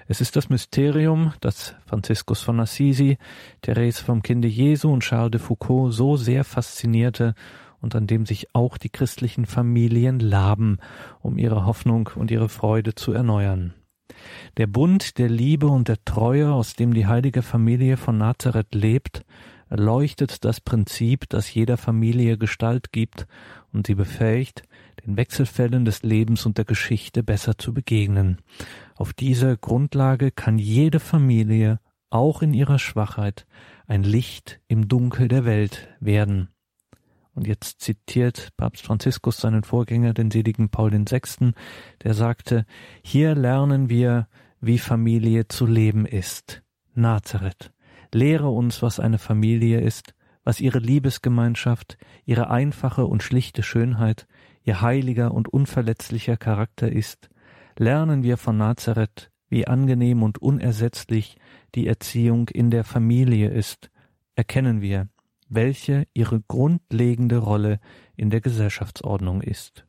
Es 0.09 0.23
ist 0.23 0.37
das 0.37 0.49
Mysterium, 0.49 1.35
das 1.41 1.75
Franziskus 1.85 2.41
von 2.41 2.61
Assisi, 2.61 3.19
Therese 3.61 4.03
vom 4.03 4.23
Kinde 4.23 4.49
Jesu 4.49 4.91
und 4.91 5.03
Charles 5.03 5.33
de 5.33 5.41
Foucault 5.41 5.93
so 5.93 6.17
sehr 6.17 6.45
faszinierte 6.45 7.35
und 7.83 7.95
an 7.95 8.07
dem 8.07 8.25
sich 8.25 8.55
auch 8.55 8.79
die 8.79 8.89
christlichen 8.89 9.45
Familien 9.45 10.21
laben, 10.21 10.79
um 11.21 11.37
ihre 11.37 11.67
Hoffnung 11.67 12.09
und 12.15 12.31
ihre 12.31 12.49
Freude 12.49 12.95
zu 12.95 13.13
erneuern. 13.13 13.75
Der 14.57 14.67
Bund 14.67 15.19
der 15.19 15.29
Liebe 15.29 15.67
und 15.67 15.89
der 15.89 16.03
Treue, 16.07 16.53
aus 16.53 16.75
dem 16.75 16.95
die 16.95 17.07
heilige 17.07 17.43
Familie 17.43 17.99
von 17.99 18.17
Nazareth 18.17 18.75
lebt, 18.75 19.27
erleuchtet 19.69 20.45
das 20.45 20.61
Prinzip, 20.61 21.29
das 21.29 21.53
jeder 21.53 21.77
Familie 21.77 22.39
Gestalt 22.39 22.93
gibt 22.93 23.27
und 23.73 23.87
sie 23.87 23.95
befähigt, 23.95 24.63
den 25.05 25.17
Wechselfällen 25.17 25.85
des 25.85 26.03
Lebens 26.03 26.47
und 26.47 26.59
der 26.59 26.65
Geschichte 26.65 27.23
besser 27.23 27.59
zu 27.59 27.75
begegnen. 27.75 28.39
Auf 28.95 29.13
dieser 29.13 29.57
Grundlage 29.57 30.31
kann 30.31 30.59
jede 30.59 31.01
Familie, 31.01 31.81
auch 32.11 32.43
in 32.43 32.55
ihrer 32.55 32.79
Schwachheit, 32.79 33.47
ein 33.87 34.03
Licht 34.03 34.61
im 34.69 34.89
Dunkel 34.89 35.29
der 35.29 35.45
Welt 35.45 35.89
werden. 36.01 36.49
Und 37.35 37.49
jetzt 37.49 37.81
zitiert 37.81 38.51
Papst 38.57 38.85
Franziskus 38.85 39.39
seinen 39.39 39.65
Vorgänger, 39.65 40.15
den 40.15 40.31
seligen 40.31 40.69
Paul 40.69 40.93
VI., 40.93 41.53
der 42.05 42.15
sagte, 42.15 42.65
hier 43.03 43.35
lernen 43.35 43.91
wir, 43.91 44.29
wie 44.61 44.79
Familie 44.79 45.49
zu 45.49 45.67
leben 45.67 46.07
ist. 46.07 46.63
Nazareth. 46.95 47.74
Lehre 48.15 48.49
uns, 48.49 48.81
was 48.83 49.01
eine 49.01 49.19
Familie 49.19 49.81
ist, 49.81 50.15
was 50.45 50.61
ihre 50.61 50.79
Liebesgemeinschaft, 50.79 51.99
ihre 52.25 52.51
einfache 52.51 53.07
und 53.07 53.23
schlichte 53.23 53.63
Schönheit, 53.63 54.27
ihr 54.63 54.81
heiliger 54.81 55.33
und 55.33 55.49
unverletzlicher 55.49 56.37
Charakter 56.37 56.91
ist. 56.91 57.29
Lernen 57.77 58.23
wir 58.23 58.37
von 58.37 58.57
Nazareth, 58.57 59.31
wie 59.49 59.67
angenehm 59.67 60.23
und 60.23 60.39
unersetzlich 60.39 61.37
die 61.75 61.87
Erziehung 61.87 62.49
in 62.49 62.71
der 62.71 62.85
Familie 62.85 63.51
ist. 63.51 63.91
Erkennen 64.37 64.81
wir, 64.81 65.09
welche 65.49 66.07
ihre 66.15 66.41
grundlegende 66.41 67.39
Rolle 67.39 67.81
in 68.17 68.31
der 68.31 68.41
Gesellschaftsordnung 68.41 69.43
ist. 69.43 69.84